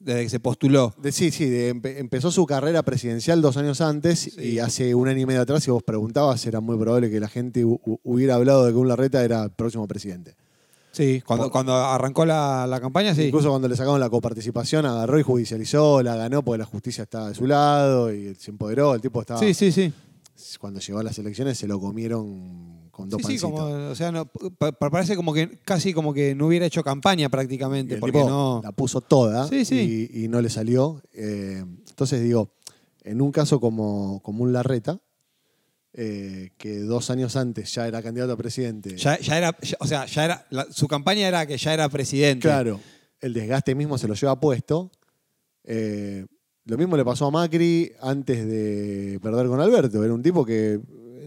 Desde 0.00 0.22
que 0.22 0.28
se 0.30 0.40
postuló. 0.40 0.94
de- 1.00 1.12
sí, 1.12 1.30
sí, 1.30 1.44
de- 1.46 1.74
empe- 1.74 1.98
empezó 1.98 2.30
su 2.30 2.46
carrera 2.46 2.82
presidencial 2.82 3.42
dos 3.42 3.56
años 3.56 3.80
antes 3.80 4.18
Sí. 4.20 4.32
y 4.40 4.58
hace 4.60 4.94
un 4.94 5.08
año 5.08 5.20
y 5.20 5.26
medio 5.26 5.42
atrás, 5.42 5.62
si 5.62 5.70
vos 5.70 5.82
preguntabas, 5.82 6.44
era 6.46 6.60
muy 6.60 6.78
probable 6.78 7.10
que 7.10 7.20
la 7.20 7.28
gente 7.28 7.64
hu- 7.64 7.80
hu- 7.84 8.00
hubiera 8.02 8.36
hablado 8.36 8.64
de 8.64 8.72
que 8.72 8.78
un 8.78 8.88
Larreta 8.88 9.22
era 9.22 9.44
el 9.44 9.50
próximo 9.50 9.86
presidente. 9.86 10.36
Sí, 10.92 11.22
cuando, 11.26 11.44
Por- 11.46 11.52
cuando 11.52 11.74
arrancó 11.76 12.24
la, 12.24 12.66
la 12.66 12.80
campaña, 12.80 13.14
sí. 13.14 13.24
Incluso 13.24 13.50
cuando 13.50 13.68
le 13.68 13.76
sacaron 13.76 14.00
la 14.00 14.08
coparticipación, 14.08 14.86
agarró 14.86 15.18
y 15.18 15.22
judicializó, 15.22 16.02
la 16.02 16.16
ganó 16.16 16.42
porque 16.42 16.58
la 16.58 16.64
justicia 16.64 17.02
estaba 17.04 17.28
de 17.28 17.34
su 17.34 17.46
lado 17.46 18.12
y 18.12 18.34
se 18.36 18.50
empoderó, 18.52 18.94
el 18.94 19.00
tipo 19.00 19.20
estaba... 19.20 19.38
Sí, 19.40 19.52
sí, 19.52 19.70
sí. 19.70 19.92
Cuando 20.58 20.80
llegó 20.80 21.00
a 21.00 21.02
las 21.02 21.18
elecciones 21.18 21.58
se 21.58 21.66
lo 21.68 21.78
comieron 21.80 22.77
con 22.98 23.08
dos 23.08 23.22
Sí, 23.24 23.38
sí, 23.38 23.38
como, 23.40 23.58
o 23.90 23.94
sea, 23.94 24.10
no, 24.10 24.26
pa- 24.26 24.72
pa- 24.72 24.90
parece 24.90 25.14
como 25.14 25.32
que 25.32 25.60
casi 25.64 25.94
como 25.94 26.12
que 26.12 26.34
no 26.34 26.48
hubiera 26.48 26.66
hecho 26.66 26.82
campaña 26.82 27.28
prácticamente, 27.28 27.96
porque 27.98 28.18
tipo 28.18 28.28
no. 28.28 28.60
la 28.62 28.72
puso 28.72 29.00
toda 29.00 29.46
Sí, 29.46 29.64
sí. 29.64 30.08
Y, 30.12 30.24
y 30.24 30.28
no 30.28 30.40
le 30.42 30.50
salió. 30.50 31.00
Eh, 31.12 31.64
entonces 31.88 32.20
digo, 32.22 32.50
en 33.04 33.20
un 33.22 33.30
caso 33.30 33.60
como, 33.60 34.20
como 34.24 34.42
un 34.42 34.52
Larreta, 34.52 35.00
eh, 35.92 36.50
que 36.58 36.80
dos 36.80 37.08
años 37.10 37.36
antes 37.36 37.72
ya 37.72 37.86
era 37.86 38.02
candidato 38.02 38.32
a 38.32 38.36
presidente, 38.36 38.96
Ya, 38.96 39.18
ya 39.18 39.38
era, 39.38 39.56
ya- 39.62 39.76
o 39.80 39.86
sea, 39.86 40.04
ya 40.06 40.24
era, 40.24 40.46
la- 40.50 40.66
su 40.70 40.88
campaña 40.88 41.26
era 41.28 41.46
que 41.46 41.56
ya 41.56 41.72
era 41.74 41.88
presidente. 41.88 42.42
claro, 42.48 42.80
el 43.20 43.32
desgaste 43.32 43.74
mismo 43.76 43.96
se 43.96 44.08
lo 44.08 44.14
lleva 44.14 44.38
puesto. 44.40 44.90
Eh, 45.64 46.26
lo 46.64 46.76
mismo 46.76 46.96
le 46.96 47.04
pasó 47.04 47.26
a 47.26 47.30
Macri 47.30 47.92
antes 48.00 48.46
de 48.46 49.18
perder 49.22 49.46
con 49.46 49.60
Alberto. 49.60 50.04
Era 50.04 50.12
un 50.12 50.22
tipo 50.22 50.44
que 50.44 50.78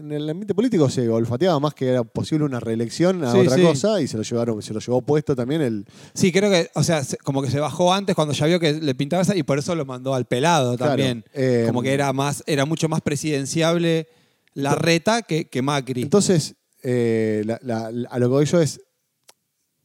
en 0.02 0.12
el 0.12 0.28
ambiente 0.28 0.54
político 0.54 0.90
se 0.90 1.08
olfateaba 1.08 1.58
más 1.60 1.74
que 1.74 1.88
era 1.88 2.02
posible 2.04 2.44
una 2.44 2.58
reelección 2.60 3.22
a 3.24 3.32
Sí, 3.32 3.38
otra 3.38 3.56
sí. 3.56 3.62
cosa 3.62 4.00
y 4.00 4.06
se 4.08 4.16
lo 4.16 4.22
llevaron, 4.22 4.60
se 4.62 4.74
lo 4.74 4.80
llevó 4.80 5.00
puesto 5.02 5.36
también 5.36 5.62
el, 5.62 5.86
Sí, 6.14 6.32
creo 6.32 6.50
que, 6.50 6.70
o 6.74 6.82
sea, 6.82 7.04
se- 7.04 7.16
como 7.18 7.40
que 7.42 7.50
se 7.50 7.60
bajó 7.60 7.92
antes 7.92 8.14
cuando 8.16 8.34
ya 8.34 8.46
vio 8.46 8.58
que 8.58 8.72
le 8.74 8.94
pintaba 8.94 9.22
esa 9.22 9.36
y 9.36 9.42
por 9.42 9.58
eso 9.58 9.74
lo 9.74 9.84
mandó 9.84 10.14
al 10.14 10.26
pelado 10.26 10.76
Claro, 10.76 10.90
también. 10.90 11.24
eh, 11.32 11.64
como 11.66 11.82
que 11.82 11.92
era 11.94 12.12
más, 12.12 12.42
era 12.46 12.64
mucho 12.64 12.88
más 12.88 13.00
presidenciable 13.00 14.08
la 14.54 14.74
reta 14.74 15.22
que, 15.22 15.48
que 15.48 15.62
Macri. 15.62 16.02
Entonces, 16.02 16.56
eh, 16.82 17.42
la- 17.46 17.58
la- 17.62 17.90
la- 17.92 18.08
a 18.08 18.18
lo 18.18 18.26
que 18.26 18.32
voy 18.32 18.44
yo 18.46 18.60
es 18.60 18.80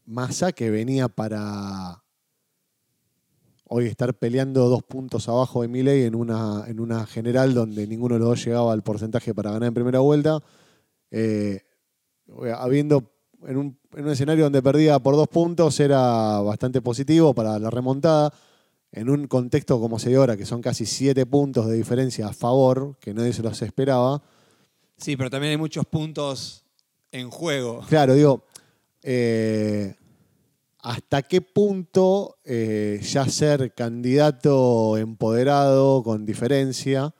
Massa 0.05 0.51
que 0.53 0.69
venía 0.69 1.09
para 1.09 2.01
hoy 3.69 3.85
estar 3.85 4.13
peleando 4.13 4.69
dos 4.69 4.83
puntos 4.83 5.27
abajo 5.29 5.61
de 5.61 5.67
Milei 5.67 6.03
en 6.03 6.15
una, 6.15 6.65
en 6.67 6.79
una 6.79 7.05
general 7.05 7.53
donde 7.53 7.87
ninguno 7.87 8.15
de 8.15 8.19
los 8.19 8.29
dos 8.29 8.45
llegaba 8.45 8.73
al 8.73 8.83
porcentaje 8.83 9.33
para 9.33 9.51
ganar 9.51 9.67
en 9.67 9.73
primera 9.73 9.99
vuelta, 9.99 10.39
eh, 11.11 11.61
habiendo 12.57 13.11
en 13.45 13.57
un, 13.57 13.79
en 13.95 14.05
un 14.05 14.11
escenario 14.11 14.45
donde 14.45 14.61
perdía 14.61 14.99
por 14.99 15.15
dos 15.15 15.27
puntos 15.27 15.79
era 15.79 16.39
bastante 16.41 16.81
positivo 16.81 17.33
para 17.33 17.59
la 17.59 17.69
remontada. 17.69 18.33
En 18.91 19.09
un 19.09 19.27
contexto 19.27 19.79
como 19.81 19.99
se 19.99 20.09
dio 20.09 20.21
ahora, 20.21 20.37
que 20.37 20.45
son 20.45 20.61
casi 20.61 20.85
siete 20.85 21.25
puntos 21.25 21.67
de 21.67 21.75
diferencia 21.75 22.27
a 22.27 22.33
favor, 22.33 22.95
que 22.99 23.13
nadie 23.13 23.33
se 23.33 23.43
los 23.43 23.61
esperaba, 23.61 24.23
Sí, 24.97 25.15
pero 25.15 25.29
también 25.29 25.51
hay 25.51 25.57
muchos 25.57 25.85
puntos 25.85 26.63
en 27.11 27.29
juego. 27.29 27.81
Claro, 27.87 28.15
digo, 28.15 28.43
eh, 29.03 29.95
¿hasta 30.87 31.21
qué 31.21 31.41
punto 31.41 32.37
eh, 32.45 32.99
ya 33.03 33.27
ser 33.27 33.73
candidato 33.73 34.97
empoderado 34.97 36.01
con 36.03 36.25
diferencia 36.25 37.13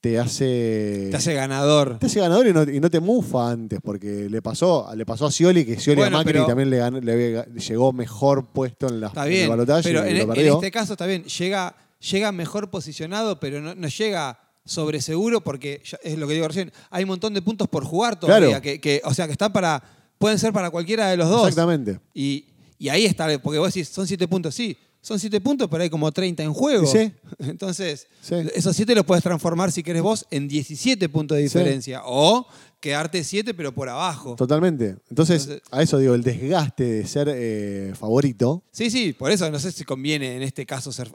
te 0.00 0.18
hace, 0.18 1.08
Te 1.10 1.16
hace 1.16 1.34
ganador. 1.34 1.98
te 1.98 2.06
hace 2.06 2.18
ganador 2.20 2.46
y 2.48 2.52
no, 2.52 2.62
y 2.64 2.80
no 2.80 2.90
te 2.90 2.98
mufa 3.00 3.50
antes? 3.50 3.80
Porque 3.82 4.28
le 4.28 4.42
pasó, 4.42 4.88
le 4.96 5.06
pasó 5.06 5.26
a 5.26 5.30
Scioli, 5.30 5.64
que 5.64 5.78
Scioli 5.78 6.00
Bueno, 6.00 6.16
a 6.16 6.20
Macri 6.20 6.32
pero- 6.32 6.46
también 6.46 6.70
le, 6.70 6.78
ganó- 6.78 7.00
le 7.00 7.12
había- 7.12 7.46
llegó 7.46 7.92
mejor 7.92 8.48
puesto 8.52 8.88
en, 8.88 9.00
la, 9.00 9.08
Está 9.08 9.22
en 9.22 9.26
el 9.28 9.32
bien. 9.34 9.48
balotaje 9.48 9.82
Pero 9.84 10.04
en, 10.04 10.26
perdió. 10.28 10.54
este 10.54 10.70
caso 10.72 10.92
está 10.94 11.06
bien. 11.06 11.24
Llega, 11.24 11.76
llega 12.00 12.32
mejor 12.32 12.70
posicionado, 12.70 13.38
pero 13.38 13.60
no, 13.60 13.74
no 13.76 13.88
llega 13.88 14.38
sobre 14.64 15.00
seguro 15.00 15.40
porque 15.42 15.82
es 16.02 16.18
lo 16.18 16.26
que 16.28 16.34
digo 16.34 16.48
recién. 16.48 16.72
Hay 16.90 17.02
un 17.04 17.08
montón 17.10 17.34
de 17.34 17.42
puntos 17.42 17.68
por 17.68 17.84
jugar 17.84 18.18
todavía. 18.18 18.48
Claro. 18.48 18.62
Que, 18.62 18.80
que- 18.80 19.02
o 19.04 19.12
sea, 19.14 19.26
que 19.26 19.32
están 19.32 19.52
para. 19.52 19.82
Pueden 20.18 20.38
ser 20.38 20.52
para 20.52 20.70
cualquiera 20.70 21.08
de 21.08 21.16
los 21.16 21.28
dos. 21.28 21.48
Exactamente. 21.48 21.98
Y, 22.14 22.46
y 22.82 22.88
ahí 22.88 23.04
está, 23.04 23.26
porque 23.40 23.58
vos 23.58 23.72
decís, 23.72 23.88
son 23.88 24.06
siete 24.06 24.26
puntos. 24.26 24.54
Sí, 24.54 24.76
son 25.00 25.18
siete 25.18 25.40
puntos, 25.40 25.68
pero 25.70 25.82
hay 25.82 25.90
como 25.90 26.10
30 26.10 26.42
en 26.42 26.52
juego. 26.52 26.86
Sí. 26.86 27.12
Entonces, 27.38 28.06
Sí. 28.20 28.34
esos 28.54 28.74
siete 28.76 28.94
los 28.94 29.04
puedes 29.04 29.22
transformar 29.22 29.70
si 29.72 29.82
querés 29.82 30.02
vos 30.02 30.26
en 30.30 30.48
17 30.48 31.08
puntos 31.08 31.36
de 31.36 31.48
Sí. 31.48 31.58
diferencia. 31.58 32.02
O 32.04 32.46
quedarte 32.80 33.22
siete, 33.24 33.54
pero 33.54 33.72
por 33.72 33.88
abajo. 33.88 34.34
Totalmente. 34.36 34.96
Entonces, 35.10 35.42
Entonces- 35.44 35.62
a 35.70 35.82
eso 35.82 35.98
digo, 35.98 36.14
el 36.14 36.22
desgaste 36.22 36.84
de 36.84 37.06
ser 37.06 37.28
eh, 37.32 37.92
favorito. 37.98 38.62
Sí, 38.72 38.90
sí, 38.90 39.12
por 39.12 39.30
eso 39.30 39.48
no 39.50 39.58
sé 39.60 39.70
si 39.72 39.84
conviene 39.84 40.34
en 40.36 40.42
este 40.42 40.66
caso 40.66 40.90
ser. 40.92 41.12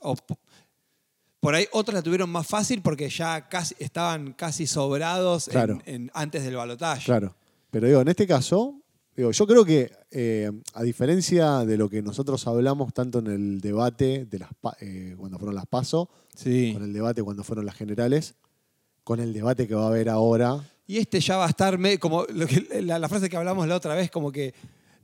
por 1.40 1.56
ahí 1.56 1.66
otros 1.72 1.94
la 1.94 2.02
tuvieron 2.02 2.30
más 2.30 2.48
fácil 2.48 2.82
porque 2.82 3.10
ya 3.10 3.48
casi 3.48 3.76
estaban 3.80 4.34
casi 4.34 4.68
sobrados 4.68 5.48
en- 5.48 5.52
Claro. 5.52 5.82
en- 5.86 6.12
antes 6.14 6.44
del 6.44 6.56
balotaje. 6.56 7.06
Claro. 7.06 7.36
Pero 7.72 7.88
digo, 7.88 8.02
en 8.02 8.08
este 8.08 8.26
caso, 8.26 8.82
digo, 9.18 9.32
yo 9.32 9.48
creo 9.48 9.66
que 9.66 9.92
eh, 10.12 10.52
a 10.74 10.84
diferencia 10.84 11.66
de 11.66 11.76
lo 11.78 11.90
que 11.90 12.02
nosotros 12.02 12.46
hablamos 12.48 12.94
tanto 12.94 13.20
en 13.20 13.28
el 13.28 13.60
debate 13.62 14.26
de 14.26 14.40
las 14.40 14.50
pa- 14.62 14.78
eh, 14.80 15.16
cuando 15.18 15.38
fueron 15.40 15.56
las 15.56 15.66
PASO, 15.66 16.10
Sí. 16.36 16.72
con 16.74 16.84
el 16.84 16.94
debate 16.94 17.24
cuando 17.24 17.44
fueron 17.44 17.66
las 17.66 17.76
generales, 17.76 18.36
con 19.04 19.20
el 19.20 19.34
debate 19.34 19.68
que 19.68 19.74
va 19.76 19.86
a 19.86 19.88
haber 19.88 20.08
ahora. 20.10 20.64
Y 20.86 20.98
este 20.98 21.20
ya 21.20 21.38
va 21.38 21.46
a 21.46 21.50
estar 21.50 21.78
me- 21.78 21.98
como 21.98 22.26
lo 22.26 22.46
que- 22.48 22.82
la, 22.84 23.00
la 23.00 23.10
frase 23.10 23.30
que 23.30 23.36
hablamos 23.38 23.68
la 23.68 23.76
otra 23.76 23.96
vez, 23.96 24.12
como 24.12 24.32
que 24.32 24.54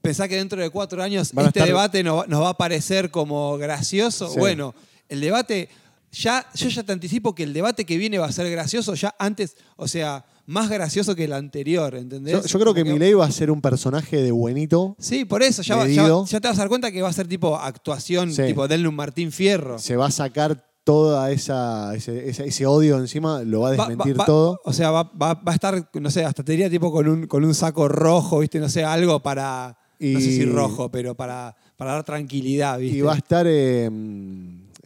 pensá 0.02 0.28
que 0.28 0.36
dentro 0.36 0.62
de 0.62 0.70
cuatro 0.70 1.02
años 1.02 1.34
Van 1.34 1.46
a 1.46 1.48
este 1.48 1.60
estar- 1.62 1.68
debate 1.68 2.04
nos, 2.04 2.20
va- 2.20 2.28
nos 2.28 2.42
va 2.42 2.50
a 2.50 2.58
parecer 2.58 3.10
como 3.10 3.58
gracioso. 3.58 4.30
Sí. 4.30 4.38
Bueno, 4.40 4.76
el 5.10 5.22
debate, 5.22 5.70
ya, 6.12 6.46
yo 6.54 6.70
ya 6.70 6.84
te 6.84 6.92
anticipo 6.92 7.34
que 7.34 7.44
el 7.44 7.54
debate 7.54 7.84
que 7.86 7.98
viene 7.98 8.20
va 8.20 8.28
a 8.28 8.32
ser 8.32 8.50
gracioso 8.52 8.94
ya 8.94 9.16
antes, 9.18 9.56
o 9.76 9.88
sea, 9.88 10.24
más 10.46 10.70
gracioso 10.70 11.16
que 11.16 11.24
el 11.26 11.34
anterior, 11.34 11.96
¿entendés? 11.96 12.34
Yo, 12.34 12.44
yo 12.46 12.60
creo 12.60 12.74
que 12.74 12.82
Como 12.84 12.94
Milei 12.94 13.14
va 13.14 13.26
a 13.26 13.32
ser 13.32 13.50
un 13.52 13.62
personaje 13.62 14.22
de 14.22 14.32
buenito. 14.32 14.96
Sí, 15.00 15.26
por 15.26 15.42
eso, 15.44 15.62
ya, 15.62 15.76
va- 15.78 15.88
ya- 15.88 16.04
te 16.06 16.48
vas 16.48 16.58
a 16.58 16.62
dar 16.62 16.68
cuenta 16.70 16.92
que 16.92 17.02
va 17.02 17.10
a 17.10 17.14
ser 17.14 17.28
tipo 17.28 17.56
actuación, 17.58 18.32
Sí. 18.34 18.44
tipo 18.48 18.68
denle 18.68 18.88
un 18.88 18.96
Martín 18.96 19.32
Fierro. 19.32 19.80
Se 19.80 19.96
va 19.96 20.08
a 20.08 20.12
sacar 20.12 20.66
toda 20.84 21.32
esa 21.32 21.96
ese, 21.96 22.28
ese- 22.30 22.46
ese 22.46 22.66
odio 22.66 22.98
encima, 22.98 23.42
lo 23.44 23.62
va 23.62 23.70
a 23.70 23.72
desmentir 23.72 24.16
va- 24.16 24.24
va- 24.24 24.26
todo. 24.26 24.60
O 24.66 24.74
sea, 24.74 24.92
va, 24.92 25.10
a 25.46 25.54
estar, 25.54 25.90
no 25.94 26.12
sé, 26.12 26.26
hasta 26.26 26.44
te 26.44 26.52
diría 26.52 26.70
tipo 26.70 26.92
con 26.92 27.08
un, 27.08 27.26
con 27.28 27.46
un 27.46 27.54
saco 27.56 27.88
rojo, 27.88 28.40
¿viste? 28.40 28.60
No 28.60 28.68
sé, 28.70 28.84
algo 28.84 29.22
para. 29.22 29.78
No 30.00 30.20
sé 30.20 30.26
si 30.26 30.44
rojo, 30.46 30.92
pero 30.92 31.16
para, 31.16 31.56
para 31.78 31.94
dar 31.94 32.04
tranquilidad, 32.04 32.78
¿viste? 32.80 32.98
Y 32.98 33.02
va 33.02 33.14
a 33.14 33.18
estar. 33.18 33.46
eh, 33.48 33.90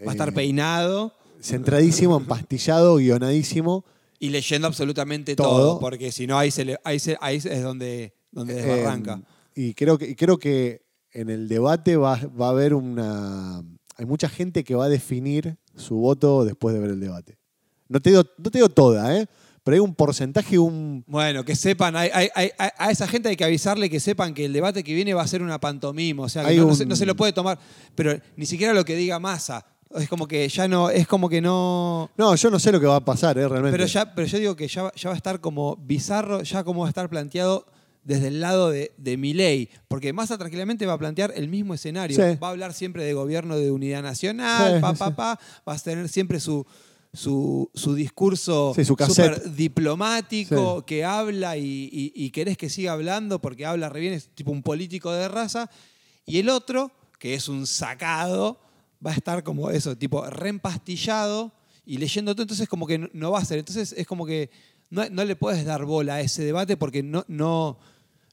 Va 0.05 0.11
a 0.11 0.13
estar 0.13 0.29
eh, 0.29 0.31
peinado 0.33 1.13
Centradísimo, 1.41 2.17
empastillado, 2.17 2.97
guionadísimo. 2.97 3.83
Y 4.19 4.29
leyendo 4.29 4.67
absolutamente 4.67 5.35
Todo. 5.35 5.49
todo, 5.49 5.79
porque 5.79 6.11
si 6.11 6.25
no, 6.27 6.37
ahí, 6.37 6.51
se 6.51 6.65
le- 6.65 6.79
ahí, 6.83 6.99
se- 6.99 7.17
ahí 7.21 7.37
es 7.37 7.63
donde, 7.63 8.13
donde 8.31 8.55
desbarranca. 8.55 9.21
Eh, 9.55 9.61
y 9.69 9.73
creo 9.73 9.97
que, 9.97 10.09
y 10.09 10.15
creo 10.15 10.37
que 10.37 10.85
en 11.11 11.29
el 11.29 11.47
debate 11.47 11.97
va, 11.97 12.19
va 12.39 12.47
a 12.47 12.51
haber 12.51 12.73
una. 12.73 13.63
Hay 13.95 14.05
mucha 14.05 14.29
gente 14.29 14.63
que 14.63 14.75
va 14.75 14.85
a 14.85 14.89
definir 14.89 15.57
su 15.75 15.95
voto 15.95 16.45
después 16.45 16.73
de 16.75 16.81
ver 16.81 16.91
el 16.91 16.99
debate. 16.99 17.37
No 17.87 17.99
te 18.01 18.09
digo, 18.11 18.23
no 18.37 18.51
te 18.51 18.57
digo 18.59 18.69
toda, 18.69 19.17
¿eh? 19.17 19.27
Pero 19.63 19.75
hay 19.75 19.79
un 19.81 19.95
porcentaje, 19.95 20.57
un. 20.59 21.03
Bueno, 21.07 21.43
que 21.43 21.55
sepan, 21.55 21.95
hay- 21.95 22.09
hay- 22.13 22.29
hay- 22.35 22.51
a 22.77 22.89
esa 22.91 23.07
gente 23.07 23.29
hay 23.29 23.35
que 23.35 23.43
avisarle 23.43 23.89
que 23.89 23.99
sepan 23.99 24.33
que 24.33 24.45
el 24.45 24.53
debate 24.53 24.83
que 24.83 24.93
viene 24.93 25.13
va 25.13 25.23
a 25.23 25.27
ser 25.27 25.41
una 25.41 25.59
pantomima, 25.59 26.23
o 26.23 26.29
sea, 26.29 26.45
que 26.47 26.55
no, 26.55 26.73
se, 26.75 26.85
no 26.85 26.95
se 26.95 27.05
lo 27.05 27.15
puede 27.15 27.33
tomar, 27.33 27.59
pero 27.95 28.17
ni 28.37 28.45
siquiera 28.45 28.73
lo 28.73 28.85
que 28.85 28.95
diga 28.95 29.19
Massa. 29.19 29.65
Es 29.95 30.09
como 30.09 30.27
que 30.27 30.47
ya 30.49 30.67
no, 30.67 30.89
es 30.89 31.07
como 31.07 31.29
que 31.29 31.41
no. 31.41 32.09
No, 32.17 32.35
yo 32.35 32.49
no 32.51 32.59
sé 32.59 32.71
lo 32.71 32.79
que 32.79 32.85
va 32.87 32.97
a 32.97 33.05
pasar, 33.05 33.37
¿eh? 33.37 33.47
Realmente. 33.47 33.77
Pero, 33.77 33.85
ya, 33.87 34.13
pero 34.13 34.27
yo 34.27 34.37
digo 34.39 34.55
que 34.55 34.67
ya, 34.67 34.83
va- 34.83 34.93
ya 34.95 35.09
va 35.09 35.13
a 35.13 35.17
estar 35.17 35.39
como 35.39 35.75
bizarro, 35.77 36.43
ya 36.43 36.63
como 36.63 36.81
va 36.81 36.87
a 36.87 36.89
estar 36.89 37.09
planteado 37.09 37.65
desde 38.03 38.27
el 38.29 38.39
lado 38.39 38.69
de, 38.69 38.91
de 38.97 39.17
Milei, 39.17 39.69
porque 39.87 40.13
Massa 40.13 40.37
tranquilamente 40.37 40.85
va 40.85 40.93
a 40.93 40.97
plantear 40.97 41.33
el 41.35 41.47
mismo 41.49 41.73
escenario. 41.73 42.15
Sí. 42.15 42.37
Va 42.41 42.47
a 42.47 42.51
hablar 42.51 42.73
siempre 42.73 43.03
de 43.03 43.13
gobierno 43.13 43.57
de 43.57 43.69
unidad 43.71 44.01
nacional, 44.01 44.75
Sí, 44.75 44.81
pa, 44.81 44.91
sí. 44.93 44.99
pa, 44.99 45.15
pa, 45.15 45.39
va 45.67 45.73
a 45.73 45.79
tener 45.79 46.07
siempre 46.09 46.39
su, 46.39 46.65
su, 47.13 47.69
su 47.73 47.95
discurso 47.95 48.73
Sí, 48.75 48.85
su 48.85 48.95
diplomático 49.55 50.85
que 50.85 51.03
habla 51.05 51.57
y, 51.57 51.63
y- 51.91 52.11
y 52.15 52.31
querés 52.31 52.57
que 52.57 52.69
siga 52.69 52.93
hablando 52.93 53.39
porque 53.39 53.65
habla 53.65 53.89
re 53.89 53.99
bien, 54.01 54.13
es 54.13 54.29
tipo 54.29 54.51
un 54.51 54.63
político 54.63 55.11
de 55.11 55.27
raza. 55.27 55.69
Y 56.25 56.39
el 56.39 56.49
otro, 56.49 56.91
que 57.19 57.33
es 57.33 57.47
un 57.47 57.67
sacado, 57.67 58.59
va 59.05 59.11
a 59.11 59.15
estar 59.15 59.43
como 59.43 59.69
eso, 59.69 59.97
tipo 59.97 60.25
reempastillado 60.29 61.51
y 61.85 61.97
leyendo 61.97 62.33
todo, 62.35 62.43
entonces 62.43 62.67
como 62.67 62.85
que 62.87 63.09
no, 63.13 63.31
va 63.31 63.39
a 63.39 63.45
ser. 63.45 63.59
Entonces 63.59 63.93
es 63.97 64.05
como 64.07 64.25
que 64.25 64.49
no, 64.89 65.07
no 65.09 65.23
le 65.25 65.35
puedes 65.35 65.65
dar 65.65 65.85
bola 65.85 66.15
a 66.15 66.21
ese 66.21 66.43
debate 66.43 66.77
porque 66.77 67.03
no, 67.03 67.23
no, 67.27 67.77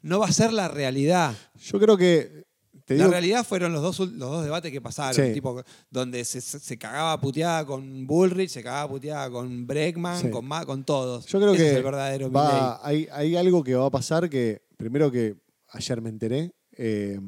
no 0.02 0.18
va 0.18 0.26
a 0.26 0.32
ser 0.32 0.52
la 0.52 0.68
realidad. 0.68 1.34
Yo 1.62 1.78
creo 1.78 1.96
que. 1.96 2.44
Te 2.84 2.98
La 2.98 3.06
realidad 3.08 3.46
fueron 3.46 3.72
los 3.72 3.80
dos, 3.80 3.98
los 3.98 4.18
dos 4.18 4.44
debates 4.44 4.70
que 4.70 4.78
pasaron, 4.82 5.14
Sí. 5.28 5.32
tipo, 5.32 5.62
donde 5.90 6.22
se, 6.22 6.42
se- 6.42 6.76
cagaba 6.76 7.18
puteada 7.18 7.64
con 7.64 8.06
Bullrich, 8.06 8.50
se 8.50 8.62
cagaba 8.62 8.90
puteada 8.90 9.30
con 9.30 9.66
Breckman, 9.66 10.20
Sí. 10.20 10.28
con, 10.28 10.44
Ma- 10.44 10.66
con 10.66 10.84
todos. 10.84 11.24
Yo 11.24 11.38
creo 11.40 11.54
Ese 11.54 11.62
que 11.62 11.70
es 11.70 11.76
el 11.78 11.82
verdadero 11.82 12.30
va- 12.30 12.78
hay, 12.86 13.08
hay 13.10 13.36
algo 13.36 13.64
que 13.64 13.74
va 13.74 13.86
a 13.86 13.90
pasar 13.90 14.28
que, 14.28 14.60
primero 14.76 15.10
que 15.10 15.34
ayer 15.70 16.02
me 16.02 16.10
enteré, 16.10 16.52
eh, 16.76 17.18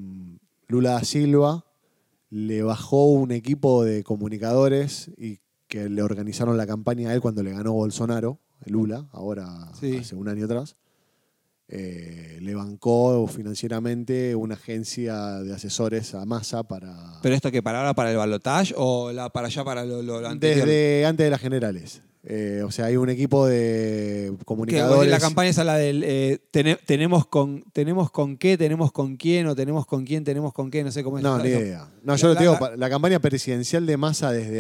Lula 0.69 0.91
da 0.91 1.05
Silva 1.05 1.65
le 2.31 2.63
bajó 2.63 3.07
un 3.07 3.31
equipo 3.33 3.85
de 3.85 4.03
comunicadores 4.05 5.11
y 5.17 5.41
que 5.69 5.89
le 5.89 6.03
organizaron 6.03 6.57
la 6.57 6.67
campaña 6.67 7.11
a 7.11 7.15
él 7.15 7.21
cuando 7.21 7.43
le 7.43 7.53
ganó 7.53 7.73
Bolsonaro, 7.73 8.39
Lula, 8.67 9.07
ahora 9.13 9.71
Sí. 9.79 9.97
hace 9.99 10.15
un 10.15 10.29
año 10.29 10.45
atrás. 10.47 10.77
Eh, 11.69 12.39
le 12.43 12.55
bancó 12.55 13.27
financieramente 13.27 14.37
una 14.37 14.55
agencia 14.55 15.41
de 15.43 15.53
asesores 15.53 16.15
a 16.15 16.25
Massa 16.25 16.63
para... 16.63 17.19
¿Pero 17.23 17.35
esto 17.35 17.51
que 17.51 17.61
para 17.63 17.79
ahora 17.79 17.95
para 17.95 18.13
el 18.13 18.17
balotage 18.17 18.73
o 18.77 19.11
la, 19.11 19.31
para 19.31 19.49
allá 19.49 19.65
para 19.65 19.85
lo, 19.85 20.01
lo 20.01 20.25
anterior? 20.29 20.65
desde 20.67 21.05
antes 21.07 21.25
de 21.27 21.31
las 21.31 21.41
generales. 21.41 22.03
Eh, 22.29 22.63
o 22.67 22.73
sea, 22.73 22.87
hay 22.87 22.97
un 22.97 23.09
equipo 23.09 23.47
de 23.47 24.35
Que 24.37 24.45
comunicadores... 24.45 25.09
la 25.09 25.21
campaña 25.21 25.51
es 25.51 25.59
a 25.59 25.65
la 25.65 25.77
del 25.77 26.03
eh, 26.05 26.41
tene- 26.51 26.77
tenemos 26.85 27.25
con 27.29 27.63
tenemos 27.73 28.11
con 28.11 28.37
qué, 28.37 28.59
tenemos 28.59 28.91
con 28.91 29.17
quién 29.17 29.47
o 29.47 29.55
tenemos 29.55 29.87
con 29.87 30.05
quién, 30.05 30.25
tenemos 30.25 30.53
con 30.53 30.69
qué, 30.69 30.83
no 30.83 30.91
sé 30.91 31.05
cómo 31.05 31.19
es. 31.19 31.23
No, 31.23 31.39
ni 31.39 31.51
idea. 31.51 31.89
No, 32.03 32.17
yo 32.17 32.29
La- 32.29 32.35
lo 32.35 32.41
digo, 32.41 32.53
la- 32.55 32.59
pa- 32.59 32.77
la 32.77 32.91
campaña 32.91 33.21
presidencial 33.21 33.87
de 33.87 33.97
Massa 33.97 34.33
desde 34.33 34.57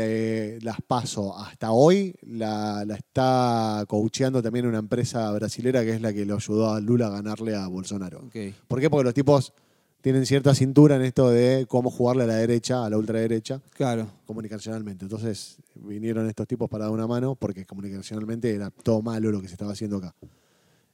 eh, 0.56 0.58
las 0.62 0.76
PASO 0.80 1.36
hasta 1.36 1.72
hoy 1.72 2.14
la, 2.22 2.84
la 2.86 2.94
está 2.94 3.84
coacheando 3.88 4.40
también 4.40 4.66
una 4.66 4.78
empresa 4.78 5.28
brasilera 5.32 5.82
que 5.84 5.94
es 5.94 6.00
la 6.00 6.12
que 6.12 6.24
lo 6.24 6.36
ayudó 6.36 6.72
a 6.72 6.80
Lula 6.80 7.08
a 7.08 7.10
ganarle 7.10 7.56
a 7.56 7.66
Bolsonaro. 7.66 8.20
¿Por 8.68 8.80
qué? 8.80 8.88
Porque 8.90 9.04
los 9.04 9.14
tipos 9.14 9.52
tienen 10.02 10.24
cierta 10.24 10.54
cintura 10.54 10.94
en 10.94 11.02
esto 11.02 11.30
de 11.30 11.66
cómo 11.68 11.90
jugarle 11.90 12.22
a 12.22 12.26
la 12.28 12.36
derecha, 12.36 12.84
a 12.86 12.90
la 12.90 12.96
ultraderecha, 12.96 13.60
Claro. 13.74 14.06
comunicacionalmente. 14.24 15.04
Entonces 15.04 15.56
vinieron 15.86 16.28
estos 16.28 16.46
tipos 16.46 16.68
para 16.68 16.84
dar 16.84 16.92
una 16.92 17.06
mano 17.06 17.34
porque 17.34 17.64
comunicacionalmente 17.64 18.54
era 18.54 18.70
todo 18.70 19.02
malo 19.02 19.30
lo 19.30 19.40
que 19.40 19.48
se 19.48 19.54
estaba 19.54 19.72
haciendo 19.72 19.96
acá. 19.98 20.14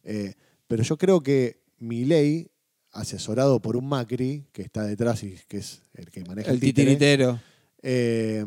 Eh, 0.05 0.35
pero 0.69 0.83
yo 0.83 0.97
creo 0.97 1.21
que 1.23 1.61
Milei, 1.79 2.51
asesorado 2.93 3.61
por 3.61 3.77
un 3.77 3.89
Macri, 3.89 4.47
que 4.53 4.63
está 4.63 4.85
detrás 4.85 5.23
y 5.25 5.37
que 5.49 5.59
es 5.59 5.83
el 5.95 6.11
que 6.11 6.25
maneja 6.25 6.51
el, 6.51 6.57
El 6.57 6.61
titiritero. 6.61 7.41
eh, 7.83 8.45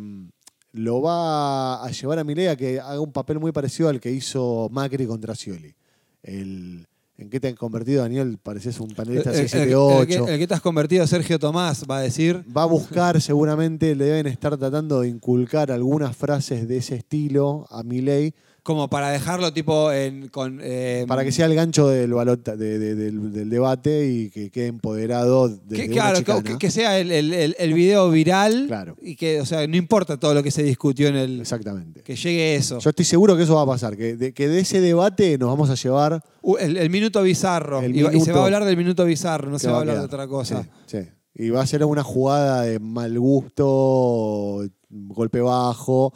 lo 0.71 1.01
va 1.01 1.83
a 1.85 1.89
llevar 1.91 2.19
a 2.19 2.23
Milei 2.23 2.47
a 2.47 2.55
que 2.55 2.79
haga 2.79 2.99
un 2.99 3.13
papel 3.13 3.39
muy 3.39 3.51
parecido 3.51 3.87
al 3.89 3.99
que 3.99 4.11
hizo 4.11 4.67
Macri 4.71 5.05
contra 5.05 5.33
Scioli. 5.33 5.73
El, 6.21 6.85
¿En 7.17 7.29
qué 7.29 7.39
te 7.39 7.47
han 7.47 7.55
convertido, 7.55 8.01
Daniel? 8.01 8.37
Pareces 8.43 8.77
un 8.81 8.89
El, 8.89 8.95
panelista 8.95 9.29
el- 9.31 9.37
el- 9.39 9.49
678. 9.49 10.01
el 10.01 10.07
que, 10.25 10.33
el 10.33 10.39
que 10.39 10.47
te 10.47 10.53
has 10.53 10.61
convertido, 10.61 11.07
Sergio 11.07 11.39
Tomás, 11.39 11.85
va 11.89 11.99
a 11.99 12.01
decir. 12.01 12.43
Va 12.55 12.63
a 12.63 12.65
buscar, 12.65 13.21
seguramente 13.21 13.95
le 13.95 14.03
deben 14.05 14.27
estar 14.27 14.57
tratando 14.57 14.99
de 14.99 15.07
inculcar 15.07 15.71
algunas 15.71 16.15
frases 16.17 16.67
de 16.67 16.77
ese 16.77 16.95
estilo 16.95 17.67
a 17.69 17.83
Milei 17.83 18.33
Como 18.65 18.89
para 18.89 19.11
dejarlo 19.11 19.53
tipo 19.53 19.91
en, 19.91 20.27
con. 20.29 20.59
eh, 20.59 21.05
para 21.07 21.23
que 21.23 21.31
sea 21.31 21.45
el 21.45 21.53
gancho 21.53 21.87
del, 21.87 22.11
balota- 22.15 22.55
de- 22.55 22.79
de- 22.79 22.95
del, 22.95 23.31
del 23.31 23.47
debate 23.47 24.07
y 24.09 24.31
que 24.31 24.49
quede 24.49 24.65
empoderado 24.65 25.49
desde 25.49 25.83
que, 25.85 25.89
claro, 25.91 26.17
chicana. 26.17 26.41
que, 26.41 26.57
que 26.57 26.71
sea 26.71 26.97
el, 26.97 27.11
el- 27.11 27.31
el- 27.31 27.55
el 27.59 27.73
video 27.75 28.09
viral. 28.09 28.63
Claro. 28.65 28.97
Y 29.03 29.17
que, 29.17 29.39
o 29.39 29.45
sea, 29.45 29.67
no 29.67 29.75
importa 29.77 30.17
todo 30.19 30.33
lo 30.33 30.41
que 30.41 30.49
se 30.49 30.63
discutió 30.63 31.09
en 31.09 31.15
el. 31.15 31.41
Exactamente. 31.41 32.01
Que 32.01 32.15
llegue 32.15 32.55
eso. 32.55 32.79
Yo 32.79 32.89
estoy 32.89 33.05
seguro 33.05 33.37
que 33.37 33.43
eso 33.43 33.53
va 33.53 33.61
a 33.61 33.67
pasar, 33.67 33.95
que 33.95 34.15
de, 34.15 34.33
que 34.33 34.47
de 34.47 34.59
ese 34.61 34.81
debate 34.81 35.37
nos 35.37 35.49
vamos 35.49 35.69
a 35.69 35.75
llevar... 35.75 36.23
Uh, 36.41 36.57
el, 36.57 36.77
el 36.77 36.89
minuto 36.89 37.21
bizarro. 37.21 37.81
El 37.83 37.95
y, 37.95 38.01
va- 38.01 38.09
y 38.09 38.13
se 38.13 38.17
minuto- 38.21 38.33
va 38.33 38.41
a 38.41 38.45
hablar 38.45 38.65
del 38.65 38.77
minuto 38.77 39.05
bizarro, 39.05 39.51
no 39.51 39.57
que 39.57 39.61
se 39.61 39.67
va 39.67 39.77
a 39.77 39.79
hablar 39.81 39.97
de 39.97 39.99
quedar. 39.99 40.05
otra 40.21 40.27
cosa. 40.27 40.63
Sí, 40.87 40.97
sí. 40.97 41.07
Y 41.35 41.49
va 41.51 41.61
a 41.61 41.67
ser 41.67 41.85
una 41.85 42.01
jugada 42.03 42.63
de 42.63 42.79
mal 42.79 43.19
gusto, 43.19 44.65
golpe 44.89 45.39
bajo, 45.41 46.13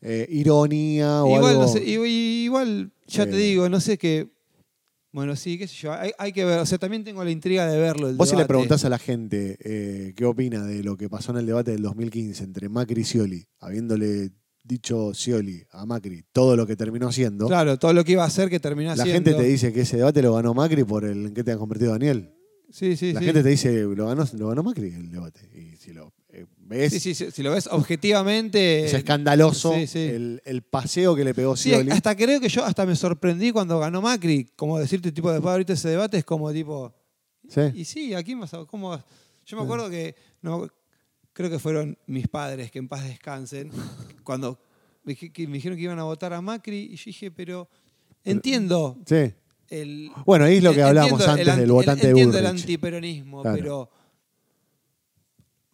eh, 0.00 0.26
ironía 0.30 1.24
o 1.24 1.36
Igual, 1.36 1.52
algo... 1.52 1.62
no 1.62 1.68
sé, 1.68 1.84
igual, 1.84 2.92
ya 3.06 3.24
te 3.26 3.36
digo, 3.36 3.68
no 3.68 3.80
sé 3.80 3.98
qué. 3.98 4.28
Bueno, 5.12 5.34
sí, 5.34 5.56
qué 5.56 5.66
sé 5.66 5.74
yo. 5.76 5.92
Hay, 5.94 6.10
hay 6.18 6.32
que 6.32 6.44
ver. 6.44 6.58
O 6.58 6.66
sea, 6.66 6.76
también 6.76 7.02
tengo 7.02 7.24
la 7.24 7.30
intriga 7.30 7.66
de 7.66 7.78
verlo. 7.80 8.08
el 8.08 8.16
Vos 8.16 8.28
si 8.28 8.36
le 8.36 8.44
preguntás 8.44 8.84
a 8.84 8.90
la 8.90 8.98
gente 8.98 9.56
eh, 9.60 10.12
qué 10.14 10.26
opina 10.26 10.64
de 10.66 10.82
lo 10.82 10.96
que 10.98 11.08
pasó 11.08 11.32
en 11.32 11.38
el 11.38 11.46
debate 11.46 11.70
del 11.70 11.80
2015 11.82 12.44
entre 12.44 12.68
Macri 12.68 13.00
y 13.00 13.04
Scioli, 13.04 13.46
habiéndole 13.60 14.32
dicho 14.62 15.14
Scioli 15.14 15.62
a 15.70 15.86
Macri 15.86 16.24
todo 16.32 16.54
lo 16.56 16.66
que 16.66 16.76
terminó 16.76 17.08
haciendo, 17.08 17.46
Claro, 17.46 17.78
todo 17.78 17.94
lo 17.94 18.04
que 18.04 18.12
iba 18.12 18.24
a 18.24 18.26
hacer 18.26 18.50
que 18.50 18.60
terminó 18.60 18.90
la 18.94 19.04
siendo. 19.04 19.12
gente 19.14 19.32
te 19.34 19.48
dice 19.48 19.72
que 19.72 19.82
ese 19.82 19.96
debate 19.96 20.20
lo 20.20 20.34
ganó 20.34 20.52
Macri 20.52 20.84
por 20.84 21.04
el 21.04 21.26
en 21.26 21.34
qué 21.34 21.42
te 21.42 21.52
ha 21.52 21.56
convertido 21.56 21.92
Daniel. 21.92 22.35
Sí, 22.70 22.96
sí, 22.96 23.12
la 23.12 23.20
sí. 23.20 23.26
gente 23.26 23.42
te 23.42 23.48
dice 23.48 23.72
lo 23.82 24.06
ganó, 24.06 24.24
lo 24.32 24.48
ganó 24.48 24.62
Macri 24.62 24.88
el 24.88 25.10
debate. 25.10 25.40
Y 25.54 25.76
si 25.76 25.92
lo 25.92 26.12
eh, 26.30 26.46
ves, 26.58 26.92
Sí, 26.92 27.00
sí, 27.00 27.14
sí, 27.14 27.30
si 27.30 27.42
lo 27.42 27.52
ves 27.52 27.68
objetivamente. 27.70 28.84
es 28.86 28.94
escandaloso. 28.94 29.72
El, 29.74 30.42
el 30.44 30.62
paseo 30.62 31.14
que 31.14 31.24
le 31.24 31.32
pegó 31.34 31.56
Sí, 31.56 31.70
Scioli. 31.70 31.90
hasta 31.92 32.16
creo 32.16 32.40
que 32.40 32.48
yo 32.48 32.64
hasta 32.64 32.84
me 32.84 32.96
sorprendí 32.96 33.52
cuando 33.52 33.78
ganó 33.78 34.02
Macri. 34.02 34.50
Como 34.56 34.78
decirte, 34.78 35.12
tipo, 35.12 35.30
después 35.30 35.50
de 35.50 35.52
ahorita 35.52 35.72
ese 35.74 35.88
debate 35.90 36.18
es 36.18 36.24
como 36.24 36.52
tipo. 36.52 36.92
Sí. 37.48 37.60
Y 37.74 37.84
sí, 37.84 38.14
aquí 38.14 38.34
más 38.34 38.50
¿cómo? 38.68 38.96
Yo 39.46 39.56
me 39.56 39.62
acuerdo 39.62 39.88
que 39.88 40.16
no, 40.42 40.68
creo 41.32 41.48
que 41.48 41.60
fueron 41.60 41.96
mis 42.06 42.26
padres 42.26 42.70
que 42.72 42.80
en 42.80 42.88
paz 42.88 43.04
descansen 43.04 43.70
cuando 44.24 44.58
me, 45.04 45.14
que 45.14 45.46
me 45.46 45.54
dijeron 45.54 45.78
que 45.78 45.84
iban 45.84 46.00
a 46.00 46.04
votar 46.04 46.32
a 46.32 46.40
Macri 46.40 46.88
y 46.92 46.96
yo 46.96 47.04
dije, 47.06 47.30
pero 47.30 47.68
entiendo 48.24 48.98
Sí. 49.06 49.32
El 49.70 50.10
Bueno, 50.24 50.44
ahí 50.44 50.56
es 50.56 50.62
lo 50.62 50.72
que 50.72 50.80
el 50.80 50.98
antes 50.98 51.26
anti- 51.28 51.44
del 51.60 51.72
votante 51.72 52.04
de 52.04 52.10
entiendo 52.10 52.38
el 52.38 52.46
antiperonismo, 52.46 53.42
Claro. 53.42 53.56
pero 53.56 53.90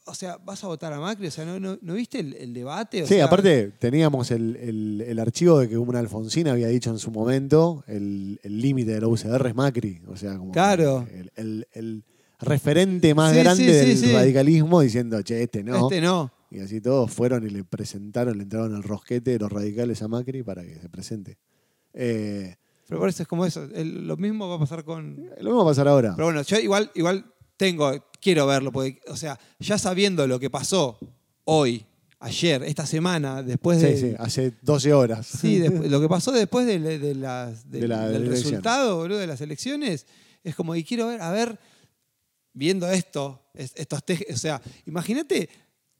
o 0.04 0.14
sea, 0.14 0.36
¿vas 0.44 0.62
a 0.64 0.66
votar 0.66 0.92
a 0.92 0.98
Macri? 1.00 1.28
O 1.28 1.30
sea, 1.30 1.44
¿no, 1.44 1.60
no, 1.60 1.78
no 1.80 1.94
viste 1.94 2.18
el, 2.18 2.34
el 2.34 2.52
debate? 2.52 3.04
O 3.04 3.06
Sí, 3.06 3.14
sea, 3.14 3.26
aparte 3.26 3.68
teníamos 3.78 4.32
el, 4.32 4.56
el- 4.56 5.00
el 5.06 5.18
archivo 5.20 5.60
de 5.60 5.68
que 5.68 5.78
una 5.78 6.00
Alfonsín 6.00 6.48
había 6.48 6.66
dicho 6.68 6.90
en 6.90 6.98
su 6.98 7.10
momento, 7.12 7.84
el 7.86 8.40
el 8.42 8.60
límite 8.60 8.92
de 8.94 9.00
la 9.00 9.06
UCR 9.08 9.46
es 9.48 9.54
Macri. 9.54 10.02
O 10.08 10.16
sea, 10.16 10.36
como 10.36 10.50
Claro. 10.50 11.06
el, 11.14 11.30
el- 11.36 11.68
el 11.72 12.04
referente 12.40 13.14
más 13.14 13.32
Sí, 13.32 13.38
grande 13.38 13.64
sí, 13.64 13.88
del 13.88 13.96
sí. 13.96 14.12
radicalismo 14.12 14.80
diciendo, 14.80 15.22
che, 15.22 15.40
este 15.44 15.62
no. 15.62 15.88
Este 15.88 16.00
no. 16.00 16.32
Y 16.50 16.58
así 16.58 16.80
todos 16.80 17.10
fueron 17.10 17.46
y 17.46 17.50
le 17.50 17.62
presentaron, 17.62 18.36
le 18.36 18.42
entraron 18.42 18.74
el 18.74 18.82
rosquete 18.82 19.30
de 19.30 19.38
los 19.38 19.50
radicales 19.52 20.02
a 20.02 20.08
Macri 20.08 20.42
para 20.42 20.64
que 20.64 20.74
se 20.80 20.88
presente. 20.88 21.38
Eh, 21.94 22.56
Pero 22.92 23.00
por 23.00 23.08
eso 23.08 23.22
es 23.22 23.28
como 23.28 23.46
eso. 23.46 23.64
el- 23.74 24.06
lo 24.06 24.18
mismo 24.18 24.46
va 24.50 24.56
a 24.56 24.58
pasar 24.58 24.84
con. 24.84 25.16
Lo 25.38 25.44
mismo 25.44 25.56
va 25.56 25.62
a 25.62 25.72
pasar 25.72 25.88
ahora. 25.88 26.12
Pero 26.14 26.26
bueno, 26.26 26.42
yo 26.42 26.58
igual, 26.58 26.90
igual 26.94 27.24
tengo, 27.56 27.90
quiero 28.20 28.46
verlo, 28.46 28.70
porque, 28.70 29.00
o 29.08 29.16
sea, 29.16 29.40
ya 29.58 29.78
sabiendo 29.78 30.26
lo 30.26 30.38
que 30.38 30.50
pasó 30.50 30.98
hoy, 31.44 31.86
ayer, 32.18 32.62
esta 32.64 32.84
semana, 32.84 33.42
después 33.42 33.80
de. 33.80 33.96
Sí, 33.96 34.10
sí, 34.10 34.14
hace 34.18 34.52
12 34.60 34.92
horas. 34.92 35.26
Sí, 35.26 35.58
lo 35.88 36.02
que 36.02 36.08
pasó 36.08 36.32
después 36.32 36.66
de, 36.66 36.78
de- 36.80 36.98
de 36.98 37.14
las- 37.14 37.70
del- 37.70 37.80
De 37.80 37.88
la- 37.88 38.00
de 38.08 38.12
del 38.12 38.12
la 38.12 38.26
elección. 38.26 38.50
resultado, 38.50 38.96
boludo, 38.98 39.16
de 39.18 39.26
las 39.26 39.40
elecciones, 39.40 40.06
es 40.44 40.54
como, 40.54 40.76
y 40.76 40.84
quiero 40.84 41.06
ver, 41.06 41.22
a 41.22 41.30
ver, 41.30 41.58
viendo 42.52 42.86
esto, 42.90 43.40
es- 43.54 43.72
estos 43.74 44.04
tejes, 44.04 44.34
o 44.34 44.38
sea, 44.38 44.60
imagínate 44.84 45.48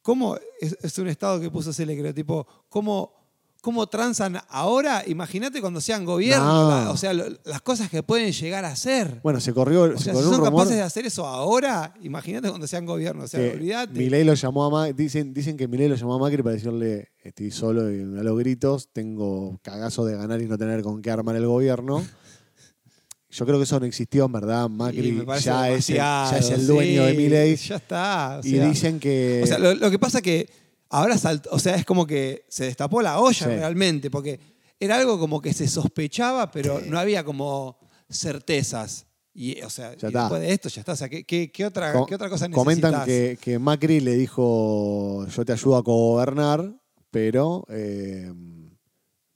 cómo 0.03 0.37
es, 0.61 0.77
es 0.83 0.99
un 0.99 1.09
estado 1.09 1.41
que 1.41 1.51
puso 1.51 1.73
Cele, 1.73 1.99
creo, 1.99 2.13
tipo, 2.13 2.47
cómo, 2.69 3.15
cómo 3.63 3.87
transan 3.87 4.39
ahora, 4.49 5.05
imagínate 5.07 5.61
cuando 5.61 5.81
sean 5.81 6.05
gobierno, 6.05 6.45
No. 6.65 6.69
la- 6.69 6.91
o 6.91 6.97
sea, 6.97 7.15
lo- 7.15 7.25
las 7.45 7.63
cosas 7.63 7.89
que 7.89 8.03
pueden 8.03 8.33
llegar 8.33 8.65
a 8.65 8.73
hacer. 8.73 9.21
Bueno, 9.23 9.41
se 9.41 9.55
corrió, 9.55 9.85
O 9.85 9.97
se 9.97 10.05
sea, 10.05 10.15
si 10.15 10.21
son 10.21 10.33
rumor 10.35 10.51
capaces 10.51 10.75
de 10.75 10.83
hacer 10.83 11.07
eso 11.07 11.25
ahora, 11.25 11.95
imagínate 12.03 12.49
cuando 12.49 12.67
sean 12.67 12.85
gobierno, 12.85 13.23
o 13.23 13.29
sea, 13.29 13.41
olvídate. 13.53 13.93
Milei 13.97 14.25
lo 14.25 14.35
llamó 14.35 14.65
a 14.65 14.71
Macri, 14.71 14.93
dicen, 15.05 15.33
dicen 15.33 15.57
que 15.57 15.69
Milei 15.69 15.89
lo 15.89 15.95
llamó 15.95 16.17
a 16.17 16.19
Macri 16.19 16.43
para 16.43 16.57
decirle, 16.57 17.13
estoy 17.23 17.53
solo 17.53 17.89
y 17.91 18.01
a 18.03 18.23
los 18.25 18.37
gritos, 18.37 18.89
tengo 18.93 19.61
cagazo 19.63 20.05
de 20.05 20.17
ganar 20.17 20.43
y 20.43 20.47
no 20.47 20.59
tener 20.59 20.83
con 20.83 21.01
qué 21.01 21.13
armar 21.13 21.37
el 21.37 21.47
gobierno. 21.47 22.05
Yo 23.31 23.47
creo 23.47 23.57
que 23.59 23.65
eso 23.65 23.81
no 23.81 23.87
existió, 23.87 24.27
en 24.27 24.33
verdad. 24.33 24.69
Macri 24.69 25.25
ya 25.41 25.71
es, 25.71 25.89
el, 25.89 25.97
ya 25.97 26.25
es 26.25 26.31
demasiado, 26.33 26.61
el 26.61 26.67
dueño 26.67 27.05
de 27.05 27.15
Milei. 27.15 27.57
Ya 27.57 27.77
está. 27.77 28.41
y 28.43 28.51
sea, 28.51 28.69
dicen 28.69 29.01
que... 29.01 29.41
O 29.43 29.47
sea, 29.47 29.59
lo, 29.59 29.73
lo 29.75 29.91
que 29.91 29.99
pasa 29.99 30.21
que 30.21 30.51
ahora 30.93 31.19
saltó, 31.19 31.51
o 31.53 31.59
sea, 31.59 31.75
es 31.75 31.85
como 31.85 32.07
que 32.07 32.45
se 32.49 32.65
destapó 32.67 33.03
la 33.03 33.19
olla 33.19 33.37
Sí. 33.39 33.45
realmente, 33.47 34.11
porque 34.11 34.39
era 34.79 34.97
algo 34.97 35.19
como 35.19 35.41
que 35.41 35.53
se 35.53 35.67
sospechaba, 35.69 36.51
pero 36.51 36.81
no 36.87 36.99
había 36.99 37.25
como 37.25 37.79
certezas. 38.11 39.07
Y, 39.35 39.63
o 39.63 39.71
sea, 39.71 39.97
Ya 39.97 40.09
y 40.09 40.13
después 40.13 40.41
de 40.43 40.53
esto 40.53 40.69
ya 40.69 40.81
está. 40.83 40.93
O 40.93 40.97
sea, 40.97 41.09
¿qué, 41.09 41.25
qué- 41.25 41.51
qué 41.51 41.65
otra, 41.65 41.93
Co- 41.95 42.07
qué 42.07 42.15
otra 42.15 42.29
cosa 42.29 42.47
necesitas? 42.49 42.65
Comentan 42.65 43.05
que, 43.07 43.39
que 43.41 43.59
Macri 43.59 44.01
le 44.01 44.15
dijo, 44.15 45.27
yo 45.27 45.45
te 45.45 45.53
ayudo 45.53 45.77
a 45.77 45.81
gobernar, 45.83 46.71
pero 47.11 47.65
eh, 47.71 48.31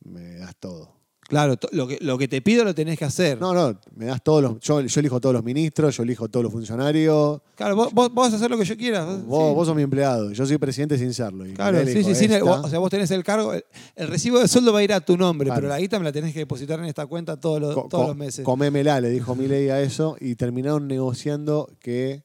me 0.04 0.34
das 0.36 0.54
todo. 0.56 0.95
Claro, 1.28 1.56
lo 1.72 1.88
que, 1.88 1.98
lo 2.02 2.16
que 2.18 2.28
te 2.28 2.40
pido 2.40 2.62
lo 2.64 2.72
tenés 2.72 2.96
que 2.98 3.04
hacer. 3.04 3.40
No, 3.40 3.52
no, 3.52 3.76
me 3.96 4.04
das 4.06 4.22
todos 4.22 4.42
los. 4.42 4.60
Yo, 4.60 4.80
yo 4.80 5.00
elijo 5.00 5.20
todos 5.20 5.32
los 5.34 5.42
ministros, 5.42 5.96
yo 5.96 6.04
elijo 6.04 6.28
todos 6.28 6.44
los 6.44 6.52
funcionarios. 6.52 7.40
Claro, 7.56 7.74
vos, 7.74 7.92
vos, 7.92 8.08
vos 8.14 8.26
vas 8.26 8.32
a 8.32 8.36
hacer 8.36 8.48
lo 8.48 8.56
que 8.56 8.64
yo 8.64 8.76
quiera. 8.76 9.04
Vos, 9.04 9.48
sí. 9.48 9.54
vos 9.54 9.66
sos 9.66 9.74
mi 9.74 9.82
empleado, 9.82 10.30
yo 10.30 10.46
soy 10.46 10.56
presidente 10.58 10.96
sin 10.98 11.12
serlo. 11.12 11.44
Y 11.44 11.54
Claro, 11.54 11.84
sí, 11.84 12.04
sí, 12.04 12.14
sí. 12.14 12.26
"Esta". 12.26 12.44
vos- 12.44 12.64
o 12.64 12.68
sea, 12.68 12.78
vos 12.78 12.90
tenés 12.90 13.10
el 13.10 13.24
cargo, 13.24 13.54
el, 13.54 13.64
el 13.96 14.06
recibo 14.08 14.38
de 14.38 14.46
sueldo 14.46 14.72
va 14.72 14.78
a 14.78 14.84
ir 14.84 14.92
a 14.92 15.00
tu 15.00 15.16
nombre, 15.16 15.46
Claro. 15.46 15.62
pero 15.62 15.68
la 15.68 15.80
guita 15.80 15.98
me 15.98 16.04
la 16.04 16.12
tenés 16.12 16.32
que 16.32 16.38
depositar 16.40 16.78
en 16.78 16.84
esta 16.84 17.06
cuenta 17.06 17.40
todos 17.40 17.60
los, 17.60 17.74
Co- 17.74 17.88
todos 17.90 18.06
los 18.08 18.16
meses. 18.16 18.44
Comémela, 18.44 19.00
le 19.00 19.10
dijo 19.10 19.34
Milei 19.34 19.68
a 19.70 19.80
eso, 19.82 20.16
y 20.20 20.36
terminaron 20.36 20.86
negociando 20.86 21.68
que 21.80 22.22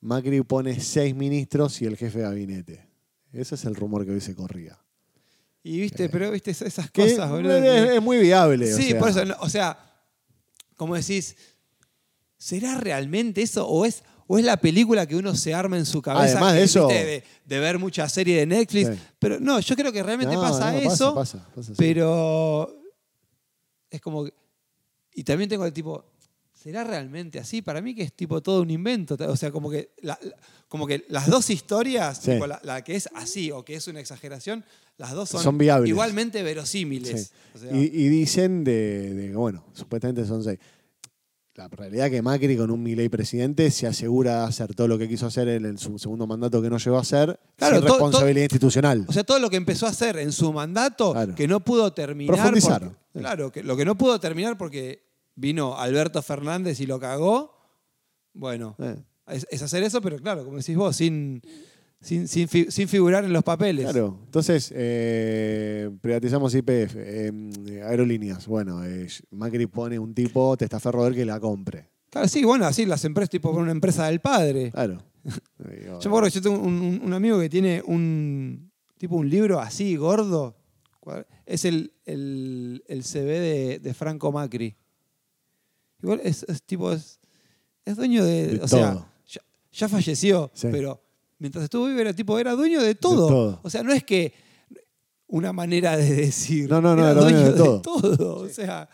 Macri 0.00 0.40
pone 0.42 0.78
seis 0.80 1.14
ministros 1.16 1.82
y 1.82 1.86
el 1.86 1.96
jefe 1.96 2.18
de 2.18 2.24
gabinete. 2.24 2.86
Ese 3.32 3.56
es 3.56 3.64
el 3.64 3.74
rumor 3.74 4.04
que 4.04 4.12
hoy 4.12 4.20
se 4.20 4.34
corría. 4.36 4.78
Y 5.66 5.80
viste, 5.80 6.08
pero 6.10 6.30
viste 6.30 6.50
es- 6.52 6.62
esas 6.62 6.90
cosas, 6.90 7.28
boludo. 7.30 7.56
es, 7.56 7.90
es 7.96 8.02
muy 8.02 8.18
viable. 8.18 8.72
o 8.72 8.76
Sí, 8.76 8.90
sea. 8.90 8.98
por 9.00 9.08
eso, 9.08 9.24
no, 9.24 9.34
o 9.40 9.48
sea, 9.48 9.78
como 10.76 10.94
decís, 10.94 11.34
¿será 12.36 12.78
realmente 12.78 13.40
eso 13.42 13.66
o 13.66 13.86
es, 13.86 14.02
o 14.26 14.38
es 14.38 14.44
la 14.44 14.58
película 14.58 15.06
que 15.06 15.16
uno 15.16 15.34
se 15.34 15.54
arma 15.54 15.78
en 15.78 15.86
su 15.86 16.02
cabeza? 16.02 16.32
Además 16.32 16.54
de 16.54 16.62
eso- 16.64 16.86
de, 16.88 17.24
de 17.46 17.58
ver 17.60 17.78
muchas 17.78 18.12
series 18.12 18.38
de 18.40 18.46
Netflix. 18.46 18.88
Sí. 18.90 18.98
Pero 19.18 19.40
no, 19.40 19.58
yo 19.60 19.74
creo 19.74 19.90
que 19.90 20.02
realmente 20.02 20.34
No, 20.34 20.42
pasa 20.42 20.70
no, 20.72 20.78
eso, 20.78 21.14
Pasa, 21.14 21.38
pasa, 21.38 21.50
pasa, 21.54 21.68
sí. 21.68 21.74
pero 21.78 22.70
es 23.90 24.00
como... 24.02 24.26
Y 25.14 25.24
también 25.24 25.48
tengo 25.48 25.64
el 25.64 25.72
tipo, 25.72 26.04
¿será 26.52 26.84
realmente 26.84 27.38
así? 27.38 27.62
Para 27.62 27.80
mí 27.80 27.94
que 27.94 28.02
es 28.02 28.12
tipo 28.12 28.42
todo 28.42 28.60
un 28.62 28.70
invento. 28.70 29.16
O 29.28 29.36
sea, 29.36 29.50
como 29.50 29.70
que, 29.70 29.94
la- 30.02 30.18
como 30.68 30.86
que 30.86 31.06
las 31.08 31.28
dos 31.30 31.48
historias, 31.50 32.18
Sí. 32.18 32.32
tipo 32.32 32.46
la, 32.46 32.60
la 32.64 32.82
que 32.84 32.96
es 32.96 33.08
así 33.14 33.50
o 33.50 33.64
que 33.64 33.76
es 33.76 33.86
una 33.88 34.00
exageración, 34.00 34.64
las 34.96 35.12
dos 35.12 35.28
son, 35.28 35.42
Son 35.42 35.58
viables. 35.58 35.88
igualmente 35.90 36.42
verosímiles. 36.42 37.28
Sí. 37.28 37.34
O 37.54 37.58
sea, 37.58 37.76
Y, 37.76 37.84
y 37.84 38.08
dicen 38.08 38.62
de, 38.64 39.12
de- 39.14 39.34
bueno, 39.36 39.64
supuestamente 39.72 40.24
son 40.24 40.42
seis. 40.44 40.58
La 41.56 41.68
realidad 41.68 42.10
que 42.10 42.20
Macri 42.20 42.56
con 42.56 42.70
un 42.72 42.82
Milei 42.82 43.08
presidente 43.08 43.70
se 43.70 43.86
asegura 43.86 44.40
de 44.40 44.46
hacer 44.48 44.74
todo 44.74 44.88
lo 44.88 44.98
que 44.98 45.08
quiso 45.08 45.26
hacer 45.26 45.46
en, 45.48 45.64
el- 45.66 45.78
su 45.78 45.96
segundo 46.00 46.26
mandato 46.26 46.60
que 46.60 46.68
no 46.68 46.78
llegó 46.78 46.96
a 46.96 47.00
hacer 47.02 47.38
Claro, 47.56 47.76
sin 47.76 47.86
to- 47.86 47.92
responsabilidad 47.92 48.44
institucional. 48.44 49.04
O 49.06 49.12
sea, 49.12 49.22
todo 49.24 49.38
lo 49.38 49.48
que 49.50 49.56
empezó 49.56 49.86
a 49.86 49.90
hacer 49.90 50.16
en 50.18 50.32
su 50.32 50.52
mandato, 50.52 51.12
Claro. 51.12 51.34
que 51.34 51.46
no 51.46 51.60
pudo 51.60 51.92
terminar. 51.92 52.34
Profundizar. 52.34 52.80
porque- 52.82 52.96
Sí. 53.14 53.18
claro, 53.20 53.52
que 53.52 53.62
lo 53.62 53.76
que 53.76 53.84
no 53.84 53.96
pudo 53.96 54.18
terminar 54.18 54.58
porque 54.58 55.04
vino 55.36 55.76
Alberto 55.78 56.20
Fernández 56.22 56.80
y 56.80 56.86
lo 56.86 56.98
cagó. 56.98 57.52
Bueno, 58.32 58.74
Eh, 58.80 58.96
es, 59.28 59.46
es 59.50 59.62
hacer 59.62 59.84
eso, 59.84 60.00
pero 60.00 60.18
claro, 60.18 60.44
como 60.44 60.56
decís 60.56 60.76
vos, 60.76 60.96
sin, 60.96 61.40
sin, 62.04 62.28
sin, 62.28 62.46
fi- 62.48 62.66
sin 62.70 62.86
figurar 62.88 63.24
en 63.24 63.32
los 63.32 63.42
papeles. 63.42 63.84
claro. 63.84 64.18
Entonces, 64.24 64.72
eh, 64.74 65.90
privatizamos 66.00 66.54
IPF, 66.54 66.94
eh, 66.96 67.82
aerolíneas. 67.84 68.46
Bueno, 68.46 68.84
eh, 68.84 69.08
Macri 69.30 69.66
pone 69.66 69.98
un 69.98 70.14
tipo, 70.14 70.56
testaferro 70.56 71.02
ver 71.02 71.14
que 71.14 71.24
la 71.24 71.40
compre. 71.40 71.88
Claro, 72.10 72.28
sí, 72.28 72.44
bueno, 72.44 72.66
así 72.66 72.86
las 72.86 73.04
empresas, 73.04 73.30
tipo 73.30 73.50
una 73.50 73.72
empresa 73.72 74.06
del 74.06 74.20
padre. 74.20 74.70
Claro. 74.70 75.02
Digo, 75.58 75.98
Yo 76.00 76.10
me 76.10 76.16
acuerdo 76.16 76.28
que 76.28 76.34
yo 76.34 76.42
tengo 76.42 76.58
un, 76.60 76.74
un- 76.74 77.00
un 77.04 77.12
amigo 77.12 77.40
que 77.40 77.48
tiene 77.48 77.82
un 77.84 78.70
tipo 78.98 79.16
un 79.16 79.28
libro 79.28 79.58
así, 79.60 79.96
gordo. 79.96 80.56
Es 81.46 81.64
el, 81.66 81.92
el, 82.06 82.82
el 82.88 83.02
CV 83.04 83.38
de, 83.40 83.78
de 83.78 83.94
Franco 83.94 84.32
Macri. 84.32 84.74
Igual 86.02 86.20
es, 86.24 86.42
es 86.44 86.62
tipo, 86.62 86.92
es, 86.92 87.18
es 87.84 87.96
dueño 87.96 88.24
de. 88.24 88.46
De 88.58 88.60
o 88.62 88.68
sea, 88.68 88.92
todo. 88.92 89.08
ya, 89.26 89.40
ya 89.72 89.88
falleció, 89.88 90.50
Sí. 90.54 90.68
pero 90.70 91.02
mientras 91.38 91.64
estuvo 91.64 91.86
vivo 91.86 92.00
era 92.00 92.12
tipo, 92.12 92.38
era 92.38 92.52
dueño 92.52 92.80
de 92.82 92.94
todo. 92.94 93.28
todo. 93.28 93.60
O 93.62 93.70
sea, 93.70 93.82
no 93.82 93.92
es 93.92 94.04
que 94.04 94.34
una 95.26 95.52
manera 95.52 95.96
de 95.96 96.14
decir. 96.14 96.68
No, 96.70 96.80
no, 96.80 96.94
no, 96.94 97.02
era 97.02 97.12
era 97.12 97.20
dueño 97.20 97.36
dueño 97.38 97.52
de 97.52 97.58
de 97.58 97.64
todo. 97.64 97.80
todo. 97.82 98.36
O 98.44 98.48
sea. 98.48 98.88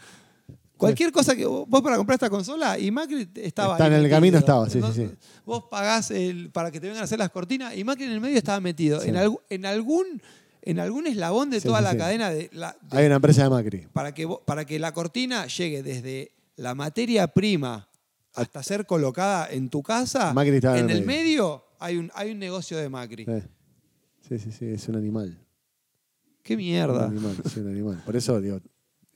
Cualquier 0.76 1.12
cosa 1.12 1.36
que 1.36 1.44
vos 1.44 1.66
para 1.82 1.98
comprar 1.98 2.14
esta 2.14 2.30
consola 2.30 2.78
y 2.78 2.90
Macri 2.90 3.28
estaba 3.34 3.74
Está 3.74 3.84
ahí 3.84 3.88
en 3.90 3.94
el 3.96 4.02
metido. 4.04 4.16
camino, 4.16 4.38
estaba, 4.38 4.64
sí, 4.64 4.72
sí, 4.72 4.78
Entonces, 4.78 5.10
sí. 5.10 5.40
Vos 5.44 5.64
pagás 5.70 6.10
el, 6.10 6.50
para 6.52 6.70
que 6.70 6.80
te 6.80 6.86
vengan 6.86 7.02
a 7.02 7.04
hacer 7.04 7.18
las 7.18 7.28
cortinas 7.28 7.76
y 7.76 7.84
Macri 7.84 8.04
en 8.04 8.12
el 8.12 8.20
medio 8.22 8.38
estaba 8.38 8.60
metido. 8.60 8.98
Sí. 8.98 9.10
En, 9.10 9.16
algu- 9.16 9.40
en, 9.50 9.66
algún, 9.66 10.22
en 10.62 10.80
algún 10.80 11.06
eslabón 11.06 11.50
de 11.50 11.60
Sí, 11.60 11.68
toda 11.68 11.80
sí, 11.80 11.84
la 11.84 11.90
sí. 11.92 11.96
cadena 11.98 12.30
de, 12.30 12.48
la- 12.54 12.74
de- 12.80 12.96
Hay 12.98 13.04
una 13.04 13.16
empresa 13.16 13.42
de 13.42 13.50
Macri. 13.50 13.88
para, 13.92 14.14
que, 14.14 14.26
para 14.46 14.64
que 14.64 14.78
la 14.78 14.94
cortina 14.94 15.46
llegue 15.48 15.82
desde 15.82 16.32
la 16.56 16.74
materia 16.74 17.26
prima 17.28 17.86
hasta 18.32 18.62
ser 18.62 18.86
colocada 18.86 19.48
en 19.50 19.68
tu 19.68 19.82
casa. 19.82 20.32
Macri 20.32 20.54
estaba 20.56 20.78
en 20.78 20.84
en 20.86 20.90
el 20.92 20.96
el 21.00 21.04
medio 21.04 21.62
hay 21.80 21.96
un, 21.96 22.10
hay 22.14 22.30
un 22.30 22.38
negocio 22.38 22.76
de 22.78 22.88
Macri. 22.88 23.24
Sí. 23.24 23.40
sí, 24.28 24.38
sí, 24.38 24.52
sí, 24.52 24.66
es 24.66 24.88
un 24.88 24.96
animal. 24.96 25.38
Qué 26.42 26.54
Un 26.54 26.58
mierda. 26.58 27.06
animal, 27.06 27.36
sí, 27.52 27.60
un 27.60 27.68
animal. 27.68 28.02
Por 28.06 28.16
eso, 28.16 28.40
digo, 28.40 28.60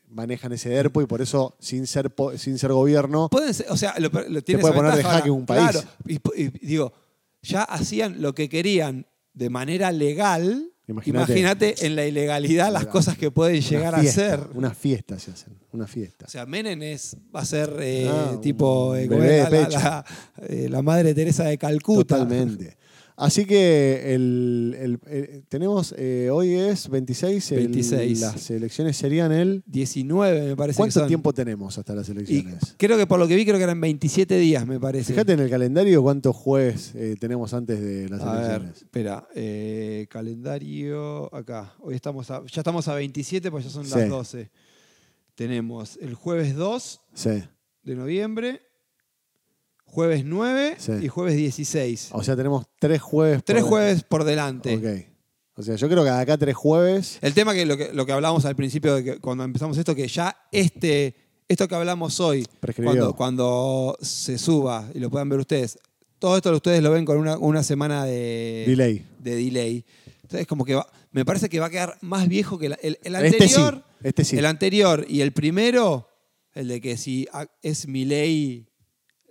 manejan 0.09 0.53
ese 0.53 0.68
DERPO 0.70 1.03
y 1.03 1.07
por 1.07 1.22
eso, 1.22 1.57
sin 1.59 1.87
ser, 1.87 2.14
po- 2.14 2.37
sin 2.37 2.59
ser 2.59 2.72
gobierno, 2.72 3.29
Pueden 3.31 3.55
ser- 3.55 3.66
o 3.70 3.77
sea, 3.77 3.94
lo, 3.98 4.09
lo 4.29 4.42
tiene 4.42 4.61
puede 4.61 4.72
esa 4.74 4.81
poner 4.81 4.90
de 4.92 4.96
ventaja 4.98 5.14
jaque 5.18 5.29
ahora. 5.29 5.40
un 5.40 5.46
país. 5.46 5.70
Claro, 5.70 5.88
y, 6.07 6.42
y 6.42 6.48
digo, 6.66 6.92
ya 7.42 7.62
hacían 7.62 8.20
lo 8.22 8.35
que 8.35 8.48
querían 8.48 9.07
de 9.33 9.50
manera 9.50 9.90
legal. 9.92 10.70
Imagínate. 10.87 11.87
En 11.87 11.97
la 11.97 12.05
ilegalidad 12.07 12.70
las 12.73 12.87
cosas 12.87 13.16
que 13.16 13.31
pueden 13.31 13.61
llegar 13.62 13.99
fiesta, 14.01 14.20
a 14.35 14.37
ser. 14.38 14.40
Una 14.55 14.75
fiesta 14.75 15.18
se 15.18 15.31
hacen, 15.31 15.55
una 15.73 15.87
fiesta. 15.87 16.27
O 16.27 16.29
sea, 16.29 16.44
Menem 16.44 16.83
es, 16.83 17.16
va 17.35 17.40
a 17.40 17.44
ser 17.47 17.75
eh, 17.81 18.07
Ah, 18.11 18.38
tipo 18.42 18.94
eh, 18.94 19.07
la, 19.09 19.49
pecho. 19.51 19.79
la- 19.79 20.05
eh, 20.49 20.68
la 20.68 20.83
madre 20.83 21.14
Teresa 21.14 21.44
de 21.44 21.57
Calcuta. 21.57 22.16
Totalmente. 22.18 22.77
Así 23.16 23.44
que 23.46 24.12
el, 24.12 24.77
el- 24.77 24.98
el- 25.09 25.44
tenemos, 25.48 25.94
eh, 25.96 26.31
hoy 26.33 26.55
es 26.55 26.88
26, 26.88 27.53
el- 27.53 27.59
26. 27.68 28.20
las 28.20 28.50
elecciones 28.50 28.96
serían 28.96 29.31
el... 29.31 29.62
19 29.66 30.48
me 30.48 30.57
parece 30.57 30.77
que 30.77 30.81
¿Cuánto 30.81 30.98
son. 30.98 31.07
tiempo 31.09 31.33
tenemos 31.33 31.79
hasta 31.79 31.94
las 31.94 32.09
Y 32.09 32.12
elecciones? 32.12 32.74
creo 32.77 32.98
que 32.98 33.07
por 33.07 33.20
lo 33.20 33.29
que 33.29 33.37
vi, 33.37 33.44
creo 33.44 33.57
que 33.57 33.62
eran 33.62 33.81
27 33.81 34.37
días, 34.38 34.66
me 34.66 34.81
parece. 34.81 35.12
Fíjate 35.12 35.33
en 35.35 35.40
el 35.40 35.48
calendario 35.48 36.03
cuántos 36.03 36.35
jueves 36.35 36.90
eh, 36.96 37.14
tenemos 37.20 37.55
antes 37.55 37.81
de 37.81 38.09
las 38.09 38.20
A 38.22 38.33
ver, 38.33 38.40
elecciones. 38.46 38.77
espera, 38.79 39.29
eh, 39.37 40.07
calendario 40.11 41.33
acá. 41.33 41.72
Hoy 41.83 41.94
estamos 41.94 42.29
a- 42.33 42.42
ya 42.46 42.61
estamos 42.62 42.88
a 42.88 42.94
27, 42.96 43.48
pues 43.50 43.62
ya 43.64 43.70
son 43.70 43.85
Sí. 43.85 43.92
las 43.96 44.09
12. 44.09 44.50
Tenemos 45.37 45.98
el 46.00 46.14
jueves 46.14 46.55
2 46.57 47.00
Sí. 47.14 47.42
de 47.85 47.94
noviembre, 47.94 48.61
jueves 49.94 50.24
9 50.24 50.74
Sí. 50.78 50.92
y 51.02 51.09
jueves 51.09 51.37
16. 51.37 52.11
O 52.12 52.22
sea, 52.22 52.37
tenemos 52.37 52.66
tres 52.80 53.00
jueves. 53.00 53.37
por- 53.37 53.44
Tres 53.44 53.62
jueves 53.62 54.02
por 54.02 54.24
delante. 54.24 54.76
Ok. 54.76 55.11
O 55.57 55.62
sea, 55.62 55.76
yo 55.76 55.88
creo 55.88 56.02
que 56.02 56.11
de 56.11 56.18
acá 56.18 56.37
tres 56.37 56.57
jueves. 56.57 57.18
El 57.22 57.33
tema 57.33 57.54
que 57.54 57.64
lo, 57.64 57.76
que 57.76 57.92
lo 57.92 58.04
que 58.04 58.12
hablábamos 58.12 58.44
al 58.44 58.57
principio, 58.57 58.96
de 58.96 59.04
que 59.04 59.18
cuando 59.20 59.44
empezamos 59.44 59.78
esto, 59.78 59.94
que 59.94 60.09
ya 60.09 60.37
este, 60.50 61.14
esto 61.48 61.68
que 61.68 61.74
hablamos 61.76 62.18
hoy, 62.18 62.44
Prescribió. 62.59 62.90
cuando, 62.92 63.12
cuando 63.14 63.98
se 64.02 64.37
suba 64.37 64.90
y 64.94 64.98
lo 64.98 65.11
puedan 65.11 65.28
ver 65.28 65.38
ustedes, 65.38 65.78
todo 66.18 66.37
esto 66.37 66.50
ustedes 66.52 66.83
lo 66.83 66.90
ven 66.90 67.04
con 67.04 67.18
una, 67.18 67.38
una 67.38 67.62
semana 67.62 68.05
de 68.05 68.64
Delay. 68.66 69.07
de 69.20 69.36
delay. 69.36 69.84
Entonces, 70.22 70.47
como 70.49 70.64
que 70.64 70.74
va- 70.74 70.88
me 71.12 71.24
parece 71.24 71.49
que 71.49 71.61
va 71.61 71.66
a 71.66 71.70
quedar 71.70 71.99
más 72.01 72.26
viejo 72.26 72.59
que 72.59 72.70
la- 72.70 72.78
el, 72.82 72.99
el 73.05 73.14
Este 73.14 73.47
sí, 73.49 73.55
anterior. 73.55 73.84
este 74.03 74.24
sí. 74.24 74.36
El 74.38 74.47
anterior 74.47 75.07
y 75.09 75.20
el 75.20 75.32
primero 75.32 76.09
El 76.53 76.68
de 76.68 76.80
que 76.80 76.97
si 76.97 77.26
a- 77.32 77.47
es 77.62 77.86
mi 77.88 78.05
ley, 78.05 78.68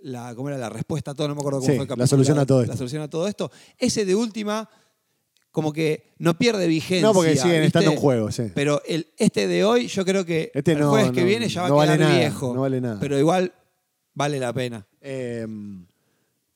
la, 0.04 0.34
¿cómo 0.34 0.48
era 0.48 0.58
la 0.58 0.68
respuesta 0.68 1.10
a 1.12 1.14
todo? 1.14 1.28
No 1.28 1.34
me 1.34 1.40
acuerdo 1.40 1.60
cómo 1.60 1.70
Sí, 1.70 1.76
fue 1.76 1.84
el 1.84 1.88
la 1.88 1.94
capítulo, 1.96 2.06
solución 2.06 2.38
a 2.38 2.46
todo 2.46 2.60
esto. 2.62 2.72
La 2.72 2.76
solución 2.76 3.02
a 3.02 3.08
todo 3.10 3.26
esto. 3.28 3.50
Ese 3.78 4.04
de 4.04 4.14
última, 4.14 4.68
como 5.50 5.72
que 5.72 6.12
no 6.18 6.36
pierde 6.38 6.66
vigencia. 6.66 7.06
No, 7.06 7.14
porque 7.14 7.36
siguen 7.36 7.62
estando 7.62 7.90
en 7.92 7.96
juego, 7.96 8.30
sí. 8.30 8.44
Pero 8.54 8.82
el, 8.86 9.06
este 9.18 9.46
de 9.48 9.64
hoy, 9.64 9.86
yo 9.88 10.04
creo 10.04 10.24
que 10.24 10.50
Este 10.54 10.72
el 10.72 10.80
no, 10.80 10.90
jueves 10.90 11.10
que 11.12 11.20
no, 11.22 11.26
viene 11.26 11.48
ya 11.48 11.62
va 11.62 11.68
no 11.68 11.80
a 11.80 11.84
quedar 11.84 11.98
vale 11.98 12.10
nada, 12.10 12.18
viejo. 12.20 12.54
no 12.54 12.60
vale 12.62 12.80
nada. 12.80 13.00
Pero 13.00 13.18
igual 13.18 13.52
vale 14.14 14.38
la 14.38 14.52
pena. 14.52 14.86
Eh, 15.00 15.46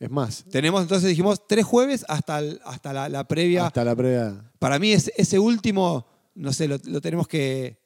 es 0.00 0.10
más, 0.10 0.44
Tenemos 0.50 0.82
entonces, 0.82 1.08
dijimos, 1.08 1.46
tres 1.48 1.64
jueves 1.64 2.04
hasta, 2.08 2.38
el- 2.38 2.60
hasta 2.64 2.92
la, 2.92 3.08
la 3.08 3.26
previa. 3.26 3.66
hasta 3.66 3.84
la 3.84 3.96
previa. 3.96 4.52
Para 4.60 4.78
mí 4.78 4.92
es, 4.92 5.10
ese 5.16 5.38
último, 5.40 6.06
no 6.34 6.52
sé, 6.52 6.68
lo, 6.68 6.78
lo 6.84 7.00
tenemos 7.00 7.26
que... 7.26 7.78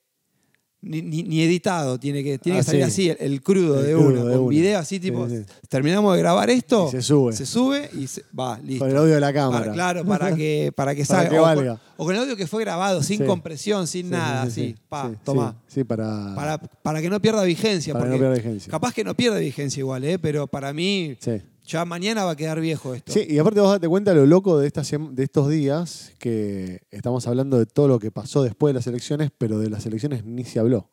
Ni, 0.84 1.00
ni- 1.00 1.22
ni 1.22 1.40
editado, 1.42 1.96
tiene 2.00 2.24
que, 2.24 2.38
tiene 2.38 2.58
Ah, 2.58 2.60
que 2.62 2.64
salir 2.66 2.84
sí. 2.86 2.90
así, 2.90 3.08
el, 3.10 3.16
el 3.20 3.40
crudo 3.40 3.78
El 3.78 3.86
de 3.86 3.92
crudo 3.92 4.08
uno, 4.08 4.24
de 4.24 4.32
con 4.32 4.40
una. 4.42 4.50
video 4.50 4.78
así, 4.80 4.96
Sí, 4.96 5.00
tipo, 5.00 5.28
sí. 5.28 5.44
terminamos 5.68 6.12
de 6.16 6.18
grabar 6.20 6.50
esto, 6.50 6.88
Y 6.88 6.90
se 6.90 7.02
sube. 7.02 7.32
se 7.34 7.46
sube 7.46 7.88
y 7.96 8.08
se- 8.08 8.24
va, 8.36 8.58
listo. 8.58 8.80
Con 8.84 8.90
el 8.90 8.96
audio 8.96 9.14
de 9.14 9.20
la 9.20 9.28
Para- 9.28 9.32
cámara. 9.32 9.72
claro, 9.72 10.04
para 10.04 10.34
que, 10.34 10.72
para 10.74 10.96
que 10.96 11.04
Para 11.06 11.18
salga. 11.20 11.30
que 11.30 11.38
o, 11.38 11.42
valga. 11.42 11.70
con, 11.76 11.80
o 11.98 12.04
con 12.04 12.14
el 12.16 12.20
audio 12.22 12.36
que 12.36 12.48
fue 12.48 12.62
grabado, 12.64 13.00
sin 13.04 13.24
compresión, 13.24 13.86
sin 13.86 14.10
nada, 14.10 14.46
sí, 14.46 14.50
sí, 14.50 14.60
así, 14.62 14.70
sí, 14.72 14.76
pa, 14.88 15.08
sí, 15.10 15.16
toma. 15.22 15.56
Sí, 15.68 15.84
para, 15.84 16.34
Para, 16.34 16.58
para 16.58 17.00
que 17.00 17.08
no 17.08 17.22
pierda 17.22 17.44
vigencia. 17.44 17.92
para 17.92 18.06
que 18.06 18.10
no 18.10 18.18
pierda 18.18 18.34
vigencia. 18.34 18.68
Capaz 18.68 18.92
que 18.92 19.04
no 19.04 19.14
pierde 19.14 19.38
vigencia 19.38 19.78
igual, 19.78 20.02
¿eh? 20.02 20.18
pero 20.18 20.48
para 20.48 20.72
mí 20.72 21.16
Sí. 21.20 21.40
Ya 21.72 21.84
mañana 21.84 22.24
va 22.24 22.32
a 22.32 22.36
quedar 22.36 22.60
viejo 22.60 22.94
esto. 22.94 23.12
Sí, 23.12 23.26
y 23.28 23.38
aparte 23.38 23.60
vos 23.60 23.70
date 23.70 23.88
cuenta 23.88 24.12
lo 24.14 24.26
loco 24.26 24.58
de, 24.58 24.66
estas 24.66 24.90
de 24.90 25.22
estos 25.24 25.48
días, 25.48 26.12
que 26.18 26.82
estamos 26.90 27.26
hablando 27.26 27.58
de 27.58 27.66
todo 27.66 27.88
lo 27.88 27.98
que 27.98 28.10
pasó 28.10 28.42
después 28.42 28.72
de 28.72 28.78
las 28.78 28.86
elecciones, 28.86 29.30
pero 29.36 29.58
de 29.58 29.70
las 29.70 29.84
elecciones 29.86 30.24
ni 30.24 30.44
se 30.44 30.58
habló. 30.58 30.90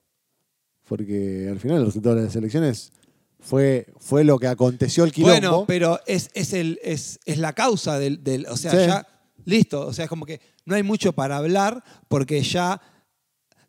Porque 0.85 1.47
al 1.51 1.59
final 1.59 1.77
el 1.79 1.85
resultado 1.85 2.15
de 2.15 2.23
las 2.23 2.35
elecciones 2.35 2.91
fue, 3.39 3.87
fue 3.97 4.23
lo 4.23 4.39
que 4.39 4.47
aconteció 4.47 5.03
el 5.03 5.11
quilombo. 5.11 5.33
Bueno, 5.33 5.65
pero 5.67 5.99
es, 6.07 6.29
es, 6.33 6.53
el, 6.53 6.79
es, 6.83 7.19
es 7.25 7.37
la 7.37 7.53
causa 7.53 7.99
del, 7.99 8.23
del- 8.23 8.47
O 8.47 8.57
sea, 8.57 8.71
Sí. 8.71 8.77
ya. 8.77 9.07
Listo. 9.45 9.85
O 9.87 9.93
sea, 9.93 10.05
es 10.05 10.09
como 10.09 10.25
que 10.25 10.41
no 10.65 10.75
hay 10.75 10.83
mucho 10.83 11.13
para 11.13 11.37
hablar 11.37 11.83
porque 12.07 12.41
ya. 12.41 12.81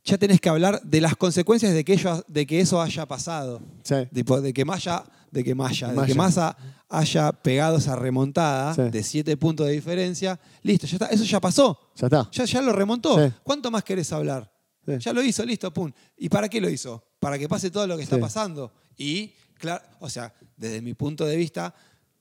Ya 0.04 0.16
tenés 0.18 0.40
que 0.40 0.48
hablar 0.48 0.80
de 0.82 1.00
las 1.00 1.14
consecuencias 1.16 1.72
de 1.74 1.84
que, 1.84 1.92
ello- 1.94 2.24
de 2.26 2.46
que 2.46 2.60
eso 2.60 2.80
haya 2.80 3.06
pasado. 3.06 3.60
Sí. 3.82 3.96
Tipo, 4.12 4.40
de 4.40 4.52
que 4.52 4.64
Maya, 4.64 5.04
de 5.30 5.44
que 5.44 5.54
Maya, 5.54 5.88
de 5.92 6.06
que 6.06 6.14
Massa 6.14 6.56
haya 6.88 7.30
pegado 7.32 7.76
esa 7.76 7.94
remontada 7.96 8.74
Sí. 8.74 8.82
de 8.90 9.02
siete 9.02 9.36
puntos 9.36 9.66
de 9.66 9.72
diferencia. 9.74 10.40
Listo, 10.62 10.86
ya 10.86 10.96
está. 10.96 11.06
Eso 11.06 11.24
ya 11.24 11.38
pasó. 11.40 11.78
Ya 11.96 12.06
está. 12.06 12.28
Ya, 12.32 12.44
ya 12.46 12.62
lo 12.62 12.72
remontó. 12.72 13.16
Sí. 13.24 13.32
¿Cuánto 13.42 13.70
más 13.70 13.84
querés 13.84 14.12
hablar? 14.12 14.50
Ya 14.98 15.12
lo 15.12 15.22
hizo, 15.22 15.44
listo, 15.44 15.72
pum. 15.72 15.92
¿Y 16.16 16.28
para 16.28 16.48
qué 16.48 16.60
lo 16.60 16.68
hizo? 16.68 17.04
Para 17.20 17.38
que 17.38 17.48
pase 17.48 17.70
todo 17.70 17.86
lo 17.86 17.96
que 17.96 18.02
está 18.02 18.18
pasando. 18.18 18.72
Y, 18.96 19.32
claro, 19.54 19.84
o 20.00 20.08
sea, 20.10 20.34
desde 20.56 20.80
mi 20.82 20.94
punto 20.94 21.24
de 21.26 21.36
vista, 21.36 21.72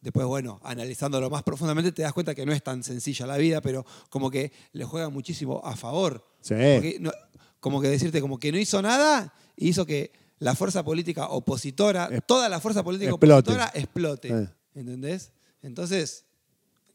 después, 0.02 0.28
bueno, 0.28 0.60
analizándolo 0.64 1.32
más 1.32 1.42
profundamente, 1.42 1.92
te 1.92 2.04
das 2.04 2.14
cuenta 2.14 2.36
que 2.36 2.46
no 2.46 2.52
es 2.54 2.62
tan 2.62 2.84
sencilla 2.84 3.26
la 3.26 3.38
vida, 3.38 3.60
pero 3.62 3.84
como 4.10 4.30
que 4.30 4.52
le 4.74 4.84
juega 4.86 5.10
muchísimo 5.10 5.62
a 5.64 5.76
favor. 5.76 6.24
Sí. 6.42 6.54
Porque 6.54 6.98
no- 7.00 7.12
como 7.60 7.82
que 7.82 7.88
decirte, 7.90 8.22
como 8.22 8.40
que 8.40 8.52
no 8.52 8.58
hizo 8.58 8.82
nada 8.82 9.34
y 9.56 9.70
hizo 9.70 9.86
que 9.86 10.12
la 10.40 10.56
fuerza 10.56 10.84
política 10.84 11.28
opositora, 11.30 12.08
Es- 12.12 12.22
toda 12.26 12.48
la 12.50 12.60
fuerza 12.60 12.84
política 12.84 13.12
explote. 13.12 13.52
opositora 13.52 13.72
explote. 13.74 14.28
Sí. 14.30 14.50
¿Entendés? 14.76 15.32
Entonces, 15.62 16.26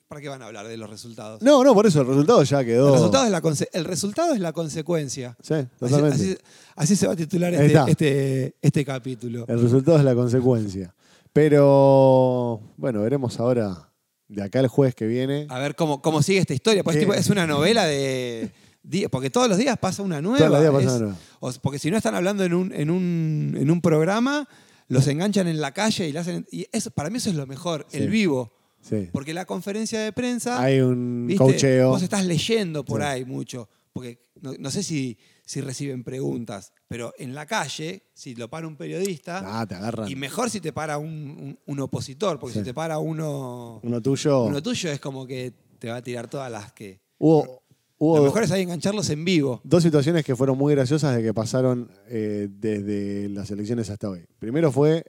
¿para 0.08 0.20
qué 0.22 0.28
van 0.30 0.40
a 0.42 0.46
hablar 0.46 0.66
de 0.68 0.76
los 0.78 0.88
resultados? 0.88 1.42
No, 1.42 1.62
no, 1.62 1.74
por 1.74 1.86
eso 1.86 2.00
el 2.00 2.06
resultado 2.06 2.42
ya 2.42 2.64
quedó. 2.64 2.88
El 2.88 2.94
resultado, 2.94 3.24
es 3.26 3.30
la 3.30 3.42
conse- 3.42 3.68
el 3.72 3.84
resultado 3.84 4.32
es 4.34 4.40
la 4.40 4.52
consecuencia. 4.54 5.36
Sí, 5.42 5.54
Así, 5.54 5.66
totalmente. 5.78 6.14
así- 6.16 6.38
así 6.76 6.96
se 6.96 7.06
va 7.06 7.12
a 7.12 7.16
titular 7.16 7.52
este, 7.52 7.90
este, 7.90 8.54
este 8.62 8.84
capítulo. 8.84 9.44
El 9.48 9.60
resultado 9.60 9.98
es 9.98 10.04
la 10.04 10.14
consecuencia. 10.14 10.94
Pero 11.32 12.60
bueno, 12.78 13.02
veremos 13.02 13.38
ahora 13.40 13.90
de 14.28 14.42
acá 14.42 14.60
el 14.60 14.68
jueves 14.68 14.94
que 14.94 15.06
viene. 15.06 15.46
A 15.50 15.58
ver 15.58 15.74
cómo, 15.76 16.00
cómo 16.00 16.22
sigue 16.22 16.38
esta 16.38 16.54
historia. 16.54 16.82
Pues 16.82 16.96
es 16.96 17.28
una 17.28 17.46
novela 17.46 17.84
de. 17.84 18.50
Porque 19.11 19.30
todos 19.30 19.49
los 19.49 19.57
días 19.59 19.78
pasa 19.78 20.03
una 20.03 20.20
nueva. 20.20 20.39
Todos 20.39 20.51
los 20.51 20.61
días 20.61 20.72
pasa 20.72 20.87
es- 20.87 20.93
una 20.93 21.01
nueva. 21.01 21.18
o- 21.41 21.53
porque 21.62 21.78
si 21.78 21.91
no 21.91 21.97
están 21.97 22.14
hablando 22.14 22.45
en 22.45 22.53
un, 22.55 22.72
en 22.72 22.91
un, 22.91 23.57
en 23.59 23.70
un 23.70 23.80
programa, 23.80 24.47
los 24.89 25.07
enganchan 25.09 25.47
en 25.49 25.61
la 25.61 25.72
calle 25.72 26.09
y 26.09 26.12
le 26.12 26.18
hacen. 26.18 26.47
Y 26.51 26.66
eso, 26.72 26.91
para 26.91 27.09
mí 27.11 27.16
eso 27.18 27.30
es 27.30 27.37
lo 27.37 27.47
mejor, 27.47 27.87
Sí. 27.89 27.99
el 27.99 28.09
vivo. 28.11 28.53
Sí. 28.82 29.09
Porque 29.12 29.32
la 29.32 29.47
conferencia 29.47 29.99
de 30.01 30.12
prensa. 30.12 30.61
Hay 30.62 30.80
un 30.80 31.26
¿viste? 31.26 31.43
cocheo. 31.43 31.89
Vos 31.89 32.03
estás 32.03 32.26
leyendo 32.26 32.85
por 32.85 33.01
Sí. 33.01 33.07
ahí 33.07 33.24
mucho. 33.24 33.68
Porque 33.95 34.18
no, 34.43 34.53
no 34.59 34.70
sé 34.70 34.82
si, 34.82 35.16
si 35.47 35.61
reciben 35.62 36.05
preguntas, 36.05 36.72
pero 36.89 37.14
en 37.16 37.35
la 37.35 37.47
calle, 37.47 38.03
si 38.12 38.35
lo 38.35 38.51
para 38.51 38.66
un 38.66 38.76
periodista. 38.76 39.61
Ah, 39.61 39.66
te 39.66 39.76
agarran. 39.76 40.11
Y 40.11 40.16
mejor 40.16 40.51
si 40.51 40.61
te 40.61 40.72
para 40.74 40.99
un, 40.99 41.09
un- 41.09 41.59
un 41.64 41.80
opositor, 41.80 42.39
porque 42.39 42.59
si 42.59 42.62
te 42.64 42.74
para 42.74 42.99
uno, 42.99 43.80
Uno 43.82 44.03
tuyo. 44.03 44.45
uno 44.45 44.62
tuyo 44.62 44.91
es 44.91 45.01
como 45.01 45.26
que 45.26 45.55
te 45.78 45.89
va 45.89 45.97
a 45.97 46.03
tirar 46.03 46.28
todas 46.28 46.51
las 46.53 46.72
que. 46.72 47.01
Hubo, 47.18 47.62
hubo 47.99 48.16
Lo 48.18 48.24
mejor 48.24 48.42
es 48.45 48.51
ahí 48.51 48.62
engancharlos 48.62 49.09
en 49.11 49.24
vivo. 49.24 49.61
dos 49.64 49.82
situaciones 49.82 50.24
que 50.24 50.34
fueron 50.36 50.59
muy 50.59 50.74
graciosas 50.74 51.16
de 51.16 51.22
que 51.22 51.32
pasaron 51.34 51.90
eh, 52.09 52.49
desde 52.51 53.28
las 53.28 53.51
elecciones 53.51 53.90
hasta 53.90 54.09
hoy. 54.11 54.24
Primero 54.38 54.70
fue, 54.72 55.05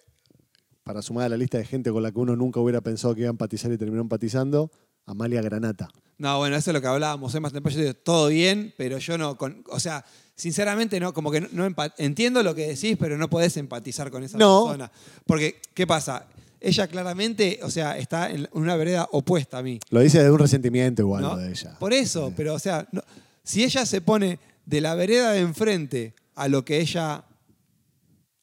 para 0.84 1.02
sumar 1.02 1.26
a 1.26 1.30
la 1.30 1.38
lista 1.38 1.58
de 1.58 1.66
gente 1.66 1.92
con 1.92 2.04
la 2.04 2.12
que 2.12 2.20
uno 2.20 2.36
nunca 2.36 2.60
hubiera 2.60 2.82
pensado 2.82 3.16
que 3.16 3.22
iba 3.22 3.30
a 3.30 3.32
empatizar 3.32 3.72
y 3.72 3.78
terminó 3.78 4.02
empatizando, 4.02 4.72
Amalia 5.06 5.42
Granata. 5.42 5.90
No, 6.18 6.38
bueno, 6.38 6.56
eso 6.56 6.70
es 6.70 6.74
lo 6.74 6.80
que 6.82 6.88
hablábamos. 6.88 7.36
¿eh? 7.36 7.40
Más 7.42 7.52
temprano 7.52 7.76
yo 7.76 7.82
digo, 7.82 7.94
todo 7.96 8.28
bien, 8.30 8.74
pero 8.78 8.98
yo 9.00 9.18
no. 9.18 9.38
Con, 9.38 9.64
o 9.70 9.80
sea, 9.82 10.06
sinceramente, 10.34 10.98
no, 11.00 11.14
como 11.14 11.30
que 11.30 11.42
no, 11.42 11.48
no 11.52 11.68
empa- 11.70 11.94
entiendo 11.98 12.42
lo 12.42 12.56
que 12.56 12.68
decís, 12.68 12.96
pero 12.98 13.18
no 13.18 13.30
podés 13.30 13.58
empatizar 13.58 14.10
con 14.12 14.24
esa 14.24 14.38
No. 14.38 14.64
persona. 14.66 14.90
Porque, 15.26 15.60
¿qué 15.74 15.86
pasa? 15.86 16.26
Ella 16.60 16.88
claramente, 16.88 17.60
o 17.64 17.70
sea, 17.70 17.98
está 17.98 18.30
en 18.32 18.48
una 18.54 18.76
vereda 18.76 19.08
opuesta 19.12 19.60
a 19.60 19.64
mí. 19.64 19.80
Lo 19.90 20.00
dice 20.00 20.24
de 20.24 20.32
un 20.32 20.40
resentimiento 20.40 21.02
igual 21.02 21.38
de 21.40 21.52
ella. 21.52 21.78
Por 21.80 21.94
eso, 21.94 22.34
pero 22.36 22.54
o 22.56 22.60
sea, 22.60 22.88
no- 22.92 23.04
si 23.44 23.64
ella 23.64 23.86
se 23.86 24.02
pone 24.02 24.40
de 24.66 24.82
la 24.82 24.96
vereda 24.96 25.32
de 25.32 25.40
enfrente 25.42 26.16
a 26.36 26.48
lo 26.48 26.66
que 26.66 26.80
ella 26.80 27.24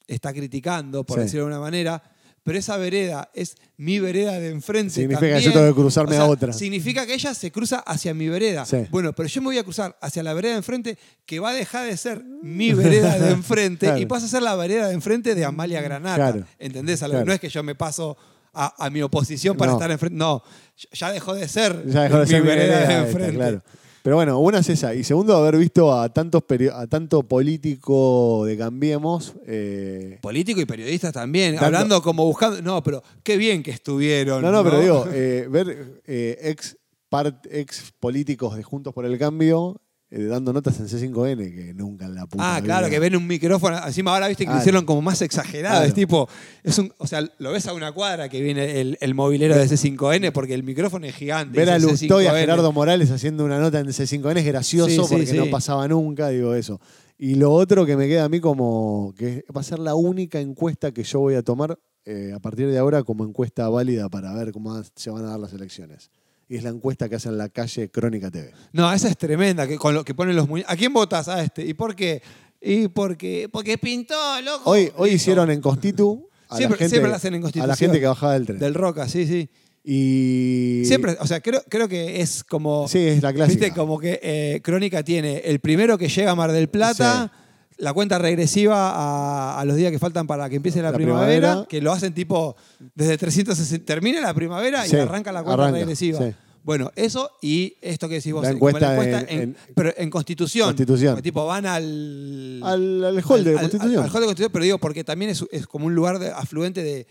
está 0.07 0.33
criticando, 0.33 1.03
por 1.03 1.17
Sí. 1.17 1.23
decirlo 1.23 1.45
de 1.45 1.51
una 1.51 1.59
manera, 1.59 2.01
pero 2.43 2.57
esa 2.59 2.75
vereda 2.77 3.29
es 3.33 3.55
mi 3.77 3.99
vereda 3.99 4.39
de 4.39 4.49
enfrente. 4.49 4.93
Significa 4.93 5.35
que 5.37 5.41
yo 5.41 5.53
tengo 5.53 5.67
que 5.67 5.73
cruzarme 5.73 6.11
o 6.11 6.15
sea, 6.15 6.25
a 6.25 6.29
otra. 6.29 6.53
Significa 6.53 7.05
que 7.05 7.13
ella 7.13 7.33
se 7.33 7.51
cruza 7.51 7.79
hacia 7.79 8.13
mi 8.13 8.27
vereda. 8.27 8.65
Sí. 8.65 8.77
Bueno, 8.91 9.13
pero 9.13 9.29
yo 9.29 9.41
me 9.41 9.45
voy 9.47 9.57
a 9.57 9.63
cruzar 9.63 9.97
hacia 10.01 10.23
la 10.23 10.33
vereda 10.33 10.51
de 10.53 10.57
enfrente 10.57 10.97
que 11.25 11.39
va 11.39 11.51
a 11.51 11.53
dejar 11.53 11.85
de 11.87 11.95
ser 11.95 12.21
mi 12.41 12.73
vereda 12.73 13.17
de 13.17 13.31
enfrente 13.31 13.85
Claro. 13.85 13.99
y 14.01 14.05
pasa 14.05 14.25
a 14.25 14.29
ser 14.29 14.41
la 14.43 14.55
vereda 14.55 14.87
de 14.89 14.93
enfrente 14.93 15.35
de 15.35 15.45
Amalia 15.45 15.81
Granata. 15.81 16.15
Claro. 16.15 16.45
¿Entendés? 16.59 16.99
Claro. 16.99 17.23
No 17.25 17.31
es 17.33 17.39
que 17.39 17.49
yo 17.49 17.63
me 17.63 17.75
paso 17.75 18.17
a, 18.53 18.85
a 18.85 18.89
mi 18.89 19.01
oposición 19.01 19.55
para 19.57 19.71
No. 19.71 19.77
estar 19.77 19.89
enfrente. 19.91 20.17
No, 20.17 20.43
ya 20.91 21.11
dejó 21.11 21.33
de 21.33 21.47
ser 21.47 21.83
Ya 21.87 22.03
dejó 22.03 22.17
de 22.17 22.23
mi 22.25 22.29
ser 22.29 22.41
vereda 22.43 22.65
vereda 22.65 22.77
de 22.77 22.83
esta, 22.93 23.07
enfrente. 23.07 23.33
claro. 23.35 23.63
Pero 24.03 24.17
bueno, 24.17 24.37
una 24.39 24.59
es 24.59 24.69
esa. 24.69 24.93
Y 24.93 25.03
segundo, 25.05 25.35
haber 25.35 25.57
visto 25.57 25.91
a 25.97 26.09
tantos 26.13 26.43
peri- 26.43 26.69
a 26.71 26.85
tanto 26.87 27.23
político 27.23 28.43
de 28.45 28.57
Cambiemos. 28.57 29.33
eh, 29.47 30.19
Político 30.21 30.59
y 30.61 30.65
periodistas 30.65 31.13
también, 31.13 31.57
hablando 31.57 32.01
como 32.01 32.25
buscando. 32.25 32.61
No, 32.61 32.83
pero 32.83 33.01
qué 33.23 33.37
bien 33.37 33.63
que 33.63 33.71
estuvieron. 33.71 34.41
no, 34.41 34.51
no, 34.51 34.61
pero 34.63 34.79
digo, 34.81 35.05
eh, 35.11 35.47
ver 35.49 36.01
eh, 36.05 36.37
ex, 36.41 36.77
part- 37.09 37.47
ex 37.49 37.93
políticos 37.99 38.55
de 38.57 38.63
Juntos 38.63 38.93
por 38.93 39.05
el 39.05 39.17
Cambio 39.17 39.79
eh, 40.15 40.25
dando 40.25 40.53
notas 40.53 40.79
en 40.79 40.87
C5N, 40.87 41.37
que 41.55 41.73
nunca 41.73 42.05
en 42.05 42.13
la 42.13 42.27
puta 42.27 42.55
Ah, 42.55 42.61
claro, 42.61 42.85
vida. 42.87 42.91
que 42.91 42.99
ven 42.99 43.15
un 43.15 43.25
micrófono. 43.25 43.77
Encima 43.85 44.13
ahora 44.13 44.27
viste 44.27 44.45
que 44.45 44.51
lo 44.51 44.59
hicieron 44.59 44.85
como 44.85 45.01
más 45.01 45.21
exagerado. 45.23 45.75
Claro. 45.77 45.87
Es 45.87 45.93
tipo, 45.95 46.29
es 46.61 46.77
un, 46.77 46.93
o 46.99 47.07
sea, 47.07 47.27
lo 47.39 47.51
ves 47.51 47.65
a 47.67 47.73
una 47.73 47.91
cuadra 47.93 48.29
que 48.29 48.39
viene 48.41 48.79
el, 48.79 48.97
el 49.01 49.15
movilero 49.15 49.55
de 49.55 49.65
C5N 49.65 50.31
porque 50.31 50.53
el 50.53 50.61
micrófono 50.63 51.07
es 51.07 51.15
gigante. 51.15 51.57
Ver 51.57 51.71
a 51.71 51.79
dice 51.79 52.05
y 52.05 52.11
a 52.11 52.15
C5N. 52.33 52.39
Gerardo 52.39 52.71
Morales 52.71 53.09
haciendo 53.09 53.43
una 53.43 53.57
nota 53.59 53.79
en 53.79 53.87
C5N 53.87 54.37
es 54.37 54.45
gracioso 54.45 54.89
Sí, 54.89 54.95
sí, 54.95 55.01
porque 55.09 55.25
sí. 55.25 55.37
no 55.37 55.47
pasaba 55.49 55.87
nunca, 55.87 56.29
digo 56.29 56.53
eso. 56.53 56.79
Y 57.17 57.35
lo 57.35 57.51
otro 57.51 57.85
que 57.85 57.95
me 57.95 58.07
queda 58.07 58.25
a 58.25 58.29
mí 58.29 58.39
como 58.39 59.13
que 59.17 59.45
va 59.55 59.61
a 59.61 59.63
ser 59.63 59.79
la 59.79 59.95
única 59.95 60.39
encuesta 60.39 60.91
que 60.91 61.03
yo 61.03 61.19
voy 61.21 61.35
a 61.35 61.41
tomar 61.41 61.79
eh, 62.05 62.33
a 62.35 62.39
partir 62.39 62.67
de 62.69 62.77
ahora 62.77 63.01
como 63.03 63.23
encuesta 63.23 63.69
válida 63.69 64.09
para 64.09 64.33
ver 64.35 64.51
cómo 64.51 64.79
se 64.95 65.09
van 65.09 65.25
a 65.25 65.29
dar 65.29 65.39
las 65.39 65.53
elecciones. 65.53 66.11
Y 66.53 66.57
es 66.57 66.63
la 66.63 66.69
encuesta 66.69 67.09
que 67.09 67.15
hace 67.15 67.29
en 67.29 67.37
la 67.39 67.49
calle 67.49 67.89
Crónica 67.89 68.29
TV. 68.29 68.51
No, 68.73 68.93
esa 68.93 69.07
es 69.09 69.17
tremenda, 69.17 69.67
que 69.67 69.75
con 69.77 69.95
lo 69.95 70.05
que 70.05 70.13
ponen 70.13 70.35
los 70.35 70.47
muñecos. 70.47 70.71
¿A 70.71 70.75
quién 70.75 70.93
votas 70.93 71.27
a 71.27 71.41
este? 71.43 71.65
¿Y 71.65 71.73
por 71.73 71.95
qué? 71.95 72.21
Y 72.61 72.89
porque, 72.89 73.49
porque 73.51 73.79
pintó, 73.79 74.13
loco. 74.43 74.69
Hoy, 74.69 74.91
hoy 74.97 75.09
hicieron 75.13 75.49
en 75.49 75.61
Constitu 75.61 76.29
a, 76.49 76.57
Siempre- 76.57 76.75
la 76.75 76.77
gente, 76.77 76.89
siempre 76.91 77.09
lo 77.09 77.15
hacen 77.15 77.33
en 77.33 77.37
a 77.37 77.39
la 77.39 77.43
Constitución. 77.51 77.77
gente 77.89 77.99
que 77.99 78.05
bajaba 78.07 78.33
del 78.33 78.45
tren. 78.45 78.59
Del 78.59 78.73
Roca, 78.75 79.07
sí, 79.09 79.25
sí. 79.25 79.49
Y 79.83 80.83
Siempre, 80.85 81.17
o 81.19 81.25
sea, 81.27 81.41
creo, 81.41 81.61
creo 81.69 81.87
que 81.87 82.21
es 82.21 82.43
como. 82.43 82.87
Sí, 82.87 82.99
es 82.99 83.21
la 83.23 83.33
clásica. 83.33 83.65
Viste, 83.65 83.75
como 83.79 83.99
que 83.99 84.19
eh, 84.21 84.61
Crónica 84.63 85.01
tiene 85.03 85.39
el 85.39 85.59
primero 85.59 85.97
que 85.97 86.07
llega 86.07 86.31
a 86.31 86.35
Mar 86.35 86.51
del 86.51 86.69
Plata, 86.69 87.31
la 87.77 87.91
cuenta 87.93 88.17
regresiva 88.17 88.91
a, 88.91 89.59
a 89.59 89.65
los 89.65 89.75
días 89.75 89.91
que 89.91 89.99
faltan 89.99 90.25
para 90.27 90.47
que 90.49 90.55
empiece 90.55 90.81
la, 90.81 90.91
La 90.91 90.97
primavera, 90.97 91.27
primavera. 91.49 91.67
que 91.67 91.81
lo 91.81 91.91
hacen 91.91 92.13
tipo 92.13 92.55
desde 92.95 93.17
360. 93.17 93.85
Termina 93.85 94.21
la 94.21 94.33
primavera 94.33 94.85
Sí, 94.85 94.95
y 94.95 94.99
arranca 94.99 95.31
la 95.31 95.43
cuenta 95.43 95.63
arranca, 95.63 95.79
regresiva. 95.79 96.19
sí. 96.19 96.33
Bueno, 96.63 96.91
eso 96.95 97.29
y 97.41 97.75
esto 97.81 98.07
que 98.07 98.15
decís 98.15 98.31
vos. 98.33 98.43
La 98.43 98.51
encuesta 98.51 98.91
encuesta 98.93 99.21
en- 99.31 99.39
en- 99.41 99.57
pero 99.75 99.93
en 99.97 100.09
Constitución. 100.09 100.67
Constitución. 100.67 101.21
Tipo, 101.21 101.45
van 101.45 101.65
al... 101.65 102.61
Al, 102.63 103.03
al 103.03 103.23
hall 103.25 103.43
de 103.43 103.51
al- 103.51 103.57
al- 103.57 103.61
Constitución. 103.69 104.03
al 104.03 104.09
hall 104.09 104.21
de 104.21 104.25
Constitución, 104.27 104.51
pero 104.53 104.63
digo, 104.65 104.77
porque 104.77 105.03
también 105.03 105.31
es, 105.31 105.43
es 105.51 105.67
como 105.67 105.87
un 105.87 105.95
lugar 105.95 106.19
de- 106.19 106.29
afluente 106.31 106.81
de, 106.83 107.05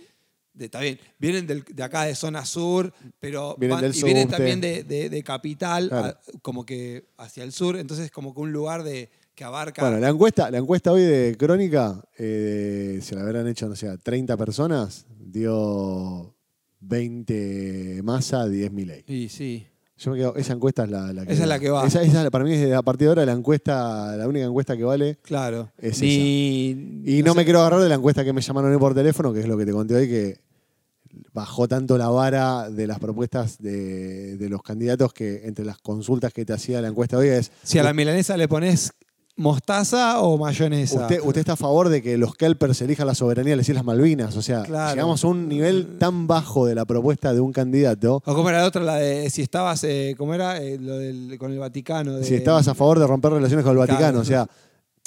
Está 0.58 0.80
bien, 0.80 0.98
vienen 1.18 1.46
del- 1.46 1.64
de 1.64 1.82
acá 1.82 2.04
de 2.04 2.14
zona 2.14 2.44
sur, 2.44 2.92
pero 3.18 3.56
Vienen 3.58 3.74
van- 3.76 3.82
del 3.82 3.96
y 3.96 4.02
vienen 4.02 4.28
también 4.28 4.60
de, 4.60 4.84
de- 4.84 5.08
de 5.08 5.22
capital, 5.22 5.88
Claro. 5.88 6.06
a- 6.08 6.20
como 6.42 6.66
que 6.66 7.06
hacia 7.16 7.42
el 7.42 7.52
sur, 7.52 7.76
entonces 7.78 8.10
como 8.10 8.34
que 8.34 8.40
un 8.42 8.52
lugar 8.52 8.82
de 8.82 9.08
que 9.34 9.44
abarca... 9.44 9.80
Bueno, 9.80 9.98
la 9.98 10.10
encuesta, 10.10 10.50
la 10.50 10.58
encuesta 10.58 10.92
hoy 10.92 11.00
de 11.02 11.36
Crónica, 11.38 12.04
eh, 12.18 13.00
se 13.02 13.14
la 13.14 13.22
habrán 13.22 13.48
hecho, 13.48 13.66
no 13.66 13.74
sé, 13.76 13.88
a 13.88 13.96
30 13.96 14.36
personas, 14.36 15.06
dio 15.18 16.31
20 16.82 18.00
masa, 18.02 18.46
10 18.48 18.72
Milei. 18.72 19.04
y 19.06 19.28
sí. 19.28 19.66
Yo 19.98 20.10
me 20.10 20.16
quedo, 20.18 20.34
esa 20.36 20.52
encuesta 20.54 20.82
es 20.84 20.90
la, 20.90 21.12
la 21.12 21.24
que 21.24 21.32
Esa 21.32 21.42
es 21.44 21.48
la 21.48 21.58
que 21.60 21.70
va. 21.70 21.86
Esa, 21.86 22.02
esa 22.02 22.28
para 22.30 22.42
mí 22.44 22.52
es 22.54 22.74
a 22.74 22.82
partir 22.82 23.06
de 23.06 23.08
ahora 23.10 23.24
la 23.26 23.32
encuesta, 23.32 24.16
la 24.16 24.26
única 24.26 24.44
encuesta 24.46 24.76
que 24.76 24.82
vale. 24.82 25.18
Claro. 25.22 25.70
Es 25.78 26.00
Ni- 26.00 27.02
Y 27.06 27.22
no, 27.24 27.32
sé. 27.32 27.36
me 27.38 27.44
quiero 27.44 27.60
agarrar 27.60 27.80
de 27.82 27.88
la 27.88 27.94
encuesta 27.94 28.24
que 28.24 28.32
me 28.32 28.40
llamaron 28.40 28.72
hoy 28.72 28.78
por 28.78 28.94
teléfono, 28.94 29.32
que 29.32 29.40
es 29.40 29.46
lo 29.46 29.56
que 29.56 29.64
te 29.64 29.70
conté 29.72 29.94
hoy, 29.94 30.08
que 30.08 30.38
bajó 31.32 31.68
tanto 31.68 31.96
la 31.98 32.08
vara 32.08 32.68
de 32.68 32.86
las 32.88 32.98
propuestas 32.98 33.58
de, 33.62 34.36
de 34.36 34.48
los 34.48 34.62
candidatos 34.62 35.12
que 35.12 35.42
entre 35.46 35.64
las 35.64 35.78
consultas 35.78 36.32
que 36.32 36.44
te 36.44 36.52
hacía 36.52 36.80
la 36.80 36.88
encuesta 36.88 37.18
hoy 37.18 37.28
es 37.28 37.52
Si 37.62 37.78
a 37.78 37.82
la 37.84 37.92
milanesa 37.92 38.36
le 38.36 38.48
pones 38.48 38.92
mostaza 39.42 40.20
o 40.20 40.38
mayonesa. 40.38 41.00
Usted, 41.02 41.20
usted 41.22 41.40
está 41.40 41.52
a 41.52 41.56
favor 41.56 41.88
de 41.88 42.00
que 42.00 42.16
los 42.16 42.34
Kelpers 42.34 42.80
elijan 42.80 43.06
la 43.06 43.14
soberanía 43.14 43.50
de 43.52 43.56
las 43.58 43.68
Islas 43.68 43.84
Malvinas. 43.84 44.36
O 44.36 44.42
sea, 44.42 44.62
Claro. 44.62 44.94
llegamos 44.94 45.22
a 45.24 45.26
un 45.28 45.48
nivel 45.48 45.98
tan 45.98 46.26
bajo 46.26 46.64
de 46.66 46.74
la 46.74 46.84
propuesta 46.84 47.34
de 47.34 47.40
un 47.40 47.52
candidato. 47.52 48.22
O 48.24 48.34
como 48.34 48.48
era 48.48 48.60
la 48.60 48.66
otra, 48.66 48.82
la 48.82 48.96
de 48.96 49.28
si 49.28 49.42
estabas, 49.42 49.84
eh, 49.84 50.14
¿cómo 50.16 50.32
era? 50.34 50.62
Eh, 50.62 50.78
lo 50.80 50.96
del, 50.98 51.36
con 51.38 51.52
el 51.52 51.58
Vaticano. 51.58 52.16
de- 52.16 52.24
Si 52.24 52.34
estabas 52.34 52.66
a 52.68 52.74
favor 52.74 52.98
de 52.98 53.06
romper 53.06 53.32
relaciones 53.32 53.64
con 53.64 53.72
el 53.72 53.76
Claro. 53.84 53.92
Vaticano. 53.92 54.20
O 54.20 54.24
sea, 54.24 54.48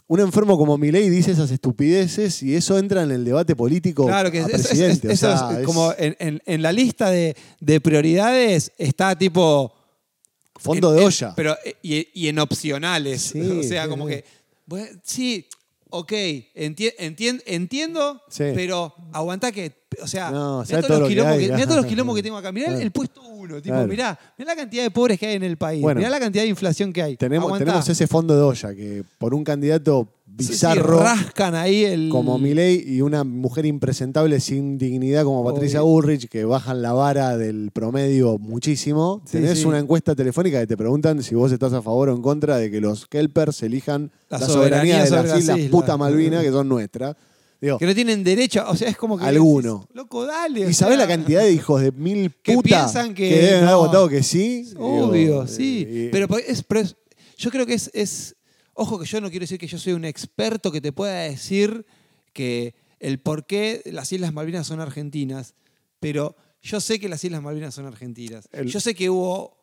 un 0.07 0.19
enfermo 0.19 0.55
como 0.57 0.77
Milei 0.77 1.09
dice 1.09 1.31
esas 1.31 1.49
estupideces 1.49 2.43
y 2.43 2.55
eso 2.55 2.77
entra 2.77 3.01
en 3.01 3.09
el 3.09 3.25
debate 3.25 3.55
político 3.55 4.05
Claro, 4.05 4.29
que 4.29 4.39
a 4.41 4.45
es- 4.45 4.49
es- 4.49 4.59
es- 4.61 4.67
presidente. 4.67 5.09
o 5.11 5.15
sea, 5.17 5.49
es 5.53 5.57
es 5.59 5.65
como 5.65 5.91
en, 5.97 6.15
en- 6.19 6.41
en 6.45 6.61
la 6.61 6.71
lista 6.71 7.09
de, 7.09 7.35
de 7.59 7.81
prioridades 7.81 8.71
está 8.77 9.15
tipo. 9.17 9.71
Fondo 10.55 10.89
en- 10.91 10.95
de 10.95 11.01
en- 11.01 11.07
olla. 11.07 11.33
pero, 11.35 11.55
y, 11.81 12.07
y 12.13 12.27
en 12.27 12.39
opcionales. 12.39 13.21
Sí, 13.21 13.39
o 13.59 13.63
sea, 13.63 13.83
sí, 13.83 13.89
como 13.89 14.07
sí. 14.07 14.13
que. 14.15 14.25
bueno, 14.65 14.87
sí, 15.03 15.45
ok, 15.89 16.11
enti- 16.11 16.93
entien- 16.97 17.41
entiendo, 17.45 18.21
pero 18.37 18.93
aguanta 19.13 19.51
que. 19.51 19.83
O 20.01 20.07
sea, 20.07 20.29
No, 20.29 20.57
mirá 20.63 20.65
¿sabes 20.65 20.85
todos 20.85 20.87
todo 20.87 20.99
los 20.99 20.99
lo 20.99 21.07
que 21.07 21.13
quilombos 21.13 21.37
que, 21.37 21.53
mirá 21.53 21.63
todos 21.65 21.77
los 21.77 21.85
quilombos 21.89 22.15
que 22.17 22.23
tengo 22.23 22.37
acá. 22.37 22.51
Mirá 22.51 22.77
el- 22.81 22.91
puesto 22.91 23.21
uno. 23.21 23.61
Tipo, 23.61 23.75
Claro. 23.75 23.87
mirá, 23.87 24.19
mirá 24.37 24.51
la 24.51 24.55
cantidad 24.57 24.83
de 24.83 24.91
pobres 24.91 25.19
que 25.19 25.27
hay 25.27 25.35
en 25.35 25.43
el 25.43 25.55
país. 25.55 25.81
Bueno. 25.81 25.99
mirá 25.99 26.09
la 26.09 26.19
cantidad 26.19 26.43
de 26.43 26.49
inflación 26.49 26.91
que 26.91 27.01
hay. 27.01 27.15
tenemos, 27.15 27.45
Aguantá. 27.45 27.65
tenemos 27.65 27.87
ese 27.87 28.07
fondo 28.07 28.35
de 28.35 28.41
olla 28.41 28.73
que 28.75 29.03
por 29.19 29.33
un 29.33 29.43
candidato 29.43 30.09
Sí, 30.37 30.43
sí, 30.45 30.51
bizarro 30.51 30.99
rascan 30.99 31.55
ahí 31.55 31.85
el. 31.85 32.09
como 32.09 32.37
Milei 32.37 32.83
y 32.85 33.01
una 33.01 33.23
mujer 33.23 33.65
impresentable 33.65 34.39
sin 34.39 34.77
dignidad 34.77 35.23
como 35.23 35.43
Patricia 35.45 35.83
Obvio. 35.83 36.19
Que 36.29 36.43
bajan 36.45 36.81
la 36.81 36.93
vara 36.93 37.37
del 37.37 37.71
promedio 37.71 38.37
muchísimo. 38.37 39.21
Sí, 39.25 39.33
Tenés 39.33 39.63
una 39.65 39.79
encuesta 39.79 40.15
telefónica 40.15 40.59
que 40.59 40.67
te 40.67 40.75
preguntan 40.77 41.23
si 41.23 41.35
vos 41.35 41.51
estás 41.51 41.71
a 41.73 41.81
favor 41.81 42.09
o 42.09 42.15
en 42.15 42.21
contra 42.21 42.57
de 42.57 42.69
que 42.69 42.81
los 42.81 43.05
Kelpers 43.07 43.63
elijan 43.63 44.11
La 44.29 44.39
la, 44.39 44.45
soberanía 44.47 44.53
soberanía, 44.55 45.03
de 45.05 45.09
las 45.11 45.25
las 45.29 45.39
Islas 45.39 45.57
islas. 45.57 45.71
puta 45.71 45.97
Malvinas 45.97 46.43
que 46.43 46.51
son 46.51 46.67
nuestras. 46.67 47.15
Digo, 47.61 47.77
Que 47.77 47.85
no 47.85 47.95
tienen 47.95 48.21
derecho, 48.23 48.63
o 48.67 48.75
sea, 48.75 48.89
es 48.89 48.97
como 48.97 49.17
que. 49.17 49.23
Alguno. 49.23 49.79
decís, 49.83 49.95
Loco, 49.95 50.25
dale. 50.25 50.69
¿Y 50.69 50.73
sabés 50.73 50.97
sea, 50.97 51.05
la 51.05 51.07
cantidad 51.07 51.41
de 51.41 51.53
hijos 51.53 51.81
de 51.81 51.91
mil 51.93 52.31
que 52.43 52.53
putas 52.53 52.91
piensan 52.91 53.13
que 53.13 53.29
deben 53.29 53.63
haber 53.63 53.69
no. 53.71 53.77
votado 53.79 54.09
que 54.09 54.21
sí? 54.21 54.69
Obvio, 54.77 55.11
Digo, 55.13 55.47
sí. 55.47 55.85
eh, 55.87 56.09
pero, 56.11 56.27
pues, 56.27 56.43
es, 56.49 56.61
pero 56.63 56.81
es- 56.81 56.97
yo 57.37 57.49
creo 57.51 57.65
que 57.65 57.73
es, 57.75 57.89
es. 57.93 58.35
Ojo 58.75 58.99
que 58.99 59.05
yo 59.05 59.21
no 59.21 59.29
quiero 59.29 59.43
decir 59.43 59.57
que 59.57 59.67
yo 59.67 59.77
soy 59.79 59.93
un 59.93 60.05
experto 60.05 60.71
que 60.71 60.81
te 60.81 60.91
pueda 60.91 61.21
decir 61.21 61.85
que 62.33 62.75
el 62.99 63.19
por 63.19 63.45
qué 63.45 63.81
las 63.85 64.11
Islas 64.11 64.33
Malvinas 64.33 64.67
son 64.67 64.79
argentinas, 64.81 65.53
pero 65.99 66.35
yo 66.61 66.79
sé 66.81 66.99
que 66.99 67.07
las 67.09 67.23
Islas 67.23 67.41
Malvinas 67.41 67.73
son 67.73 67.85
argentinas. 67.85 68.47
El- 68.51 68.67
yo 68.67 68.79
sé 68.79 68.93
que 68.93 69.09
hubo 69.09 69.55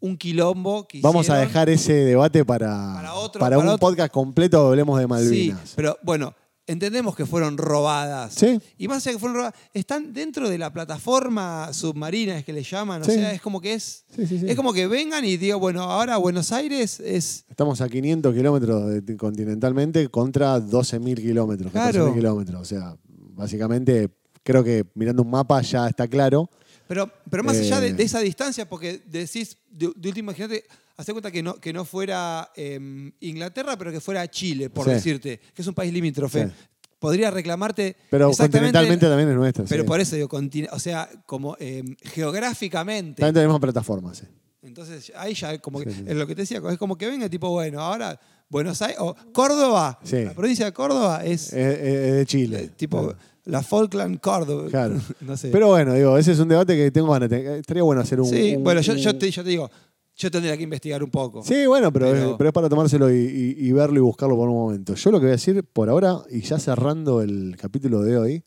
un 0.00 0.16
quilombo 0.16 0.86
que 0.86 1.00
Vamos 1.00 1.28
a 1.30 1.38
dejar 1.38 1.68
ese 1.68 1.92
debate 1.92 2.44
para, 2.44 2.94
Para 2.94 3.14
otro- 3.14 3.40
para 3.40 3.56
para 3.56 3.68
un 3.68 3.74
otro- 3.74 3.88
podcast 3.88 4.12
completo 4.12 4.68
hablemos 4.68 4.96
de 4.98 5.04
Sí, 5.04 5.08
Malvinas. 5.08 5.72
pero 5.74 5.98
bueno, 6.04 6.32
entendemos 6.68 7.16
que 7.16 7.26
fueron 7.26 7.58
robadas. 7.58 8.34
Sí. 8.34 8.60
Y 8.78 8.86
más 8.86 8.98
allá 8.98 9.10
de 9.12 9.16
que 9.16 9.20
fueron 9.20 9.36
robadas, 9.38 9.54
están 9.74 10.12
dentro 10.12 10.48
de 10.48 10.56
la 10.58 10.72
plataforma 10.72 11.72
submarina, 11.72 12.38
es 12.38 12.44
que 12.44 12.52
le 12.52 12.62
llaman. 12.62 13.02
Sí. 13.04 13.10
O 13.10 13.14
sea, 13.14 13.32
es 13.32 13.40
como 13.40 13.60
que 13.60 13.74
es. 13.74 14.04
Sí, 14.14 14.26
sí, 14.26 14.38
sí. 14.38 14.46
Es 14.48 14.54
como 14.54 14.72
que 14.72 14.86
vengan 14.86 15.24
y 15.24 15.36
digo, 15.36 15.58
bueno, 15.58 15.82
ahora 15.82 16.16
Buenos 16.18 16.52
Aires 16.52 17.00
es. 17.00 17.44
Estamos 17.48 17.80
a 17.80 17.88
500 17.88 18.34
kilómetros 18.34 19.02
continentalmente 19.18 20.08
contra 20.08 20.58
12.000 20.60 21.16
kilómetros, 21.16 21.72
14.000 21.72 21.90
Claro. 21.92 22.14
kilómetros. 22.14 22.60
O 22.60 22.64
sea, 22.64 22.96
básicamente 23.08 24.08
creo 24.42 24.62
que 24.64 24.84
mirando 24.94 25.22
un 25.22 25.30
mapa 25.30 25.60
ya 25.62 25.88
está 25.88 26.06
claro. 26.08 26.48
Pero, 26.86 27.10
pero 27.30 27.44
más 27.44 27.56
allá 27.58 27.80
de, 27.80 27.88
Eh. 27.88 27.92
de 27.92 28.02
esa 28.02 28.20
distancia, 28.20 28.66
porque 28.68 29.02
decís, 29.06 29.56
de, 29.70 29.90
de 29.94 30.08
último, 30.08 30.30
imagínate, 30.30 30.64
hace 30.98 31.12
cuenta 31.12 31.30
que 31.30 31.42
no, 31.42 31.54
que 31.54 31.72
no 31.72 31.86
fuera 31.86 32.50
em, 32.54 33.10
Inglaterra, 33.20 33.78
pero 33.78 33.90
que 33.90 34.00
fuera 34.00 34.28
Chile, 34.30 34.68
por 34.68 34.84
Sí. 34.84 34.90
decirte, 34.90 35.40
que 35.54 35.62
es 35.62 35.66
un 35.68 35.74
país 35.74 35.92
limítrofe. 35.92 36.48
Sí. 36.48 36.52
Podría 36.98 37.30
reclamarte. 37.30 37.96
Pero 38.10 38.30
continentalmente 38.32 39.06
también 39.06 39.28
es 39.30 39.36
nuestra. 39.36 39.64
Pero 39.68 39.86
por 39.86 40.00
eso 40.00 40.16
digo, 40.16 40.28
o 40.72 40.78
sea, 40.78 41.08
como 41.26 41.56
em, 41.60 41.94
geográficamente. 42.02 43.20
También 43.20 43.34
tenemos 43.34 43.60
plataformas. 43.60 44.18
sí. 44.18 44.24
Entonces 44.60 45.12
ahí 45.16 45.34
ya 45.34 45.56
como 45.58 45.80
que, 45.80 45.88
es 45.88 46.16
lo 46.16 46.26
que 46.26 46.34
te 46.34 46.42
decía, 46.42 46.60
es 46.70 46.78
como 46.78 46.98
que 46.98 47.06
venga 47.06 47.28
tipo, 47.28 47.48
bueno, 47.48 47.80
ahora 47.80 48.18
Buenos 48.50 48.82
Aires, 48.82 48.98
o 49.00 49.14
Córdoba, 49.32 49.98
Sí. 50.02 50.24
la 50.24 50.34
provincia 50.34 50.64
de 50.66 50.72
Córdoba 50.72 51.24
es 51.24 51.52
es 51.52 52.16
de 52.16 52.24
Chile. 52.26 52.64
eh, 52.64 52.68
tipo 52.76 53.02
Claro. 53.04 53.18
la 53.44 53.62
Falkland 53.62 54.18
Córdoba. 54.20 54.68
Claro. 54.68 54.96
no 55.20 55.36
sé. 55.36 55.48
Pero 55.50 55.68
bueno, 55.68 55.94
digo, 55.94 56.18
ese 56.18 56.32
es 56.32 56.38
un 56.40 56.48
debate 56.48 56.76
que 56.76 56.90
tengo 56.90 57.08
ganas. 57.12 57.30
Estaría 57.30 57.84
bueno 57.84 58.00
hacer 58.02 58.20
un. 58.20 58.28
sí, 58.28 58.56
un- 58.56 58.64
bueno, 58.64 58.80
yo, 58.80 58.94
te, 59.16 59.30
yo 59.30 59.44
te 59.44 59.48
digo, 59.48 59.70
yo 60.18 60.30
tendría 60.30 60.56
que 60.56 60.64
investigar 60.64 61.02
un 61.02 61.10
poco. 61.10 61.42
Sí, 61.42 61.64
bueno, 61.66 61.90
pero, 61.92 62.10
Pero- 62.10 62.30
Es, 62.32 62.36
pero 62.36 62.48
es 62.50 62.52
para 62.54 62.68
tomárselo 62.68 63.10
y, 63.10 63.16
y- 63.58 63.66
y 63.68 63.72
verlo 63.72 63.96
y 63.98 64.02
buscarlo 64.02 64.36
por 64.36 64.48
un 64.48 64.56
momento. 64.56 64.94
Yo 64.94 65.10
lo 65.10 65.18
que 65.18 65.26
voy 65.26 65.30
a 65.30 65.36
decir 65.36 65.64
por 65.64 65.88
ahora, 65.88 66.18
y 66.30 66.40
ya 66.42 66.58
cerrando 66.58 67.22
el 67.22 67.56
capítulo 67.58 68.02
de 68.02 68.18
hoy, 68.18 68.44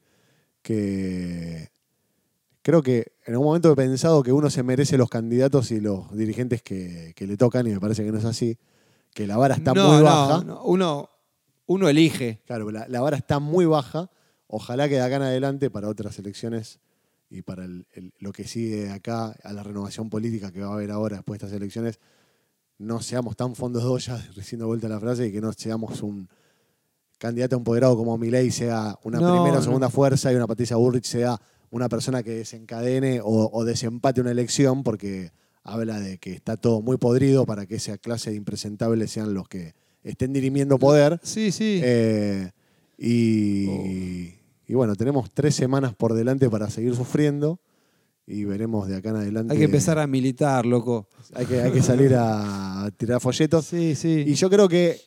que 0.62 1.70
creo 2.62 2.82
que 2.84 3.14
en 3.26 3.34
algún 3.34 3.48
momento 3.48 3.72
he 3.72 3.76
pensado 3.76 4.22
que 4.24 4.32
uno 4.32 4.50
se 4.50 4.64
merece 4.64 4.98
los 4.98 5.10
candidatos 5.10 5.72
y 5.72 5.80
los 5.80 6.16
dirigentes 6.16 6.62
que, 6.62 7.14
que 7.16 7.26
le 7.28 7.38
tocan, 7.38 7.66
y 7.68 7.72
me 7.72 7.80
parece 7.80 8.04
que 8.04 8.12
no 8.12 8.18
es 8.20 8.26
así, 8.26 8.58
que 9.14 9.26
la 9.28 9.38
vara 9.38 9.56
está 9.56 9.74
no, 9.74 9.88
muy 9.88 9.98
no, 9.98 10.04
baja. 10.04 10.44
no, 10.44 10.62
uno, 10.64 11.10
uno 11.68 11.90
elige. 11.90 12.42
Claro, 12.46 12.70
la, 12.72 12.88
la 12.88 13.02
vara 13.02 13.18
está 13.18 13.40
muy 13.40 13.66
baja. 13.66 14.10
Ojalá 14.48 14.88
que 14.90 14.96
de 14.96 15.02
acá 15.02 15.16
en 15.16 15.22
adelante 15.24 15.70
para 15.70 15.88
otras 15.88 16.20
elecciones 16.20 16.80
y 17.32 17.42
para 17.42 17.64
el- 17.66 17.88
el- 17.94 18.14
lo 18.20 18.32
que 18.32 18.44
sigue 18.46 18.92
acá 18.92 19.34
a 19.44 19.54
la 19.54 19.64
renovación 19.64 20.10
política 20.10 20.52
que 20.52 20.60
va 20.62 20.68
a 20.68 20.74
haber 20.74 20.92
ahora 20.92 21.16
después 21.18 21.40
de 21.40 21.46
estas 21.48 21.58
elecciones, 21.58 22.00
no 22.78 23.02
seamos 23.02 23.36
tan 23.38 23.56
fondos 23.56 23.82
de 23.84 23.90
olla, 23.90 24.18
recién 24.36 24.60
de 24.60 24.66
vuelta 24.66 24.88
la 24.90 25.00
frase, 25.00 25.28
y 25.28 25.32
que 25.32 25.40
no 25.42 25.52
seamos 25.54 26.04
un 26.04 26.28
candidato 27.18 27.56
empoderado 27.56 27.96
como 27.96 28.18
Milei 28.18 28.52
sea 28.52 28.98
una 29.04 29.20
No, 29.20 29.32
primera 29.32 29.58
o 29.58 29.60
no. 29.60 29.64
segunda 29.64 29.90
fuerza 29.90 30.32
y 30.32 30.36
una 30.36 30.48
Patricia 30.48 30.76
Burrich 30.76 31.06
sea 31.06 31.40
una 31.70 31.88
persona 31.88 32.22
que 32.22 32.32
desencadene 32.32 33.22
o, 33.24 33.50
o 33.54 33.64
desempate 33.64 34.20
una 34.20 34.32
elección, 34.32 34.84
porque 34.84 35.32
habla 35.64 36.00
de 36.00 36.18
que 36.18 36.34
está 36.34 36.58
todo 36.58 36.82
muy 36.82 36.98
podrido 36.98 37.46
para 37.46 37.66
que 37.66 37.76
esa 37.76 37.98
clase 37.98 38.32
de 38.32 38.36
impresentables 38.36 39.12
sean 39.12 39.34
los 39.34 39.48
que 39.48 39.74
estén 40.04 40.34
dirimiendo 40.34 40.78
poder. 40.80 41.20
Sí, 41.24 41.52
sí. 41.52 41.80
Eh, 41.84 42.50
y, 42.98 44.34
y 44.68 44.74
bueno, 44.74 44.96
tenemos 44.96 45.32
tres 45.32 45.56
semanas 45.56 45.94
por 45.96 46.14
delante 46.14 46.50
para 46.50 46.70
seguir 46.70 46.96
sufriendo 46.96 47.60
y 48.26 48.46
veremos 48.46 48.88
de 48.88 48.96
acá 48.96 49.10
en 49.10 49.18
adelante. 49.18 49.54
Hay 49.54 49.60
que 49.60 49.66
empezar 49.66 50.00
a 50.00 50.08
militar, 50.08 50.66
loco. 50.66 51.10
Hay 51.34 51.46
que, 51.46 51.62
hay 51.62 51.72
que 51.72 51.82
salir 51.82 52.14
a 52.16 52.90
tirar 52.98 53.20
folletos. 53.20 53.66
Sí, 53.66 53.96
sí. 53.96 54.24
Y 54.28 54.36
yo 54.36 54.50
creo 54.50 54.70
que 54.70 55.00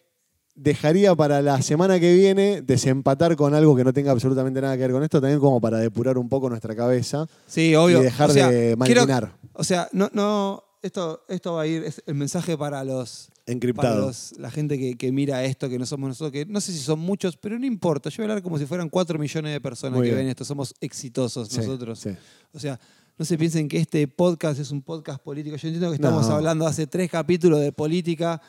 dejaría 0.55 1.15
para 1.15 1.43
la 1.43 1.61
semana 1.63 1.99
que 1.99 2.15
viene 2.15 2.63
desempatar 2.63 3.37
con 3.37 3.55
algo 3.55 3.75
que 3.75 3.85
no 3.85 3.93
tenga 3.93 4.13
absolutamente 4.13 4.61
nada 4.61 4.77
que 4.77 4.83
ver 4.83 4.93
con 4.93 5.03
esto, 5.03 5.21
también 5.21 5.41
como 5.41 5.61
para 5.61 5.79
depurar 5.79 6.17
un 6.19 6.29
poco 6.29 6.49
nuestra 6.49 6.77
cabeza 6.77 7.27
sí, 7.47 7.75
obvio. 7.75 8.01
y 8.01 8.05
dejar 8.05 8.31
O 8.31 8.33
sea, 8.33 8.51
de 8.51 8.77
maquinar. 8.77 9.37
o 9.53 9.65
sea, 9.65 9.89
no, 9.93 10.11
no, 10.13 10.63
esto, 10.83 11.25
esto 11.29 11.55
va 11.55 11.63
a 11.63 11.67
ir, 11.67 11.83
es 11.83 12.03
el 12.07 12.15
mensaje 12.15 12.57
para 12.57 12.85
los, 12.85 13.31
para 13.45 13.53
Encriptado. 13.55 14.07
los- 14.07 14.33
la 14.39 14.51
gente 14.51 14.79
que, 14.79 14.97
que 14.97 15.13
mira 15.13 15.45
esto, 15.45 15.69
que 15.69 15.79
no 15.79 15.85
somos 15.87 16.09
nosotros, 16.09 16.33
que 16.33 16.47
no 16.47 16.61
sé 16.61 16.73
si 16.73 16.79
son 16.79 16.99
muchos, 16.99 17.37
pero 17.37 17.59
no 17.59 17.67
importa. 17.67 18.09
Yo 18.11 18.17
voy 18.19 18.23
a 18.25 18.33
hablar 18.33 18.43
como 18.43 18.59
si 18.59 18.67
fueran 18.67 18.89
4 18.89 19.19
millones 19.19 19.53
de 19.53 19.61
personas 19.61 19.97
Muy 19.97 20.07
que 20.07 20.13
bien. 20.15 20.25
ven 20.25 20.29
esto. 20.29 20.45
Somos 20.45 20.75
exitosos 20.81 21.49
Sí, 21.49 21.59
nosotros. 21.59 21.99
sí. 21.99 22.11
O 22.53 22.59
sea, 22.59 22.79
no 23.19 23.25
se 23.25 23.37
piensen 23.39 23.69
que 23.69 23.79
este 23.79 24.09
podcast 24.09 24.59
es 24.61 24.71
un 24.71 24.83
podcast 24.83 25.21
político. 25.23 25.57
Yo 25.57 25.69
entiendo 25.69 25.91
que 25.91 25.97
estamos 25.97 26.27
No. 26.29 26.35
hablando 26.37 26.67
hace 26.67 26.87
tres 26.87 27.11
capítulos 27.11 27.61
de 27.61 27.71
política. 27.73 28.41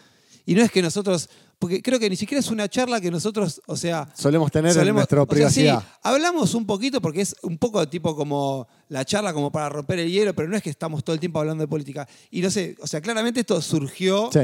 Y 0.48 0.54
no 0.54 0.62
es 0.62 0.70
que 0.72 0.82
nosotros, 0.82 1.28
porque 1.58 1.82
creo 1.82 2.00
que 2.00 2.08
ni 2.10 2.16
siquiera 2.16 2.40
es 2.40 2.52
una 2.52 2.70
charla 2.70 3.02
que 3.02 3.10
nosotros, 3.10 3.62
o 3.66 3.76
sea, 3.76 4.08
Solemos 4.16 4.52
tener 4.52 4.78
en 4.78 4.94
nuestra 4.94 5.22
o 5.22 5.26
sea, 5.26 5.28
privacidad. 5.28 5.80
sí, 5.82 5.88
hablamos 6.04 6.54
un 6.54 6.68
poquito 6.68 7.02
porque 7.02 7.22
es 7.22 7.36
un 7.42 7.58
poco 7.58 7.88
tipo 7.90 8.16
como 8.16 8.68
la 8.90 9.04
charla 9.04 9.34
como 9.34 9.52
para 9.52 9.70
romper 9.70 10.00
el 10.00 10.12
hielo, 10.12 10.36
pero 10.36 10.48
no 10.48 10.56
es 10.56 10.62
que 10.62 10.70
estamos 10.70 11.04
todo 11.04 11.16
el 11.16 11.20
tiempo 11.20 11.40
hablando 11.40 11.64
de 11.64 11.68
política. 11.68 12.08
Y 12.30 12.42
no 12.42 12.52
sé, 12.52 12.76
o 12.80 12.86
sea, 12.86 13.02
claramente 13.02 13.40
esto 13.40 13.60
surgió, 13.60 14.30
Sí, 14.32 14.40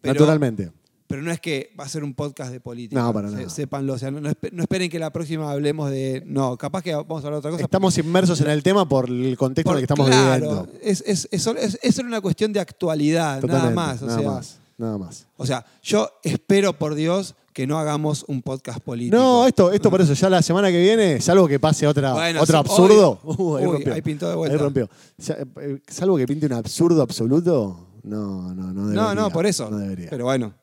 Pero- 0.00 0.14
naturalmente. 0.14 0.70
pero 1.08 1.22
no 1.22 1.30
es 1.30 1.40
que 1.40 1.70
va 1.78 1.84
a 1.84 1.88
ser 1.88 2.02
un 2.04 2.14
podcast 2.14 2.50
de 2.50 2.58
política. 2.60 3.00
No, 3.00 3.12
para 3.12 3.28
Se- 3.30 3.36
nada. 3.36 3.48
Sépanlo, 3.48 3.92
o 3.94 3.98
sea, 3.98 4.10
no, 4.10 4.20
no 4.20 4.28
espe- 4.28 4.50
no 4.52 4.62
esperen 4.62 4.90
que 4.90 4.98
la 4.98 5.10
próxima 5.12 5.50
hablemos 5.50 5.90
de... 5.90 6.22
No, 6.26 6.56
capaz 6.56 6.82
que 6.82 6.94
vamos 6.94 7.22
a 7.22 7.26
hablar 7.28 7.34
de 7.34 7.38
otra 7.38 7.50
cosa. 7.52 7.62
Estamos 7.64 7.96
inmersos 7.98 8.40
en 8.40 8.50
el 8.50 8.62
tema 8.62 8.88
por 8.88 9.08
el 9.08 9.36
contexto 9.36 9.70
Por- 9.70 9.76
en 9.78 9.82
el 9.82 9.86
que 9.86 9.92
estamos 9.92 10.08
claro, 10.08 10.48
viviendo. 10.64 10.68
Es, 10.82 11.04
es, 11.06 11.28
es, 11.30 11.42
solo- 11.42 11.60
es- 11.60 11.78
es 11.80 11.94
solo 11.94 12.08
una 12.08 12.20
cuestión 12.20 12.52
de 12.52 12.58
actualidad, 12.60 13.40
Totalmente, 13.40 13.74
nada 13.74 13.86
más. 13.92 14.02
O 14.02 14.06
nada 14.06 14.18
sea, 14.18 14.30
más. 14.30 14.58
Nada 14.78 14.98
más. 14.98 15.26
O 15.38 15.46
sea, 15.46 15.64
yo 15.82 16.10
espero 16.22 16.72
por 16.76 16.94
Dios 16.94 17.34
que 17.54 17.66
no 17.66 17.78
hagamos 17.78 18.24
un 18.28 18.42
podcast 18.42 18.80
político. 18.80 19.16
No, 19.16 19.46
esto, 19.46 19.72
esto 19.72 19.88
por 19.90 20.02
eso, 20.02 20.12
ya 20.12 20.28
la 20.28 20.42
semana 20.42 20.68
que 20.70 20.78
viene, 20.78 21.18
salvo 21.22 21.48
que 21.48 21.58
pase 21.58 21.86
otra, 21.86 22.12
Bueno, 22.12 22.42
otro 22.42 22.52
sí, 22.52 22.58
absurdo. 22.58 23.18
Uh, 23.24 23.56
ahí 23.56 23.64
Uy, 23.66 23.72
rompió. 23.72 23.94
ahí 23.94 24.02
pintó 24.02 24.28
de 24.28 24.34
vuelta. 24.36 24.54
Ahí 24.56 24.62
rompió. 24.62 24.90
Eh, 25.28 25.78
salvo 25.88 26.18
que 26.18 26.26
pinte 26.26 26.44
un 26.44 26.52
absurdo 26.52 27.00
absoluto, 27.00 27.85
no, 28.06 28.54
no, 28.54 28.72
no 28.72 28.86
debería. 28.86 29.02
No, 29.02 29.14
no, 29.14 29.30
por 29.30 29.46
eso. 29.46 29.70
No 29.70 29.78
debería. 29.78 30.08
Pero 30.10 30.24
bueno, 30.24 30.54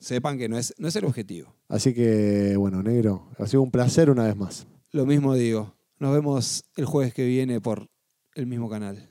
sepan 0.00 0.38
que 0.38 0.48
no 0.48 0.56
es, 0.56 0.74
no 0.78 0.88
es 0.88 0.96
el 0.96 1.04
objetivo. 1.04 1.54
Así 1.68 1.92
que, 1.92 2.56
bueno, 2.56 2.82
negro, 2.82 3.30
ha 3.38 3.46
sido 3.46 3.62
un 3.62 3.70
placer 3.70 4.10
una 4.10 4.24
vez 4.24 4.36
más. 4.36 4.66
Lo 4.90 5.06
mismo 5.06 5.34
digo. 5.34 5.76
Nos 5.98 6.12
vemos 6.12 6.64
el 6.76 6.84
jueves 6.84 7.14
que 7.14 7.24
viene 7.24 7.60
por 7.60 7.88
el 8.34 8.46
mismo 8.46 8.68
canal. 8.68 9.08